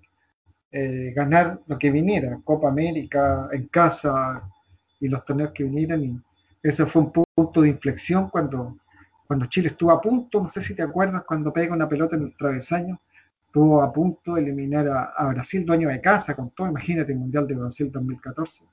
eh, 0.71 1.11
ganar 1.15 1.59
lo 1.65 1.75
que 1.79 1.89
viniera, 1.89 2.39
Copa 2.43 2.69
América 2.69 3.49
en 3.51 3.65
casa 3.67 4.43
y 4.99 5.07
los 5.07 5.25
torneos 5.25 5.53
que 5.53 5.63
vinieran 5.63 6.03
y 6.03 6.21
ese 6.61 6.85
fue 6.85 7.01
un 7.01 7.11
punto 7.11 7.61
de 7.61 7.69
inflexión 7.69 8.29
cuando, 8.29 8.77
cuando 9.25 9.47
Chile 9.47 9.69
estuvo 9.69 9.89
a 9.89 9.99
punto, 9.99 10.39
no 10.39 10.49
sé 10.49 10.61
si 10.61 10.75
te 10.75 10.83
acuerdas, 10.83 11.23
cuando 11.23 11.51
pega 11.51 11.73
una 11.73 11.89
pelota 11.89 12.15
en 12.15 12.23
el 12.23 12.37
travesaño, 12.37 12.99
estuvo 13.57 13.81
a 13.81 13.91
punto 13.91 14.35
de 14.35 14.41
eliminar 14.41 14.87
a, 14.87 15.27
Brasil, 15.29 15.65
dueño 15.65 15.89
de 15.89 15.99
casa, 15.99 16.35
con 16.35 16.51
todo, 16.51 16.67
imagínate 16.67 17.11
el 17.11 17.17
Mundial 17.17 17.47
de 17.47 17.55
Brasil 17.55 17.91
2014. 17.91 18.65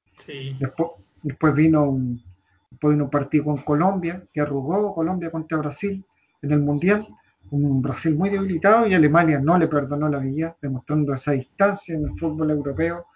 Después, 0.61 0.91
después, 1.22 1.55
vino 1.55 1.89
un, 1.89 2.22
después 2.70 2.93
vino 2.93 3.05
un 3.05 3.11
partido 3.11 3.45
con 3.45 3.57
Colombia, 3.59 4.22
que 4.30 4.43
arrugó 4.43 4.95
Colombia 4.95 5.30
contra 5.30 5.57
Brasil 5.57 6.05
en 6.43 6.53
el 6.53 6.61
Mundial, 6.61 7.09
un 7.51 7.80
Brasil 7.80 8.14
muy 8.14 8.28
debilitado 8.28 8.87
y 8.87 8.93
Alemania 8.93 9.41
no 9.41 9.57
le 9.57 9.68
perdonó 9.68 10.07
la 10.07 10.18
vida, 10.18 10.55
demostrando 10.61 11.14
esa 11.14 11.32
distancia 11.32 11.95
en 11.95 12.05
el 12.05 12.18
fútbol 12.18 12.51
europeo 12.51 13.07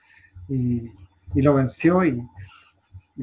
y, 0.48 0.90
lo 1.34 1.52
venció 1.52 2.02
y, 2.02 2.18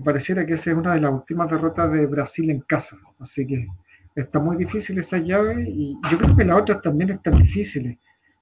pareciera 0.03 0.45
que 0.45 0.53
esa 0.53 0.69
es 0.69 0.77
una 0.77 0.93
de 0.93 1.01
las 1.01 1.11
últimas 1.11 1.49
derrotas 1.49 1.91
de 1.91 2.05
Brasil 2.05 2.51
en 2.51 2.59
casa. 2.59 2.95
Así 3.19 3.47
que 3.47 3.65
está 4.13 4.39
muy 4.39 4.55
difícil 4.55 4.99
esa 4.99 5.17
llave 5.17 5.63
y 5.67 5.97
yo 6.11 6.19
creo 6.19 6.35
que 6.35 6.45
las 6.45 6.61
otras 6.61 6.83
también 6.83 7.09
están 7.09 7.37
difíciles, 7.37 7.97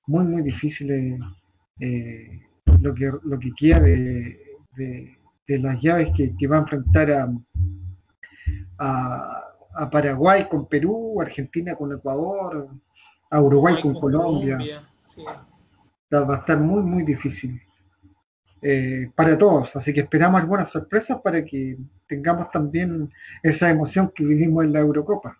muy, 0.08 0.26
muy 0.26 0.42
difíciles 0.42 1.20
eh, 1.80 2.42
lo, 2.82 2.94
que, 2.94 3.12
lo 3.24 3.40
que 3.40 3.52
queda 3.58 3.80
de, 3.80 4.40
las 5.48 5.82
llaves 5.82 6.10
que, 6.16 6.36
que 6.38 6.48
va 6.48 6.58
a 6.58 6.62
enfrentar 6.62 7.12
a 7.12 7.32
a 9.74 9.90
Paraguay 9.90 10.48
con 10.48 10.68
Perú, 10.68 11.20
Argentina 11.22 11.76
con 11.76 11.92
Ecuador, 11.92 12.70
a 13.30 13.42
Uruguay 13.42 13.82
con, 13.82 14.00
Colombia. 14.00 14.60
Va 16.14 16.36
a 16.36 16.40
estar 16.40 16.60
muy, 16.60 16.84
muy 16.84 17.04
difícil 17.04 17.60
eh, 18.62 19.10
para 19.16 19.38
todos. 19.38 19.76
Así 19.76 19.94
que 19.94 20.02
esperamos 20.02 20.42
algunas 20.42 20.70
sorpresas 20.70 21.20
para 21.22 21.44
que 21.44 21.78
tengamos 22.08 22.52
también 22.52 23.12
esa 23.42 23.70
emoción 23.70 24.12
que 24.14 24.24
vivimos 24.24 24.64
en 24.64 24.74
la 24.74 24.80
Eurocopa. 24.80 25.38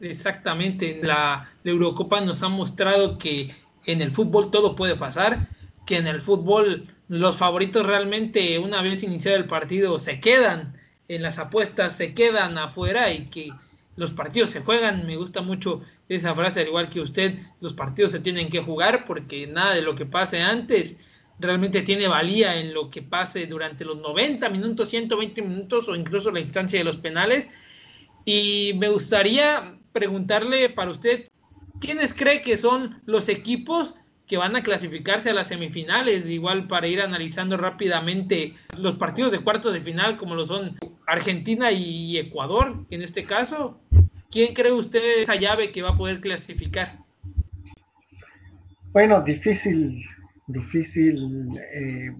Exactamente, 0.00 1.00
la, 1.02 1.50
la 1.62 1.70
Eurocopa 1.70 2.20
nos 2.20 2.42
ha 2.42 2.48
mostrado 2.48 3.16
que 3.18 3.54
en 3.86 4.02
el 4.02 4.10
fútbol 4.10 4.50
todo 4.50 4.74
puede 4.76 4.96
pasar, 4.96 5.48
que 5.86 5.96
en 5.96 6.06
el 6.06 6.20
fútbol 6.20 6.88
los 7.08 7.36
favoritos 7.36 7.86
realmente 7.86 8.58
una 8.58 8.82
vez 8.82 9.02
iniciado 9.02 9.36
el 9.36 9.46
partido 9.46 9.98
se 9.98 10.20
quedan 10.20 10.76
en 11.08 11.22
las 11.22 11.38
apuestas 11.38 11.96
se 11.96 12.14
quedan 12.14 12.56
afuera 12.58 13.12
y 13.12 13.28
que 13.30 13.50
los 13.96 14.10
partidos 14.10 14.50
se 14.50 14.60
juegan. 14.62 15.06
Me 15.06 15.16
gusta 15.16 15.42
mucho 15.42 15.82
esa 16.08 16.34
frase, 16.34 16.60
al 16.62 16.68
igual 16.68 16.88
que 16.90 17.00
usted, 17.00 17.38
los 17.60 17.74
partidos 17.74 18.12
se 18.12 18.20
tienen 18.20 18.48
que 18.50 18.60
jugar 18.60 19.04
porque 19.06 19.46
nada 19.46 19.74
de 19.74 19.82
lo 19.82 19.94
que 19.94 20.06
pase 20.06 20.40
antes 20.42 20.96
realmente 21.38 21.82
tiene 21.82 22.08
valía 22.08 22.56
en 22.58 22.72
lo 22.74 22.90
que 22.90 23.02
pase 23.02 23.46
durante 23.46 23.84
los 23.84 23.98
90 23.98 24.48
minutos, 24.50 24.88
120 24.88 25.42
minutos 25.42 25.88
o 25.88 25.94
incluso 25.94 26.30
la 26.32 26.40
instancia 26.40 26.78
de 26.78 26.84
los 26.84 26.96
penales. 26.96 27.50
Y 28.24 28.72
me 28.78 28.88
gustaría 28.88 29.78
preguntarle 29.94 30.68
para 30.68 30.90
usted, 30.90 31.28
¿quiénes 31.80 32.12
cree 32.12 32.42
que 32.42 32.58
son 32.58 33.00
los 33.06 33.30
equipos 33.30 33.94
que 34.26 34.36
van 34.36 34.56
a 34.56 34.62
clasificarse 34.62 35.30
a 35.30 35.34
las 35.34 35.48
semifinales, 35.48 36.26
igual 36.26 36.66
para 36.66 36.86
ir 36.86 37.00
analizando 37.00 37.56
rápidamente 37.56 38.54
los 38.76 38.96
partidos 38.96 39.32
de 39.32 39.40
cuartos 39.40 39.72
de 39.74 39.80
final, 39.80 40.16
como 40.16 40.34
lo 40.34 40.46
son 40.46 40.78
Argentina 41.06 41.70
y 41.70 42.18
Ecuador, 42.18 42.84
en 42.90 43.02
este 43.02 43.24
caso. 43.24 43.80
¿Quién 44.30 44.54
cree 44.54 44.72
usted 44.72 45.20
esa 45.20 45.36
llave 45.36 45.70
que 45.70 45.82
va 45.82 45.90
a 45.90 45.96
poder 45.96 46.20
clasificar? 46.20 46.98
Bueno, 48.92 49.20
difícil, 49.22 50.02
difícil 50.46 51.50
eh, 51.74 52.10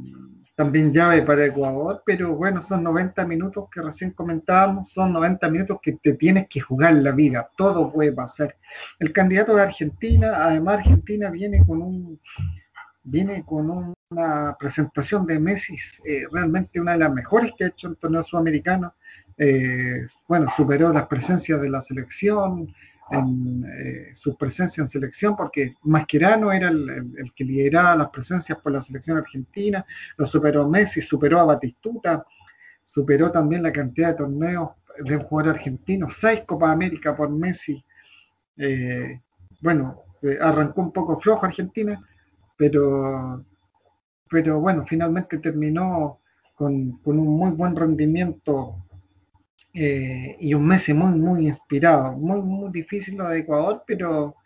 también 0.54 0.92
llave 0.92 1.22
para 1.22 1.46
Ecuador, 1.46 2.02
pero 2.06 2.34
bueno, 2.36 2.62
son 2.62 2.82
90 2.84 3.24
minutos 3.26 3.68
que 3.72 3.82
recién 3.82 4.12
comentábamos, 4.12 4.90
son 4.90 5.12
90 5.12 5.48
minutos 5.48 5.78
que 5.82 5.92
te 6.00 6.14
tienes 6.14 6.48
que 6.48 6.60
jugar 6.60 6.94
la 6.94 7.12
vida, 7.12 7.48
todo 7.56 7.92
puede 7.92 8.12
pasar. 8.12 8.56
El 8.98 9.12
candidato 9.12 9.54
de 9.56 9.62
Argentina, 9.62 10.44
además 10.44 10.78
Argentina 10.78 11.30
viene 11.30 11.64
con 11.66 11.82
un 11.82 12.20
viene 13.06 13.44
con 13.44 13.94
una 14.10 14.56
presentación 14.58 15.26
de 15.26 15.38
Messi 15.38 15.76
eh, 16.06 16.22
realmente 16.32 16.80
una 16.80 16.92
de 16.92 16.98
las 16.98 17.12
mejores 17.12 17.52
que 17.56 17.64
ha 17.64 17.68
hecho 17.68 17.88
el 17.88 17.96
torneo 17.96 18.22
sudamericano. 18.22 18.94
Eh, 19.36 20.06
bueno, 20.26 20.46
superó 20.56 20.92
las 20.92 21.06
presencias 21.06 21.60
de 21.60 21.68
la 21.68 21.80
selección, 21.80 22.72
en 23.10 23.64
eh, 23.64 24.10
su 24.14 24.36
presencia 24.36 24.80
en 24.80 24.88
selección, 24.88 25.36
porque 25.36 25.74
Mascherano 25.82 26.52
era 26.52 26.68
el, 26.68 27.32
que 27.34 27.44
lideraba 27.44 27.96
las 27.96 28.08
presencias 28.08 28.58
por 28.58 28.72
la 28.72 28.80
selección 28.80 29.18
argentina, 29.18 29.84
lo 30.16 30.26
superó 30.26 30.68
Messi, 30.68 31.00
superó 31.00 31.40
a 31.40 31.44
Batistuta, 31.44 32.24
superó 32.82 33.30
también 33.30 33.62
la 33.62 33.72
cantidad 33.72 34.08
de 34.08 34.14
torneos 34.14 34.70
de 34.98 35.16
un 35.16 35.22
jugador 35.22 35.54
argentino, 35.54 36.08
seis 36.08 36.44
Copa 36.46 36.70
América 36.70 37.16
por 37.16 37.30
Messi. 37.30 37.84
Eh, 38.56 39.20
bueno, 39.60 40.02
eh, 40.22 40.38
arrancó 40.40 40.80
un 40.80 40.92
poco 40.92 41.20
flojo 41.20 41.44
Argentina, 41.46 42.00
pero, 42.56 43.44
pero 44.30 44.60
bueno, 44.60 44.84
finalmente 44.86 45.38
terminó 45.38 46.20
con, 46.54 46.98
con 46.98 47.18
un 47.18 47.36
muy 47.36 47.50
buen 47.50 47.74
rendimiento 47.74 48.84
eh, 49.74 50.36
y 50.38 50.54
un 50.54 50.64
Messi 50.66 50.94
muy, 50.94 51.18
muy 51.18 51.46
inspirado. 51.46 52.12
Muy, 52.12 52.40
muy 52.40 52.70
difícil 52.70 53.16
lo 53.16 53.28
de 53.28 53.40
Ecuador, 53.40 53.82
pero, 53.86 54.36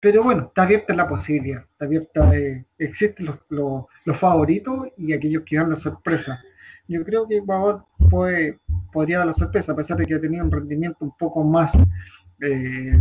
pero 0.00 0.24
bueno, 0.24 0.42
está 0.42 0.64
abierta 0.64 0.94
la 0.94 1.08
posibilidad. 1.08 1.62
Está 1.62 1.84
abierta, 1.84 2.32
existen 2.76 3.26
los, 3.26 3.38
los, 4.04 4.18
favoritos 4.18 4.88
y 4.96 5.12
aquellos 5.12 5.44
que 5.46 5.56
dan 5.56 5.70
la 5.70 5.76
sorpresa. 5.76 6.42
Yo 6.88 7.04
creo 7.04 7.28
que 7.28 7.38
Ecuador 7.38 7.84
puede, 8.10 8.58
podría 8.92 9.18
dar 9.18 9.28
la 9.28 9.32
sorpresa, 9.32 9.72
a 9.72 9.76
pesar 9.76 9.96
de 9.96 10.06
que 10.06 10.14
ha 10.14 10.20
tenido 10.20 10.44
un 10.44 10.50
rendimiento 10.50 11.04
un 11.04 11.16
poco 11.16 11.44
más, 11.44 11.72
eh, 12.40 13.00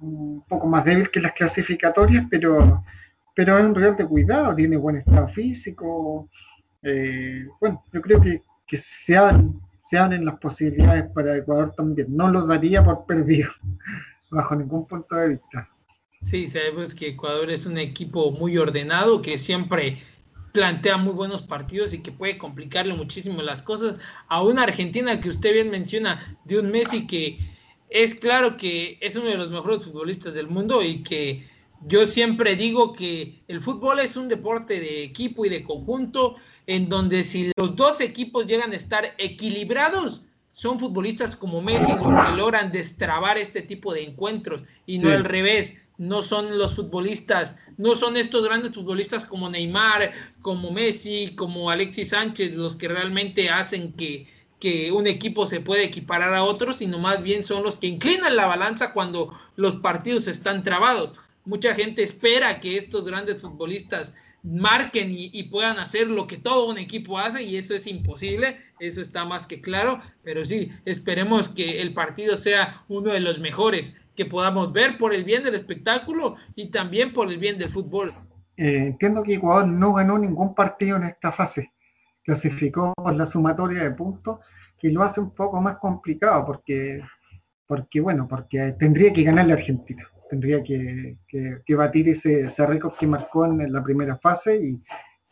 un 0.00 0.42
poco 0.48 0.66
más 0.66 0.84
débil 0.86 1.10
que 1.10 1.20
las 1.20 1.32
clasificatorias, 1.32 2.24
pero, 2.30 2.82
pero 3.36 3.58
es 3.58 3.64
un 3.64 3.74
real 3.74 3.96
de 3.96 4.06
cuidado, 4.06 4.56
tiene 4.56 4.78
buen 4.78 4.96
estado 4.96 5.28
físico. 5.28 6.30
Eh, 6.82 7.46
bueno, 7.60 7.84
yo 7.92 8.00
creo 8.00 8.18
que, 8.18 8.42
que 8.66 8.78
se 8.78 9.16
han 9.16 9.60
se 9.90 9.98
abren 9.98 10.24
las 10.24 10.38
posibilidades 10.38 11.10
para 11.12 11.36
Ecuador 11.36 11.74
también. 11.76 12.16
No 12.16 12.28
lo 12.28 12.46
daría 12.46 12.84
por 12.84 13.06
perdido, 13.06 13.50
bajo 14.30 14.54
ningún 14.54 14.86
punto 14.86 15.16
de 15.16 15.30
vista. 15.30 15.68
Sí, 16.22 16.48
sabemos 16.48 16.94
que 16.94 17.08
Ecuador 17.08 17.50
es 17.50 17.66
un 17.66 17.76
equipo 17.76 18.30
muy 18.30 18.56
ordenado, 18.56 19.20
que 19.20 19.36
siempre 19.36 19.98
plantea 20.52 20.96
muy 20.96 21.12
buenos 21.12 21.42
partidos 21.42 21.92
y 21.92 22.02
que 22.02 22.12
puede 22.12 22.38
complicarle 22.38 22.94
muchísimo 22.94 23.42
las 23.42 23.62
cosas 23.62 23.96
a 24.28 24.42
una 24.44 24.62
Argentina 24.62 25.20
que 25.20 25.28
usted 25.28 25.54
bien 25.54 25.70
menciona, 25.70 26.38
de 26.44 26.60
un 26.60 26.70
Messi 26.70 27.08
que 27.08 27.38
es 27.88 28.14
claro 28.14 28.56
que 28.56 28.96
es 29.00 29.16
uno 29.16 29.26
de 29.26 29.38
los 29.38 29.50
mejores 29.50 29.84
futbolistas 29.84 30.34
del 30.34 30.46
mundo 30.46 30.84
y 30.84 31.02
que 31.02 31.48
yo 31.84 32.06
siempre 32.06 32.54
digo 32.54 32.92
que 32.92 33.42
el 33.48 33.60
fútbol 33.60 33.98
es 33.98 34.16
un 34.16 34.28
deporte 34.28 34.78
de 34.78 35.02
equipo 35.02 35.44
y 35.46 35.48
de 35.48 35.64
conjunto 35.64 36.36
en 36.70 36.88
donde 36.88 37.24
si 37.24 37.50
los 37.56 37.74
dos 37.74 38.00
equipos 38.00 38.46
llegan 38.46 38.70
a 38.70 38.76
estar 38.76 39.16
equilibrados, 39.18 40.22
son 40.52 40.78
futbolistas 40.78 41.34
como 41.34 41.60
Messi 41.60 41.90
los 41.96 42.14
que 42.14 42.36
logran 42.36 42.70
destrabar 42.70 43.38
este 43.38 43.60
tipo 43.60 43.92
de 43.92 44.04
encuentros 44.04 44.62
y 44.86 45.00
no 45.00 45.10
al 45.10 45.24
revés. 45.24 45.74
No 45.98 46.22
son 46.22 46.58
los 46.58 46.76
futbolistas, 46.76 47.56
no 47.76 47.96
son 47.96 48.16
estos 48.16 48.44
grandes 48.44 48.72
futbolistas 48.72 49.26
como 49.26 49.50
Neymar, 49.50 50.12
como 50.42 50.70
Messi, 50.70 51.34
como 51.34 51.70
Alexis 51.70 52.10
Sánchez, 52.10 52.52
los 52.52 52.76
que 52.76 52.86
realmente 52.86 53.50
hacen 53.50 53.92
que, 53.94 54.28
que 54.60 54.92
un 54.92 55.08
equipo 55.08 55.48
se 55.48 55.60
puede 55.60 55.82
equiparar 55.82 56.34
a 56.34 56.44
otros, 56.44 56.76
sino 56.76 57.00
más 57.00 57.20
bien 57.20 57.42
son 57.42 57.64
los 57.64 57.78
que 57.78 57.88
inclinan 57.88 58.36
la 58.36 58.46
balanza 58.46 58.92
cuando 58.92 59.36
los 59.56 59.76
partidos 59.76 60.28
están 60.28 60.62
trabados. 60.62 61.18
Mucha 61.44 61.74
gente 61.74 62.04
espera 62.04 62.60
que 62.60 62.76
estos 62.76 63.06
grandes 63.06 63.40
futbolistas 63.40 64.14
marquen 64.42 65.08
y, 65.10 65.42
puedan 65.44 65.78
hacer 65.78 66.08
lo 66.08 66.26
que 66.26 66.36
todo 66.36 66.70
un 66.70 66.78
equipo 66.78 67.18
hace 67.18 67.42
y 67.42 67.56
eso 67.56 67.74
es 67.74 67.86
imposible, 67.86 68.58
eso 68.78 69.00
está 69.00 69.24
más 69.24 69.46
que 69.46 69.60
claro, 69.60 70.00
pero 70.22 70.44
sí, 70.44 70.70
esperemos 70.84 71.48
que 71.48 71.82
el 71.82 71.92
partido 71.92 72.36
sea 72.36 72.84
uno 72.88 73.12
de 73.12 73.20
los 73.20 73.38
mejores 73.38 73.96
que 74.16 74.26
podamos 74.26 74.72
ver 74.72 74.98
por 74.98 75.14
el 75.14 75.24
bien 75.24 75.42
del 75.42 75.54
espectáculo 75.54 76.36
y 76.54 76.70
también 76.70 77.12
por 77.12 77.30
el 77.30 77.38
bien 77.38 77.58
del 77.58 77.70
fútbol. 77.70 78.14
Eh, 78.56 78.86
entiendo 78.86 79.22
que 79.22 79.34
Ecuador 79.34 79.66
no 79.66 79.94
ganó 79.94 80.18
ningún 80.18 80.54
partido 80.54 80.96
en 80.96 81.04
esta 81.04 81.32
fase, 81.32 81.72
clasificó 82.22 82.92
por 82.94 83.14
la 83.14 83.26
sumatoria 83.26 83.82
de 83.82 83.90
puntos, 83.92 84.38
que 84.78 84.90
lo 84.90 85.02
hace 85.02 85.20
un 85.20 85.34
poco 85.34 85.60
más 85.60 85.76
complicado 85.76 86.44
porque, 86.46 87.02
porque 87.66 88.00
bueno, 88.00 88.26
porque 88.28 88.74
tendría 88.78 89.12
que 89.12 89.22
ganar 89.22 89.46
la 89.46 89.54
Argentina 89.54 90.08
tendría 90.30 90.62
que, 90.62 91.16
batir 91.76 92.08
ese, 92.08 92.42
ese 92.42 92.64
récord 92.64 92.94
que 92.94 93.06
marcó 93.06 93.44
en 93.46 93.72
la 93.72 93.82
primera 93.82 94.16
fase 94.16 94.60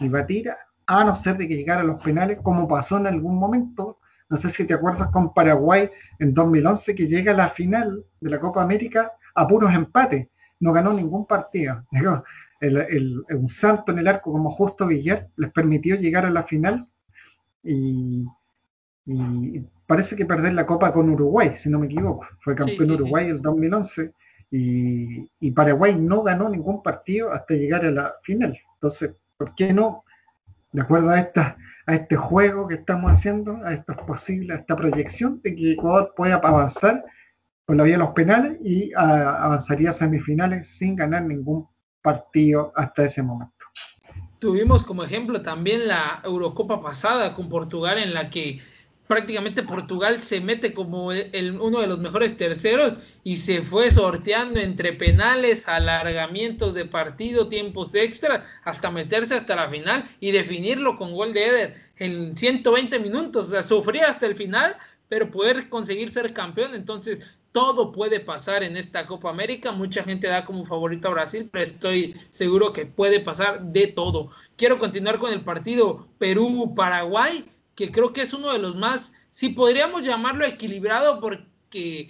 y, 0.01 0.09
batir, 0.09 0.51
a 0.87 1.05
no 1.05 1.15
ser 1.15 1.37
de 1.37 1.47
que 1.47 1.57
llegara 1.57 1.83
a 1.83 1.85
los 1.85 2.03
penales, 2.03 2.39
como 2.43 2.67
pasó 2.67 2.99
en 2.99 3.07
algún 3.07 3.39
momento. 3.39 3.99
No 4.29 4.37
sé 4.37 4.51
si 4.51 4.67
te 4.67 4.75
acuerdas 4.75 5.11
con 5.11 5.33
Paraguay 5.33 5.89
en 6.19 6.35
2011, 6.35 6.95
que 6.97 7.07
llega 7.07 7.33
a 7.33 7.37
la 7.37 7.49
final 7.49 8.05
de 8.21 8.31
la 8.31 8.41
Copa 8.41 8.61
América 8.61 9.13
a 9.37 9.47
puros 9.47 9.73
empates. 9.73 10.27
No 10.59 10.73
ganó 10.73 10.93
ningún 10.93 11.27
partido. 11.27 11.85
un 12.61 13.49
salto 13.51 13.93
en 13.93 14.01
el 14.01 14.09
arco 14.09 14.33
como 14.33 14.51
Justo 14.51 14.89
Villar 14.89 15.29
les 15.37 15.53
permitió 15.53 15.95
llegar 15.95 16.27
a 16.27 16.31
la 16.31 16.43
final 16.43 16.89
y, 17.63 18.27
parece 19.87 20.17
que 20.17 20.27
perder 20.27 20.55
la 20.55 20.67
Copa 20.67 20.93
con 20.93 21.09
Uruguay, 21.09 21.53
si 21.55 21.71
no 21.71 21.79
me 21.79 21.87
equivoco. 21.87 22.27
Fue 22.41 22.57
campeón 22.57 22.91
Uruguay 22.91 23.27
en 23.27 23.37
el 23.37 23.43
2011 23.43 24.13
y, 24.51 25.51
Paraguay 25.51 25.97
no 25.97 26.23
ganó 26.23 26.49
ningún 26.49 26.83
partido 26.83 27.33
hasta 27.33 27.55
llegar 27.55 27.85
a 27.85 27.91
la 27.91 28.15
final. 28.23 28.59
Entonces, 28.75 29.15
¿por 29.37 29.55
qué 29.55 29.73
no, 29.73 30.05
de 30.73 30.83
acuerdo 30.83 31.11
a, 31.11 31.21
esta, 31.21 31.57
a 31.87 31.95
este 31.95 32.17
juego 32.17 32.69
que 32.69 32.77
estamos 32.77 33.11
haciendo, 33.11 33.57
a 33.65 33.75
esta 33.75 33.95
posible, 33.97 34.55
esta 34.55 34.77
proyección 34.77 35.41
de 35.43 35.55
que 35.55 35.73
Ecuador 35.73 36.13
pueda 36.17 36.37
avanzar 36.37 37.05
por 37.67 37.77
la 37.77 37.83
vía 37.83 37.95
de 37.95 38.05
los 38.05 38.15
penales 38.15 38.59
y 38.65 38.93
avanzaría 38.95 39.91
a 39.91 39.93
semifinales 39.93 40.69
sin 40.69 40.97
ganar 40.97 41.25
ningún 41.25 41.69
partido 42.01 42.73
hasta 42.75 43.05
ese 43.05 43.23
momento? 43.23 43.67
Tuvimos 44.39 44.85
como 44.85 45.03
ejemplo 45.03 45.43
también 45.43 45.89
la 45.89 46.21
Eurocopa 46.25 46.81
pasada 46.81 47.35
con 47.35 47.49
Portugal 47.49 47.99
en 47.99 48.15
la 48.15 48.31
que 48.31 48.61
prácticamente 49.09 49.63
Portugal 49.63 50.21
se 50.21 50.41
mete 50.41 50.73
como 50.73 51.11
el, 51.13 51.59
uno 51.61 51.81
de 51.81 51.89
los 51.89 51.99
mejores 51.99 52.37
terceros 52.37 52.95
y 53.25 53.39
se 53.39 53.63
fue 53.63 53.91
sorteando 53.91 54.61
entre 54.61 54.93
penales, 54.93 55.67
alargamientos 55.67 56.75
de 56.75 56.85
partido, 56.85 57.49
tiempos 57.49 57.95
extras, 57.95 58.45
hasta 58.63 58.91
meterse 58.91 59.35
hasta 59.35 59.57
la 59.57 59.69
final 59.69 60.09
y 60.21 60.31
definirlo 60.31 60.97
con 60.97 61.15
gol 61.15 61.33
de 61.33 61.47
Eder 61.47 61.77
en 61.97 62.37
120 62.37 62.99
minutos. 63.01 63.49
O 63.49 63.51
sea, 63.51 63.63
sufría 63.63 64.09
hasta 64.09 64.27
el 64.27 64.37
final, 64.37 64.77
pero 65.09 65.31
poder 65.31 65.69
conseguir 65.71 66.11
ser 66.11 66.35
campeón. 66.35 66.75
Entonces, 66.75 67.21
todo 67.51 67.93
puede 67.93 68.21
pasar 68.21 68.63
en 68.63 68.77
esta 68.77 69.07
Copa 69.07 69.31
América. 69.31 69.73
Mucha 69.73 70.05
gente 70.05 70.29
da 70.29 70.45
como 70.45 70.67
favorito 70.67 71.09
a 71.09 71.13
Brasil, 71.13 71.49
pero 71.51 71.65
estoy 71.65 72.15
seguro 72.31 72.75
que 72.75 72.85
puede 72.85 73.21
pasar 73.21 73.63
de 73.63 73.87
todo. 73.87 74.31
Quiero 74.57 74.79
continuar 74.79 75.19
con 75.19 75.33
el 75.33 75.43
partido 75.43 76.09
Perú-Paraguay 76.19 77.47
que 77.79 77.93
creo 77.93 78.13
que 78.13 78.23
es 78.23 78.33
uno 78.33 78.53
de 78.53 78.59
los 78.59 78.75
más, 78.75 79.13
si 79.31 79.51
podríamos 79.51 80.03
llamarlo 80.03 80.45
equilibrado, 80.45 81.21
porque 81.21 82.09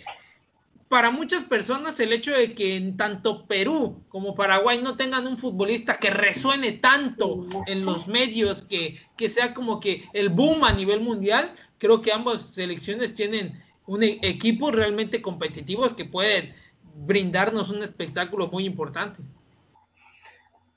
para 0.88 1.10
muchas 1.10 1.44
personas 1.44 2.00
el 2.00 2.14
hecho 2.14 2.32
de 2.32 2.54
que 2.54 2.76
en 2.76 2.96
tanto 2.96 3.46
Perú 3.46 4.02
como 4.08 4.34
Paraguay 4.34 4.80
no 4.80 4.96
tengan 4.96 5.26
un 5.26 5.36
futbolista 5.36 5.98
que 5.98 6.08
resuene 6.08 6.72
tanto 6.72 7.46
en 7.66 7.84
los 7.84 8.08
medios, 8.08 8.62
que, 8.62 8.98
que 9.14 9.28
sea 9.28 9.52
como 9.52 9.78
que 9.78 10.08
el 10.14 10.30
boom 10.30 10.64
a 10.64 10.72
nivel 10.72 11.02
mundial, 11.02 11.52
creo 11.76 12.00
que 12.00 12.14
ambas 12.14 12.54
selecciones 12.54 13.14
tienen 13.14 13.62
un 13.84 14.02
e-, 14.02 14.18
equipo 14.22 14.70
realmente 14.70 15.20
competitivos 15.20 15.92
que 15.92 16.06
pueden 16.06 16.54
brindarnos 16.94 17.68
un 17.68 17.82
espectáculo 17.82 18.48
muy 18.48 18.64
importante. 18.64 19.20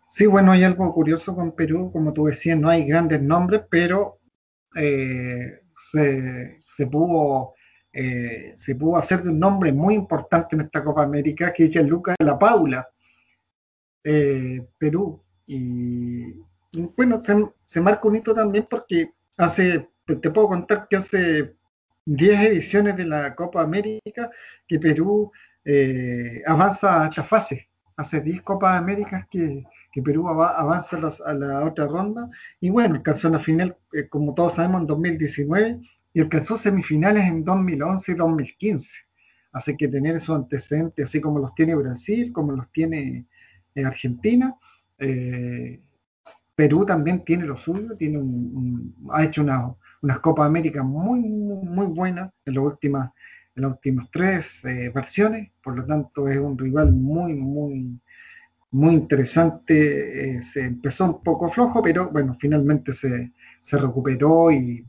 Sí, 0.10 0.26
bueno, 0.26 0.52
hay 0.52 0.66
algo 0.66 0.94
curioso 0.94 1.34
con 1.34 1.54
Perú, 1.54 1.92
como 1.94 2.12
tú 2.12 2.26
decías, 2.26 2.60
no 2.60 2.68
hay 2.68 2.84
grandes 2.84 3.22
nombres, 3.22 3.62
pero 3.70 4.18
eh, 4.76 5.62
se, 5.76 6.88
pudo, 6.88 7.54
eh, 7.92 8.54
se 8.58 8.76
pudo 8.76 8.98
hacer 8.98 9.24
de 9.24 9.30
un 9.30 9.40
nombre 9.40 9.72
muy 9.72 9.96
importante 9.96 10.56
en 10.56 10.62
esta 10.62 10.84
Copa 10.84 11.04
América, 11.04 11.52
que 11.52 11.66
es 11.66 11.76
Lucas 11.88 12.16
de 12.20 12.26
la 12.26 12.40
Paula, 12.40 12.88
eh, 14.04 14.66
Perú. 14.78 15.24
Y, 15.46 16.34
bueno, 16.96 17.22
se, 17.66 17.82
marca 17.82 18.08
un 18.08 18.16
hito 18.16 18.34
también 18.34 18.68
porque 18.70 19.12
hace, 19.38 19.90
te 20.06 20.30
puedo 20.32 20.48
contar 20.50 20.88
que 20.88 20.96
hace 20.98 21.56
10 22.06 22.42
ediciones 22.42 22.96
de 22.96 23.06
la 23.06 23.36
Copa 23.36 23.62
América 23.62 24.30
que 24.68 24.80
Perú 24.80 25.32
avanza 26.46 27.04
a 27.04 27.08
esta 27.10 27.24
fase. 27.24 27.71
Hace 28.02 28.22
10 28.22 28.42
Copas 28.42 28.78
Américas 28.78 29.28
que, 29.30 29.64
que 29.92 30.02
Perú 30.02 30.28
avanza 30.28 31.00
a, 31.26 31.34
la 31.34 31.66
otra 31.66 31.88
ronda. 31.88 32.30
Y 32.60 32.70
bueno, 32.70 32.96
alcanzó 32.96 33.30
la 33.30 33.40
final, 33.40 33.78
eh, 33.94 34.08
como 34.10 34.34
todos 34.34 34.56
sabemos, 34.56 34.82
en 34.82 34.88
2019 34.88 35.80
y 36.14 36.20
alcanzó 36.20 36.58
semifinales 36.58 37.24
en 37.26 37.44
2011 37.44 38.12
y 38.12 38.16
2015. 38.16 38.92
Así 39.54 39.76
que 39.78 39.88
tener 39.88 40.16
esos 40.16 40.36
antecedentes, 40.36 41.06
así 41.06 41.22
como 41.22 41.40
los 41.40 41.54
tiene 41.56 41.76
Brasil, 41.76 42.32
como 42.32 42.54
los 42.54 42.72
tiene 42.72 43.26
eh, 43.76 43.86
Argentina, 43.86 44.56
eh, 44.98 45.82
Perú 46.56 46.86
también 46.86 47.24
tiene 47.24 47.46
lo 47.46 47.58
suyo, 47.58 47.96
tiene 47.98 48.20
ha 49.12 49.24
hecho 49.24 49.42
una, 49.42 49.74
unas 50.02 50.20
Copas 50.20 50.46
América 50.46 50.84
muy, 50.84 51.20
muy, 51.20 51.66
muy 51.66 51.86
buenas 51.88 52.32
en, 52.46 52.56
las 52.56 52.64
últimas, 52.64 53.12
en 53.56 53.64
las 53.64 53.72
últimas 53.72 54.10
tres 54.12 54.62
versiones, 54.94 55.52
por 55.64 55.78
lo 55.78 55.86
tanto 55.86 56.28
es 56.28 56.38
un 56.38 56.58
rival 56.58 56.94
muy, 56.94 57.34
muy, 57.34 58.00
muy 58.72 58.96
interesante. 58.96 60.36
Eh, 60.38 60.42
se 60.42 60.62
empezó 60.62 61.06
un 61.06 61.24
poco 61.24 61.50
flojo, 61.50 61.82
pero 61.82 62.10
bueno, 62.10 62.36
finalmente 62.40 62.94
se, 62.94 63.32
recuperó 63.72 64.52
y, 64.52 64.86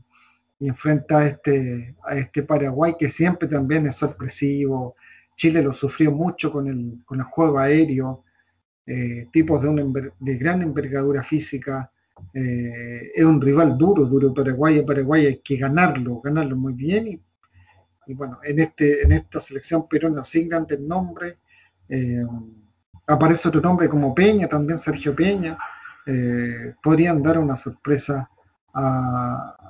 enfrenta 0.59 1.19
a 1.19 1.27
este, 1.27 1.95
a 2.05 2.15
este 2.17 2.43
Paraguay 2.43 2.95
que 2.97 3.09
siempre 3.09 3.47
también 3.49 3.85
es 3.87 3.95
sorpresivo. 3.95 4.95
Chile 5.35 5.61
lo 5.61 5.73
sufrió 5.73 6.11
mucho 6.11 6.51
con 6.51 6.67
el, 6.67 7.03
con 7.05 7.19
el 7.19 7.25
juego 7.25 7.59
aéreo, 7.59 8.23
eh, 8.85 9.27
tipos 9.31 9.61
de, 9.61 10.11
de 10.19 10.37
gran 10.37 10.61
envergadura 10.61 11.21
física. 11.23 11.91
Eh, 12.33 13.11
es 13.13 13.25
un 13.25 13.41
rival 13.41 13.77
duro, 13.77 14.05
duro 14.05 14.33
Paraguay. 14.33 14.85
Paraguay 14.85 15.25
hay 15.25 15.37
que 15.39 15.57
ganarlo, 15.57 16.21
ganarlo 16.21 16.55
muy 16.55 16.73
bien. 16.73 17.21
Y 18.07 18.13
bueno, 18.13 18.39
en, 18.43 18.59
este, 18.59 19.03
en 19.03 19.11
esta 19.13 19.39
selección 19.39 19.87
peruana 19.87 20.23
sin 20.23 20.49
grandes 20.49 20.79
nombres 20.79 21.37
aparece 23.07 23.47
otro 23.49 23.61
nombre 23.61 23.89
como 23.89 24.13
Peña, 24.13 24.47
también 24.47 24.77
Sergio 24.77 25.15
Peña, 25.15 25.57
eh, 26.05 26.75
podrían 26.81 27.21
dar 27.21 27.39
una 27.39 27.55
sorpresa 27.55 28.29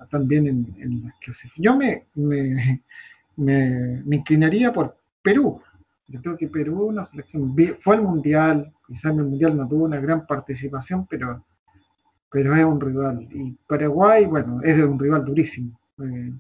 también 0.10 0.48
en, 0.48 1.04
las 1.04 1.14
clasificaciones. 1.20 2.04
Yo 2.16 2.26
me, 2.26 2.82
me, 3.36 4.16
inclinaría 4.16 4.72
por 4.72 4.98
Perú. 5.22 5.62
Yo 6.08 6.22
creo 6.22 6.38
que 6.38 6.48
Perú, 6.48 6.86
una 6.86 7.04
selección, 7.04 7.54
fue 7.80 7.96
al 7.98 8.04
Mundial, 8.04 8.74
quizás 8.88 9.12
en 9.12 9.20
el 9.20 9.26
Mundial 9.26 9.58
no 9.58 9.68
tuvo 9.68 9.86
una 9.86 10.00
gran 10.00 10.26
participación, 10.26 11.06
pero, 11.08 11.44
pero 12.32 12.56
es 12.56 12.64
un 12.64 12.80
rival. 12.80 13.28
Y 13.32 13.58
Paraguay, 13.68 14.26
bueno, 14.26 14.62
es 14.62 14.82
un 14.82 15.00
rival 15.00 15.26
durísimo. 15.26 15.78
Eh, 16.02 16.32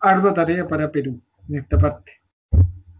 ardo 0.00 0.32
tarea 0.32 0.66
para 0.66 0.90
Perú 0.90 1.20
en 1.48 1.56
esta 1.56 1.78
parte. 1.78 2.12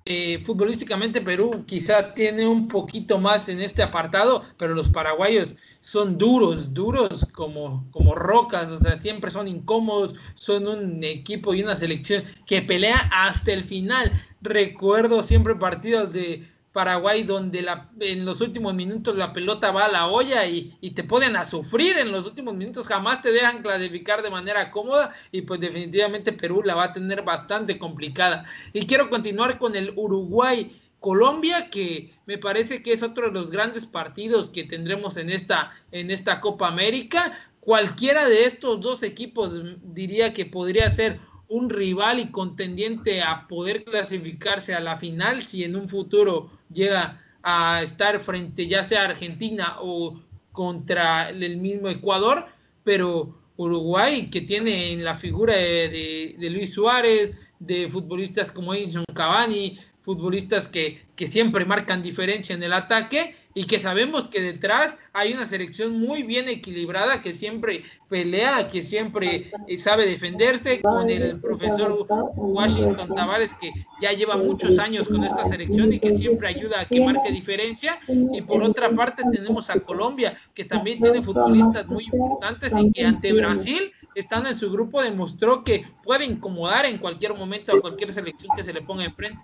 eh, 0.08 0.40
futbolísticamente 0.44 1.20
Perú 1.20 1.64
quizá 1.66 2.14
tiene 2.14 2.46
un 2.46 2.68
poquito 2.68 3.18
más 3.18 3.48
en 3.48 3.60
este 3.60 3.82
apartado, 3.82 4.44
pero 4.56 4.72
los 4.72 4.88
paraguayos 4.88 5.56
son 5.80 6.16
duros, 6.16 6.72
duros 6.72 7.26
como, 7.32 7.90
como 7.90 8.14
rocas, 8.14 8.70
o 8.70 8.78
sea, 8.78 9.00
siempre 9.00 9.32
son 9.32 9.48
incómodos, 9.48 10.14
son 10.36 10.68
un 10.68 11.02
equipo 11.02 11.54
y 11.54 11.62
una 11.62 11.74
selección 11.74 12.22
que 12.46 12.62
pelea 12.62 13.10
hasta 13.12 13.52
el 13.52 13.64
final. 13.64 14.12
Recuerdo 14.40 15.24
siempre 15.24 15.56
partidos 15.56 16.12
de 16.12 16.48
Paraguay 16.76 17.22
donde 17.22 17.62
la, 17.62 17.88
en 18.00 18.26
los 18.26 18.42
últimos 18.42 18.74
minutos 18.74 19.16
la 19.16 19.32
pelota 19.32 19.70
va 19.70 19.86
a 19.86 19.90
la 19.90 20.08
olla 20.08 20.46
y, 20.46 20.76
te 20.94 21.04
ponen 21.04 21.34
a 21.34 21.46
sufrir 21.46 21.96
en 21.96 22.12
los 22.12 22.26
últimos 22.26 22.54
minutos, 22.54 22.86
jamás 22.86 23.22
te 23.22 23.32
dejan 23.32 23.62
clasificar 23.62 24.20
de 24.20 24.28
manera 24.28 24.70
cómoda 24.70 25.10
y 25.32 25.40
pues 25.40 25.58
definitivamente 25.58 26.34
Perú 26.34 26.60
la 26.62 26.74
va 26.74 26.84
a 26.84 26.92
tener 26.92 27.22
bastante 27.22 27.78
complicada. 27.78 28.44
Y 28.74 28.86
quiero 28.86 29.08
continuar 29.08 29.58
con 29.58 29.74
el 29.74 29.94
Uruguay. 29.96 30.78
Colombia, 31.00 31.70
que 31.70 32.14
me 32.26 32.36
parece 32.36 32.82
que 32.82 32.92
es 32.92 33.02
otro 33.02 33.28
de 33.28 33.32
los 33.32 33.50
grandes 33.50 33.86
partidos 33.86 34.50
que 34.50 34.64
tendremos 34.64 35.16
en 35.16 35.30
esta, 35.30 35.72
en 35.92 36.10
esta 36.10 36.42
Copa 36.42 36.68
América. 36.68 37.32
Cualquiera 37.60 38.28
de 38.28 38.44
estos 38.44 38.80
dos 38.80 39.02
equipos 39.02 39.62
diría 39.82 40.34
que 40.34 40.44
podría 40.44 40.90
ser 40.90 41.20
un 41.48 41.70
rival 41.70 42.18
y 42.18 42.30
contendiente 42.30 43.22
a 43.22 43.46
poder 43.46 43.84
clasificarse 43.84 44.74
a 44.74 44.80
la 44.80 44.98
final 44.98 45.46
si 45.46 45.64
en 45.64 45.76
un 45.76 45.88
futuro 45.88 46.50
llega 46.72 47.22
a 47.42 47.82
estar 47.82 48.18
frente 48.20 48.66
ya 48.66 48.82
sea 48.82 49.04
Argentina 49.04 49.76
o 49.80 50.20
contra 50.52 51.30
el 51.30 51.58
mismo 51.58 51.88
Ecuador, 51.88 52.46
pero 52.82 53.38
Uruguay 53.56 54.30
que 54.30 54.40
tiene 54.40 54.92
en 54.92 55.04
la 55.04 55.14
figura 55.14 55.54
de, 55.54 56.36
Luis 56.50 56.74
Suárez, 56.74 57.36
de 57.58 57.88
futbolistas 57.88 58.50
como 58.52 58.74
Edison 58.74 59.04
Cavani, 59.14 59.78
futbolistas 60.02 60.68
que, 60.68 61.02
que 61.14 61.26
siempre 61.26 61.64
marcan 61.64 62.02
diferencia 62.02 62.54
en 62.54 62.62
el 62.62 62.72
ataque 62.72 63.36
y 63.56 63.64
que 63.64 63.80
sabemos 63.80 64.28
que 64.28 64.42
detrás 64.42 64.98
hay 65.14 65.32
una 65.32 65.46
selección 65.46 65.98
muy 65.98 66.22
bien 66.22 66.46
equilibrada 66.46 67.22
que 67.22 67.32
siempre 67.32 67.84
pelea, 68.06 68.68
que 68.68 68.82
siempre 68.82 69.50
eh, 69.66 69.78
sabe 69.78 70.04
defenderse 70.04 70.82
con 70.82 71.08
el 71.08 71.40
profesor 71.40 72.06
Washington 72.36 73.14
Tavares 73.14 73.54
que 73.54 73.72
ya 74.02 74.12
lleva 74.12 74.36
muchos 74.36 74.78
años 74.78 75.08
con 75.08 75.24
esta 75.24 75.46
selección 75.46 75.90
y 75.90 75.98
que 75.98 76.12
siempre 76.12 76.48
ayuda 76.48 76.82
a 76.82 76.84
que 76.84 77.00
marque 77.00 77.32
diferencia 77.32 77.98
y 78.06 78.42
por 78.42 78.62
otra 78.62 78.90
parte 78.90 79.22
tenemos 79.32 79.70
a 79.70 79.80
Colombia 79.80 80.36
que 80.52 80.66
también 80.66 81.00
tiene 81.00 81.22
futbolistas 81.22 81.86
muy 81.86 82.04
importantes 82.04 82.74
y 82.78 82.92
que 82.92 83.06
ante 83.06 83.32
Brasil 83.32 83.90
estando 84.14 84.50
en 84.50 84.58
su 84.58 84.70
grupo 84.70 85.02
demostró 85.02 85.64
que 85.64 85.86
puede 86.02 86.26
incomodar 86.26 86.84
en 86.84 86.98
cualquier 86.98 87.32
momento 87.32 87.74
a 87.74 87.80
cualquier 87.80 88.12
selección 88.12 88.54
que 88.54 88.62
se 88.62 88.74
le 88.74 88.82
ponga 88.82 89.04
enfrente. 89.04 89.42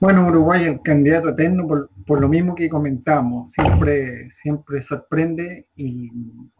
Bueno, 0.00 0.26
Uruguay 0.26 0.64
es 0.64 0.80
candidato 0.82 1.30
eterno 1.30 1.66
por, 2.06 2.20
lo 2.20 2.28
mismo 2.28 2.54
que 2.54 2.68
comentamos, 2.68 3.52
siempre, 3.52 4.30
siempre 4.30 4.82
sorprende 4.82 5.68
y 5.76 6.10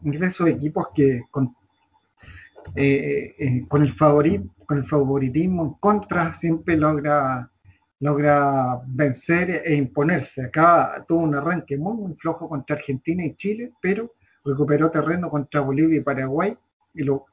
de 0.01 0.25
esos 0.25 0.47
equipos 0.47 0.87
que 0.95 1.23
con, 1.29 1.53
eh, 2.75 3.35
eh, 3.37 3.65
con, 3.67 3.83
el 3.83 3.93
con 4.65 4.77
el 4.77 4.85
favoritismo 4.85 5.63
en 5.63 5.73
contra 5.73 6.33
siempre 6.33 6.77
logra, 6.77 7.51
logra 7.99 8.81
vencer 8.87 9.61
e 9.65 9.75
imponerse. 9.75 10.45
Acá 10.45 11.05
tuvo 11.07 11.19
un 11.19 11.35
arranque 11.35 11.77
muy, 11.77 11.95
muy 11.97 12.15
flojo 12.15 12.49
contra 12.49 12.77
Argentina 12.77 13.23
y 13.23 13.35
Chile, 13.35 13.73
pero 13.81 14.13
recuperó 14.43 14.89
terreno 14.89 15.29
contra 15.29 15.61
Bolivia 15.61 15.99
y 15.99 16.03
Paraguay 16.03 16.57
y 16.93 17.03
lo, 17.03 17.25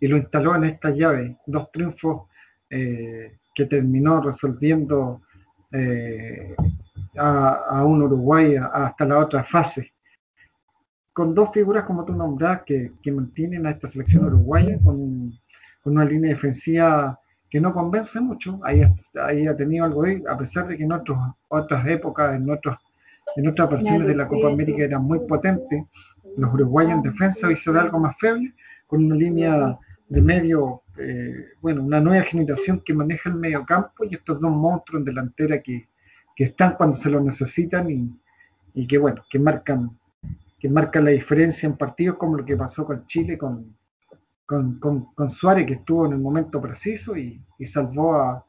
y 0.00 0.08
lo 0.08 0.16
instaló 0.16 0.56
en 0.56 0.64
esta 0.64 0.90
llave. 0.90 1.38
Dos 1.46 1.70
triunfos 1.70 2.28
eh, 2.68 3.38
que 3.54 3.66
terminó 3.66 4.20
resolviendo 4.20 5.22
eh, 5.74 6.54
a, 7.16 7.84
un 7.84 8.02
Uruguay 8.02 8.56
hasta 8.56 9.04
la 9.04 9.18
otra 9.18 9.42
fase. 9.42 9.92
Con 11.12 11.34
dos 11.34 11.50
figuras, 11.52 11.84
como 11.84 12.04
tú 12.04 12.12
nombras, 12.12 12.62
que, 12.64 12.92
mantienen 13.12 13.66
a 13.66 13.70
esta 13.70 13.86
selección 13.86 14.24
uruguaya 14.24 14.78
con, 14.82 15.32
una 15.84 16.04
línea 16.04 16.30
defensiva 16.30 17.18
que 17.50 17.60
no 17.60 17.72
convence 17.72 18.20
mucho. 18.20 18.58
Ahí, 18.64 18.82
ahí 19.22 19.46
ha 19.46 19.56
tenido 19.56 19.84
algo 19.84 20.04
ahí, 20.04 20.22
a 20.28 20.36
pesar 20.36 20.66
de 20.66 20.76
que 20.76 20.84
en 20.84 20.92
otros, 20.92 21.18
otras 21.48 21.86
épocas, 21.86 22.34
en, 22.36 22.50
otros, 22.50 22.78
en 23.36 23.48
otras 23.48 23.70
versiones 23.70 24.08
de 24.08 24.16
la 24.16 24.26
Copa 24.26 24.48
América 24.48 24.84
eran 24.84 25.02
muy 25.02 25.20
potentes, 25.26 25.84
los 26.36 26.52
uruguayos 26.52 26.92
en 26.92 27.02
defensa 27.02 27.46
hoy 27.46 27.56
se 27.56 27.70
algo 27.70 27.98
más 27.98 28.16
feble, 28.18 28.54
con 28.86 29.04
una 29.04 29.14
línea 29.14 29.78
de 30.08 30.22
medio, 30.22 30.82
eh, 30.98 31.52
bueno, 31.60 31.82
una 31.82 32.00
nueva 32.00 32.24
generación 32.24 32.82
que 32.84 32.94
maneja 32.94 33.30
el 33.30 33.36
medio 33.36 33.64
campo 33.64 34.04
y 34.04 34.14
estos 34.14 34.40
dos 34.40 34.50
monstruos 34.50 35.00
en 35.00 35.04
delantera 35.04 35.62
que, 35.62 35.88
están 36.36 36.74
cuando 36.76 36.96
se 36.96 37.10
lo 37.10 37.20
necesitan 37.20 37.88
y, 38.74 38.86
que, 38.86 38.98
bueno, 38.98 39.22
que 39.30 39.38
marcan, 39.38 39.96
que 40.58 40.68
marcan 40.68 41.04
la 41.04 41.12
diferencia 41.12 41.68
en 41.68 41.76
partidos 41.76 42.16
como 42.16 42.36
lo 42.36 42.44
que 42.44 42.56
pasó 42.56 42.84
con 42.84 43.06
Chile, 43.06 43.38
con, 43.38 43.76
con, 44.46 45.30
Suárez, 45.30 45.64
que 45.64 45.74
estuvo 45.74 46.06
en 46.06 46.12
el 46.12 46.18
momento 46.18 46.60
preciso 46.60 47.16
y, 47.16 47.40
salvó 47.64 48.16
a, 48.16 48.44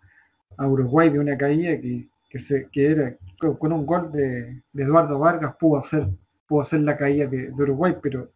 Uruguay 0.58 1.10
de 1.10 1.20
una 1.20 1.38
caída 1.38 1.80
que, 1.80 2.40
se, 2.40 2.70
que 2.72 2.92
era 2.92 3.16
con 3.38 3.72
un 3.72 3.86
gol 3.86 4.12
de, 4.12 4.64
Eduardo 4.74 5.20
Vargas 5.20 5.56
pudo 5.60 5.80
hacer, 5.80 6.08
pudo 6.48 6.62
hacer 6.62 6.82
la 6.82 6.98
caída 6.98 7.28
de 7.28 7.52
Uruguay, 7.52 7.96
pero 8.02 8.32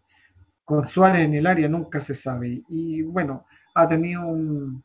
con 0.70 0.88
Suárez 0.88 1.22
en 1.22 1.34
el 1.34 1.48
área 1.48 1.68
nunca 1.68 2.00
se 2.00 2.14
sabe. 2.14 2.62
Y 2.70 3.02
bueno, 3.02 3.48
ha 3.74 3.90
tenido 3.90 4.28
un, 4.28 4.84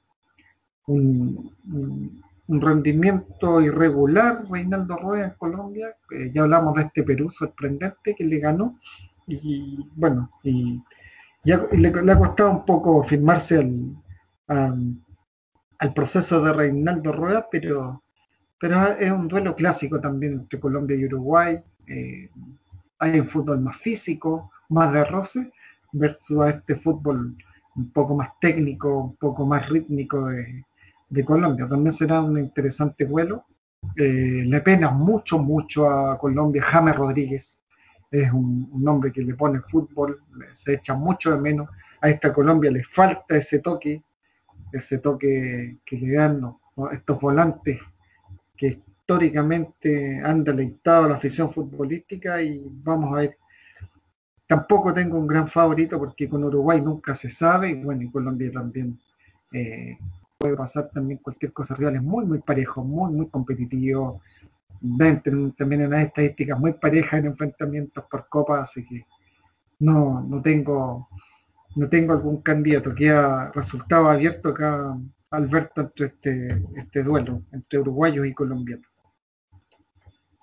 un, 0.86 2.22
rendimiento 2.48 3.60
irregular 3.60 4.46
Reinaldo 4.48 4.96
Rueda 4.96 5.26
en 5.26 5.30
Colombia. 5.32 5.94
ya 6.32 6.40
hablamos 6.40 6.74
de 6.76 6.82
este 6.84 7.02
Perú 7.02 7.28
sorprendente 7.28 8.14
que 8.14 8.24
le 8.24 8.38
ganó. 8.38 8.80
Y 9.26 9.86
bueno, 9.94 10.30
y 10.42 10.82
le, 11.44 12.12
ha 12.12 12.18
costado 12.18 12.50
un 12.50 12.64
poco 12.64 13.02
firmarse 13.02 13.58
al, 13.58 14.96
al 15.78 15.92
proceso 15.92 16.42
de 16.42 16.54
Reinaldo 16.54 17.12
Rueda, 17.12 17.46
pero, 17.50 18.02
pero 18.58 18.86
es 18.98 19.10
un 19.10 19.28
duelo 19.28 19.54
clásico 19.54 20.00
también 20.00 20.32
entre 20.32 20.58
Colombia 20.58 20.96
y 20.96 21.04
Uruguay. 21.04 21.58
Eh, 21.86 22.30
hay 23.00 23.20
un 23.20 23.26
fútbol 23.26 23.60
más 23.60 23.76
físico, 23.76 24.50
más 24.70 24.90
de 24.94 25.04
roce, 25.04 25.52
versus 25.94 26.40
a 26.40 26.50
este 26.50 26.76
fútbol 26.76 27.36
un 27.76 27.90
poco 27.90 28.14
más 28.14 28.30
técnico, 28.40 28.98
un 28.98 29.16
poco 29.16 29.46
más 29.46 29.68
rítmico 29.68 30.26
de, 30.26 30.64
Colombia. 31.24 31.68
También 31.68 31.92
será 31.92 32.20
un 32.20 32.38
interesante 32.38 33.04
vuelo. 33.04 33.44
Eh, 33.96 34.42
le 34.44 34.60
pena 34.62 34.90
mucho, 34.90 35.38
mucho 35.38 35.88
a 35.88 36.18
Colombia 36.18 36.60
James 36.62 36.96
Rodríguez. 36.96 37.62
Es 38.10 38.32
un, 38.32 38.82
hombre 38.86 39.12
que 39.12 39.22
le 39.22 39.34
pone 39.34 39.60
fútbol, 39.60 40.22
se 40.52 40.74
echa 40.74 40.94
mucho 40.94 41.30
de 41.30 41.40
menos. 41.40 41.68
A 42.00 42.10
esta 42.10 42.32
Colombia 42.32 42.70
le 42.70 42.82
falta 42.82 43.36
ese 43.36 43.60
toque, 43.60 44.02
ese 44.72 44.98
toque 44.98 45.78
que 45.86 45.96
le 45.96 46.14
dan 46.14 46.56
estos 46.92 47.20
volantes 47.20 47.80
que 48.56 48.66
históricamente 48.66 50.20
han 50.20 50.42
deleitado 50.42 51.04
a 51.04 51.08
la 51.10 51.14
afición 51.16 51.52
futbolística 51.52 52.42
y 52.42 52.64
vamos 52.82 53.12
a 53.12 53.20
ver 53.20 53.38
Tampoco 54.54 54.94
tengo 54.94 55.18
un 55.18 55.26
gran 55.26 55.48
favorito 55.48 55.98
porque 55.98 56.28
con 56.28 56.44
Uruguay 56.44 56.80
nunca 56.80 57.12
se 57.12 57.28
sabe 57.28 57.70
y 57.70 57.74
bueno, 57.82 58.02
y 58.02 58.08
Colombia 58.08 58.52
también 58.52 58.96
eh, 59.50 59.98
puede 60.38 60.54
pasar 60.54 60.90
también 60.94 61.18
cualquier 61.18 61.52
cosa. 61.52 61.74
Rivales 61.74 62.04
muy, 62.04 62.24
muy 62.24 62.38
parejos, 62.38 62.86
muy, 62.86 63.12
muy 63.12 63.28
competitivos. 63.30 64.22
también 65.58 65.80
en 65.80 65.90
las 65.90 66.04
estadísticas 66.06 66.56
muy 66.56 66.74
parejas 66.74 67.18
en 67.18 67.26
enfrentamientos 67.26 68.04
por 68.08 68.28
copa, 68.28 68.60
así 68.60 68.86
que 68.86 69.04
no, 69.80 70.20
no 70.20 70.40
tengo 70.40 71.08
no 71.74 71.88
tengo 71.88 72.12
algún 72.12 72.40
candidato. 72.40 72.94
que 72.94 73.10
ha 73.10 73.50
resultado 73.50 74.08
abierto 74.08 74.50
acá, 74.50 74.96
Alberto, 75.32 75.80
entre 75.80 76.06
este, 76.06 76.62
este 76.76 77.02
duelo 77.02 77.42
entre 77.50 77.80
uruguayos 77.80 78.24
y 78.24 78.32
colombianos. 78.32 78.86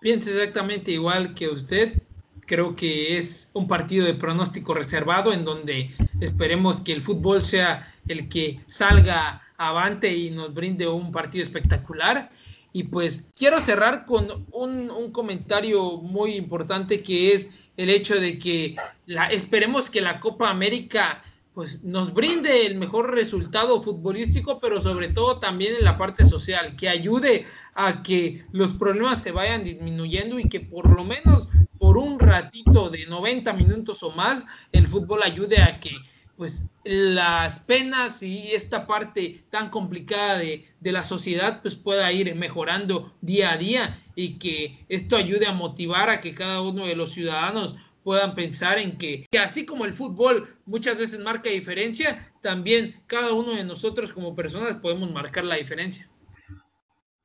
Piensa 0.02 0.32
exactamente 0.32 0.92
igual 0.92 1.34
que 1.34 1.48
usted. 1.48 2.11
Creo 2.52 2.76
que 2.76 3.18
es 3.18 3.50
un 3.54 3.66
partido 3.66 4.06
de 4.06 4.14
pronóstico 4.14 4.74
reservado 4.74 5.32
en 5.32 5.46
donde 5.46 5.92
esperemos 6.20 6.82
que 6.82 6.92
el 6.92 7.02
fútbol 7.02 7.42
sea 7.42 7.96
el 8.10 8.28
que 8.28 8.60
salga 8.68 9.42
avante 9.56 10.14
y 10.14 10.32
nos 10.32 10.54
brinde 10.54 10.86
un 10.86 11.14
partido 11.14 11.46
espectacular. 11.46 12.30
Y 12.74 12.84
pues 12.84 13.30
quiero 13.38 13.62
cerrar 13.62 14.06
con 14.06 14.46
un, 14.52 15.14
comentario 15.14 16.00
muy 16.00 16.34
importante 16.34 17.02
que 17.02 17.32
es 17.32 17.50
el 17.78 17.90
hecho 17.90 18.20
de 18.20 18.38
que 18.38 18.76
la, 19.06 19.28
esperemos 19.28 19.90
que 19.90 20.02
la 20.02 20.20
Copa 20.20 20.50
América 20.50 21.24
pues 21.54 21.86
nos 21.86 22.14
brinde 22.14 22.66
el 22.66 22.76
mejor 22.76 23.14
resultado 23.14 23.82
futbolístico, 23.82 24.60
pero 24.60 24.82
sobre 24.82 25.08
todo 25.08 25.40
también 25.40 25.76
en 25.80 25.86
la 25.86 25.98
parte 25.98 26.26
social, 26.26 26.76
que 26.76 26.90
ayude 26.90 27.46
a 27.76 28.04
que 28.04 28.44
los 28.52 28.72
problemas 28.72 29.22
se 29.22 29.32
vayan 29.32 29.64
disminuyendo 29.64 30.38
y 30.38 30.50
que 30.50 30.60
por 30.60 30.90
lo 30.90 31.06
menos 31.06 31.48
por 31.82 31.98
un 31.98 32.20
ratito 32.20 32.92
de 32.92 33.08
90 33.08 33.54
minutos 33.54 34.04
o 34.04 34.12
más, 34.12 34.46
el 34.72 34.86
fútbol 34.86 35.24
ayude 35.24 35.64
a 35.64 35.80
que 35.80 35.90
pues 36.38 36.68
las 36.84 37.58
penas 37.58 38.22
y 38.22 38.52
esta 38.52 38.86
parte 38.86 39.46
tan 39.50 39.72
complicada 39.72 40.38
de, 40.38 40.68
de, 40.80 40.92
la 40.92 41.04
sociedad 41.04 41.60
pues 41.64 41.74
pueda 41.74 42.12
ir 42.12 42.36
mejorando 42.36 43.16
día 43.22 43.54
a 43.54 43.58
día 43.58 44.04
y 44.14 44.38
que 44.38 44.86
esto 44.90 45.18
ayude 45.18 45.48
a 45.48 45.54
motivar 45.54 46.12
a 46.12 46.22
que 46.22 46.36
cada 46.36 46.62
uno 46.62 46.86
de 46.86 46.96
los 46.96 47.14
ciudadanos 47.14 47.76
puedan 48.04 48.36
pensar 48.36 48.78
en 48.78 49.00
que, 49.00 49.26
que, 49.32 49.40
así 49.40 49.66
como 49.66 49.86
el 49.86 49.94
fútbol 49.94 50.56
muchas 50.68 50.96
veces 51.00 51.20
marca 51.20 51.50
diferencia, 51.50 52.32
también 52.42 53.02
cada 53.08 53.34
uno 53.34 53.54
de 53.54 53.64
nosotros 53.64 54.12
como 54.14 54.36
personas 54.36 54.78
podemos 54.78 55.12
marcar 55.12 55.46
la 55.46 55.56
diferencia. 55.56 56.08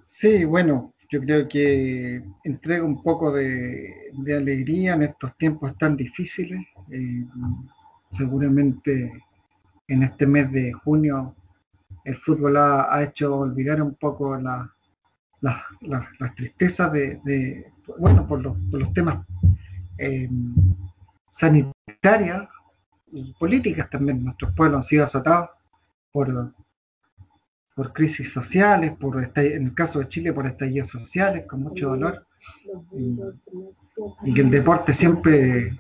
Sí, 0.07 0.45
bueno, 0.45 0.95
yo 1.09 1.21
creo 1.21 1.49
que 1.49 2.23
entrega 2.45 2.85
un 2.85 3.03
poco 3.03 3.33
de, 3.33 4.13
alegría 4.37 4.95
en 4.95 5.03
estos 5.03 5.37
tiempos 5.37 5.77
tan 5.79 5.97
difíciles. 5.97 6.65
Eh, 6.91 7.25
seguramente 8.11 9.13
en 9.89 10.03
este 10.03 10.27
mes 10.27 10.51
de 10.53 10.73
junio 10.73 11.35
el 12.05 12.17
fútbol 12.17 12.57
ha, 12.57 13.03
hecho 13.03 13.37
olvidar 13.37 13.83
un 13.83 13.95
poco 13.95 14.37
la, 14.37 14.73
la, 15.41 15.63
las 15.81 16.35
tristezas 16.35 16.93
de, 16.93 17.73
bueno, 17.99 18.27
por 18.27 18.41
los, 18.41 18.57
por 18.71 18.81
los 18.81 18.93
temas 18.93 19.27
eh, 19.99 20.29
sanitarias 21.31 22.49
y 23.13 23.33
políticas 23.35 23.91
también. 23.91 24.25
Nuestros 24.25 24.55
pueblos 24.55 24.79
han 24.79 24.83
sido 24.83 25.05
azotados 25.05 25.51
por, 26.13 26.55
por 27.77 27.93
crisis 27.93 28.33
sociales, 28.33 28.93
por 28.99 29.22
en 29.22 29.66
el 29.66 29.74
caso 29.74 29.99
de 29.99 30.09
Chile 30.09 30.33
por 30.33 30.47
estallidos 30.47 30.89
sociales, 30.89 31.45
con 31.47 31.62
mucho 31.62 31.91
dolor. 31.91 32.27
Y, 32.93 33.20
y 34.24 34.33
que 34.33 34.41
el 34.41 34.51
deporte 34.51 34.95
siempre, 34.95 35.79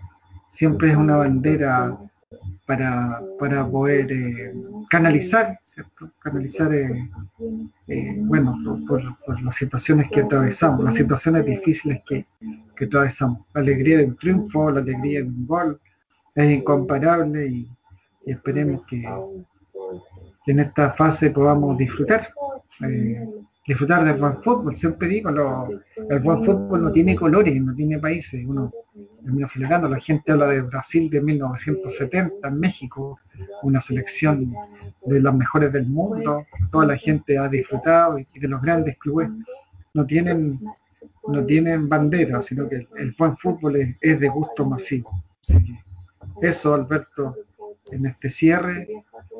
siempre 0.50 0.90
es 0.90 0.96
una 0.96 1.16
bandera 1.16 1.98
para, 2.66 3.22
para 3.38 3.66
poder 3.66 4.12
eh, 4.12 4.52
canalizar, 4.90 5.58
¿cierto? 5.64 6.10
Canalizar, 6.18 6.74
eh, 6.74 7.08
eh, 7.86 8.14
bueno, 8.18 8.58
por, 8.86 9.02
por, 9.24 9.40
las 9.42 9.56
situaciones 9.56 10.10
que 10.10 10.20
atravesamos, 10.20 10.84
las 10.84 10.96
situaciones 10.96 11.46
difíciles 11.46 12.02
que, 12.06 12.26
que, 12.76 12.84
atravesamos. 12.84 13.46
La 13.54 13.62
alegría 13.62 13.98
de 13.98 14.04
un 14.04 14.16
triunfo, 14.16 14.70
la 14.70 14.80
alegría 14.80 15.20
de 15.22 15.28
un 15.28 15.46
gol, 15.46 15.80
es 16.34 16.58
incomparable 16.58 17.46
y, 17.46 17.70
y 18.26 18.32
esperemos 18.32 18.84
que, 18.86 19.02
en 20.46 20.60
esta 20.60 20.92
fase 20.92 21.30
podamos 21.30 21.76
disfrutar. 21.76 22.32
disfrutar 23.66 24.04
del 24.04 24.16
buen 24.16 24.40
fútbol, 24.42 24.76
siempre 24.76 25.08
digo, 25.08 25.30
lo, 25.30 25.68
el 26.08 26.20
buen 26.20 26.44
fútbol 26.44 26.84
no 26.84 26.92
tiene 26.92 27.16
colores, 27.16 27.60
no 27.60 27.74
tiene 27.74 27.98
países, 27.98 28.44
uno 28.46 28.72
termina 29.22 29.46
celebrando. 29.48 29.88
La 29.88 29.98
gente 29.98 30.30
habla 30.30 30.46
de 30.46 30.62
Brasil 30.62 31.10
de 31.10 31.20
1970 31.20 32.46
en 32.46 32.60
México, 32.60 33.18
una 33.62 33.80
selección 33.80 34.54
de 35.04 35.20
las 35.20 35.34
mejores 35.34 35.72
del 35.72 35.86
mundo, 35.86 36.46
toda 36.70 36.86
la 36.86 36.96
gente 36.96 37.36
ha 37.36 37.48
disfrutado 37.48 38.18
y 38.18 38.26
de 38.38 38.48
los 38.48 38.62
grandes 38.62 38.96
clubes 38.98 39.28
no 39.94 40.06
tienen, 40.06 40.60
no 41.26 41.44
tienen 41.44 41.88
bandera, 41.88 42.40
sino 42.42 42.68
que 42.68 42.86
el, 42.96 43.14
buen 43.18 43.36
fútbol 43.36 43.96
es, 44.00 44.20
de 44.20 44.28
gusto 44.28 44.64
masivo. 44.64 45.10
Eso, 46.40 46.74
Alberto, 46.74 47.34
en 47.90 48.06
este 48.06 48.28
cierre, 48.28 48.86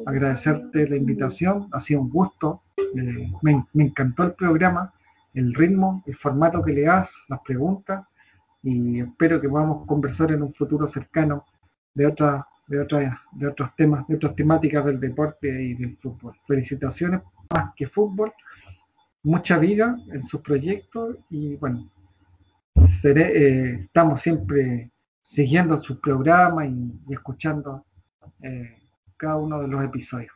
agradecerte 0.05 0.89
la 0.89 0.97
invitación, 0.97 1.69
ha 1.73 1.81
sido 1.81 2.03
un 2.03 2.11
gusto, 2.11 2.63
eh, 2.77 3.31
me, 3.43 3.65
encantó 3.75 4.25
el 4.25 4.35
programa, 4.35 4.93
el 5.35 5.55
ritmo, 5.55 6.03
el 6.07 6.17
formato 6.17 6.63
que 6.63 6.73
le 6.73 6.83
das, 6.83 7.15
las 7.29 7.41
preguntas 7.41 8.05
y 8.63 9.01
espero 9.01 9.41
que 9.41 9.49
podamos 9.49 9.87
conversar 9.87 10.33
en 10.33 10.43
un 10.43 10.53
futuro 10.53 10.87
cercano 10.87 11.45
de 11.95 12.07
otras 12.07 12.45
de 12.69 12.81
otras 12.81 13.17
de 13.33 13.47
otros 13.47 13.77
temas, 13.77 14.07
de 14.09 14.17
otras 14.17 14.35
temáticas 14.35 14.85
del 14.85 14.99
deporte 14.99 15.49
y 15.49 15.75
del 15.75 15.97
fútbol. 15.99 16.35
Felicitaciones, 16.49 17.21
más 17.55 17.73
que 17.77 17.87
fútbol, 17.87 18.33
mucha 19.23 19.57
vida 19.59 19.97
en 20.13 20.23
sus 20.23 20.41
proyectos 20.41 21.17
y 21.31 21.55
bueno, 21.57 21.89
seré, 23.01 23.23
eh, 23.23 23.81
estamos 23.85 24.21
siempre 24.21 24.91
siguiendo 25.23 25.77
sus 25.77 25.99
programas 25.99 26.67
y, 26.67 27.01
y 27.09 27.13
escuchando 27.13 27.85
eh, 28.43 28.86
cada 29.17 29.37
uno 29.37 29.61
de 29.61 29.69
los 29.69 29.85
episodios. 29.85 30.33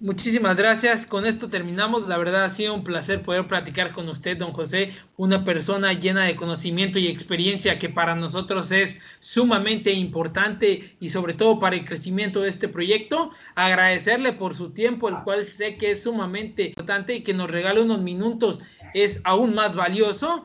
Muchísimas 0.00 0.56
gracias. 0.56 1.06
Con 1.06 1.24
esto 1.24 1.48
terminamos. 1.48 2.08
La 2.08 2.18
verdad 2.18 2.44
ha 2.44 2.50
sido 2.50 2.74
un 2.74 2.84
placer 2.84 3.22
poder 3.22 3.46
platicar 3.46 3.92
con 3.92 4.08
usted, 4.08 4.36
don 4.36 4.52
José, 4.52 4.92
una 5.16 5.44
persona 5.44 5.92
llena 5.92 6.24
de 6.24 6.36
conocimiento 6.36 6.98
y 6.98 7.06
experiencia 7.06 7.78
que 7.78 7.88
para 7.88 8.14
nosotros 8.14 8.70
es 8.72 9.00
sumamente 9.20 9.92
importante 9.92 10.96
y 11.00 11.10
sobre 11.10 11.32
todo 11.32 11.58
para 11.60 11.76
el 11.76 11.84
crecimiento 11.84 12.42
de 12.42 12.50
este 12.50 12.68
proyecto. 12.68 13.30
Agradecerle 13.54 14.32
por 14.32 14.54
su 14.54 14.72
tiempo, 14.72 15.08
el 15.08 15.22
cual 15.22 15.44
sé 15.44 15.78
que 15.78 15.92
es 15.92 16.02
sumamente 16.02 16.64
importante 16.64 17.14
y 17.14 17.22
que 17.22 17.32
nos 17.32 17.50
regale 17.50 17.80
unos 17.80 18.02
minutos 18.02 18.60
es 18.94 19.20
aún 19.24 19.54
más 19.54 19.74
valioso. 19.74 20.44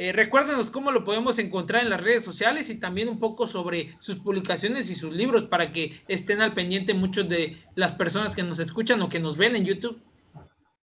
Eh, 0.00 0.12
recuérdenos 0.12 0.70
cómo 0.70 0.92
lo 0.92 1.02
podemos 1.02 1.40
encontrar 1.40 1.82
en 1.82 1.90
las 1.90 2.00
redes 2.00 2.22
sociales 2.22 2.70
y 2.70 2.78
también 2.78 3.08
un 3.08 3.18
poco 3.18 3.48
sobre 3.48 3.96
sus 3.98 4.20
publicaciones 4.20 4.88
y 4.90 4.94
sus 4.94 5.12
libros 5.12 5.44
para 5.46 5.72
que 5.72 6.00
estén 6.06 6.40
al 6.40 6.54
pendiente 6.54 6.94
muchos 6.94 7.28
de 7.28 7.56
las 7.74 7.92
personas 7.92 8.36
que 8.36 8.44
nos 8.44 8.60
escuchan 8.60 9.02
o 9.02 9.08
que 9.08 9.18
nos 9.18 9.36
ven 9.36 9.56
en 9.56 9.64
YouTube. 9.64 10.00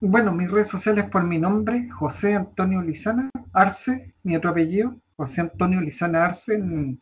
Bueno, 0.01 0.33
mis 0.33 0.51
redes 0.51 0.67
sociales 0.67 1.05
por 1.09 1.23
mi 1.23 1.39
nombre, 1.39 1.89
José 1.91 2.35
Antonio 2.35 2.81
Lizana 2.81 3.29
Arce, 3.53 4.13
mi 4.23 4.35
otro 4.35 4.49
apellido, 4.49 4.93
José 5.15 5.39
Antonio 5.39 5.79
Lizana 5.79 6.25
Arce, 6.25 6.55
en, 6.55 6.99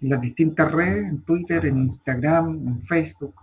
en 0.00 0.08
las 0.08 0.20
distintas 0.20 0.70
redes, 0.70 1.08
en 1.08 1.22
Twitter, 1.22 1.66
en 1.66 1.78
Instagram, 1.78 2.64
en 2.64 2.82
Facebook. 2.82 3.34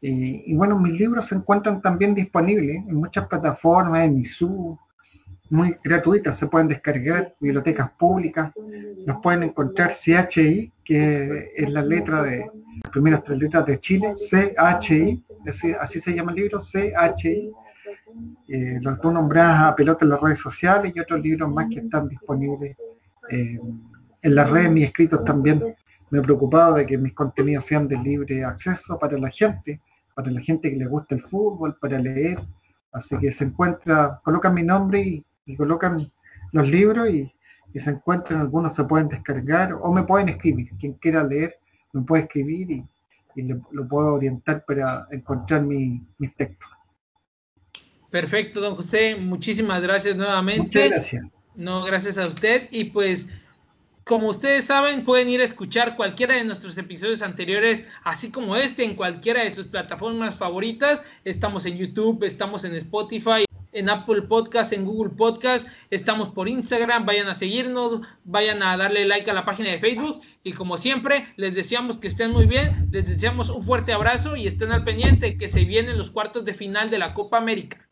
Eh, 0.00 0.44
y 0.46 0.54
bueno, 0.54 0.78
mis 0.78 0.96
libros 0.96 1.26
se 1.26 1.34
encuentran 1.34 1.82
también 1.82 2.14
disponibles 2.14 2.76
en 2.76 2.94
muchas 2.94 3.26
plataformas, 3.26 4.04
en 4.04 4.20
ISU, 4.20 4.78
muy 5.50 5.76
gratuitas, 5.82 6.38
se 6.38 6.46
pueden 6.46 6.68
descargar, 6.68 7.34
bibliotecas 7.40 7.90
públicas, 7.92 8.52
nos 9.06 9.20
pueden 9.22 9.44
encontrar 9.44 9.92
CHI, 9.92 10.72
que 10.84 11.52
es 11.56 11.70
la 11.70 11.82
letra 11.82 12.22
de 12.22 12.38
las 12.82 12.92
primeras 12.92 13.24
tres 13.24 13.38
letras 13.38 13.66
de 13.66 13.80
Chile, 13.80 14.12
CHI, 14.14 15.24
así, 15.80 16.00
se 16.00 16.14
llama 16.14 16.32
el 16.32 16.36
libro, 16.36 16.58
CHI. 16.58 17.52
Eh, 18.48 18.78
los 18.80 19.00
tú 19.00 19.10
nombras 19.10 19.62
a 19.62 19.76
Pelota 19.76 20.04
en 20.04 20.10
las 20.10 20.20
redes 20.20 20.40
sociales 20.40 20.92
y 20.94 21.00
otros 21.00 21.20
libros 21.20 21.50
más 21.50 21.68
que 21.68 21.80
están 21.80 22.08
disponibles 22.08 22.76
eh, 23.30 23.58
en 24.22 24.34
las 24.34 24.50
redes, 24.50 24.70
mis 24.70 24.86
escritos 24.86 25.24
también. 25.24 25.62
Me 26.10 26.18
he 26.18 26.22
preocupado 26.22 26.74
de 26.74 26.86
que 26.86 26.96
mis 26.96 27.12
contenidos 27.12 27.66
sean 27.66 27.86
de 27.86 27.96
libre 27.98 28.44
acceso 28.44 28.98
para 28.98 29.18
la 29.18 29.28
gente, 29.28 29.80
para 30.14 30.30
la 30.30 30.40
gente 30.40 30.70
que 30.70 30.76
le 30.76 30.86
gusta 30.86 31.14
el 31.14 31.20
fútbol, 31.22 31.76
para 31.78 31.98
leer. 31.98 32.38
Así 32.92 33.16
que 33.18 33.30
se 33.30 33.44
encuentra, 33.44 34.20
colocan 34.24 34.54
mi 34.54 34.62
nombre 34.62 35.00
y 35.00 35.24
y 35.48 35.56
colocan 35.56 36.10
los 36.52 36.68
libros 36.68 37.08
y, 37.10 37.32
y, 37.74 37.78
se 37.78 37.90
encuentran, 37.90 38.40
algunos 38.40 38.74
se 38.74 38.84
pueden 38.84 39.08
descargar 39.08 39.72
o 39.72 39.92
me 39.92 40.04
pueden 40.04 40.28
escribir. 40.28 40.70
Quien 40.78 40.92
quiera 40.94 41.24
leer 41.24 41.56
me 41.92 42.02
puede 42.02 42.24
escribir 42.24 42.70
y, 42.70 42.84
y 43.34 43.42
le, 43.42 43.60
lo 43.72 43.88
puedo 43.88 44.14
orientar 44.14 44.64
para 44.66 45.06
encontrar 45.10 45.62
mi, 45.62 46.06
mis 46.18 46.36
textos. 46.36 46.68
Perfecto, 48.10 48.60
don 48.60 48.76
José. 48.76 49.16
Muchísimas 49.16 49.82
gracias 49.82 50.16
nuevamente. 50.16 50.62
Muchas 50.62 50.88
gracias. 50.88 51.24
No, 51.54 51.82
gracias 51.82 52.18
a 52.18 52.26
usted. 52.26 52.68
Y 52.70 52.84
pues, 52.84 53.26
como 54.04 54.28
ustedes 54.28 54.66
saben, 54.66 55.04
pueden 55.04 55.28
ir 55.28 55.40
a 55.40 55.44
escuchar 55.44 55.96
cualquiera 55.96 56.34
de 56.34 56.44
nuestros 56.44 56.78
episodios 56.78 57.20
anteriores, 57.20 57.84
así 58.04 58.30
como 58.30 58.56
este, 58.56 58.84
en 58.84 58.94
cualquiera 58.94 59.44
de 59.44 59.52
sus 59.52 59.66
plataformas 59.66 60.34
favoritas. 60.34 61.04
Estamos 61.24 61.66
en 61.66 61.76
YouTube, 61.76 62.22
estamos 62.24 62.64
en 62.64 62.74
Spotify 62.76 63.47
en 63.72 63.88
Apple 63.88 64.22
Podcast, 64.22 64.72
en 64.72 64.84
Google 64.84 65.14
Podcast, 65.16 65.68
estamos 65.90 66.28
por 66.30 66.48
Instagram, 66.48 67.06
vayan 67.06 67.28
a 67.28 67.34
seguirnos, 67.34 68.00
vayan 68.24 68.62
a 68.62 68.76
darle 68.76 69.04
like 69.04 69.30
a 69.30 69.34
la 69.34 69.44
página 69.44 69.70
de 69.70 69.78
Facebook 69.78 70.20
y 70.42 70.52
como 70.52 70.78
siempre 70.78 71.26
les 71.36 71.54
deseamos 71.54 71.98
que 71.98 72.08
estén 72.08 72.30
muy 72.30 72.46
bien, 72.46 72.88
les 72.90 73.08
deseamos 73.08 73.48
un 73.50 73.62
fuerte 73.62 73.92
abrazo 73.92 74.36
y 74.36 74.46
estén 74.46 74.72
al 74.72 74.84
pendiente 74.84 75.36
que 75.36 75.48
se 75.48 75.64
vienen 75.64 75.98
los 75.98 76.10
cuartos 76.10 76.44
de 76.44 76.54
final 76.54 76.90
de 76.90 76.98
la 76.98 77.14
Copa 77.14 77.38
América. 77.38 77.88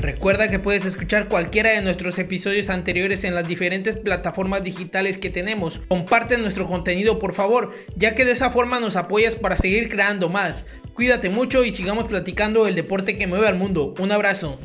Recuerda 0.00 0.48
que 0.48 0.58
puedes 0.58 0.86
escuchar 0.86 1.28
cualquiera 1.28 1.72
de 1.72 1.82
nuestros 1.82 2.18
episodios 2.18 2.70
anteriores 2.70 3.22
en 3.22 3.34
las 3.34 3.46
diferentes 3.46 3.96
plataformas 3.96 4.64
digitales 4.64 5.18
que 5.18 5.28
tenemos. 5.28 5.78
Comparte 5.88 6.38
nuestro 6.38 6.66
contenido 6.66 7.18
por 7.18 7.34
favor, 7.34 7.74
ya 7.96 8.14
que 8.14 8.24
de 8.24 8.32
esa 8.32 8.50
forma 8.50 8.80
nos 8.80 8.96
apoyas 8.96 9.34
para 9.34 9.58
seguir 9.58 9.90
creando 9.90 10.30
más. 10.30 10.64
Cuídate 11.00 11.30
mucho 11.30 11.64
y 11.64 11.72
sigamos 11.72 12.08
platicando 12.08 12.66
el 12.66 12.74
deporte 12.74 13.16
que 13.16 13.26
mueve 13.26 13.48
al 13.48 13.56
mundo. 13.56 13.94
Un 14.00 14.12
abrazo. 14.12 14.58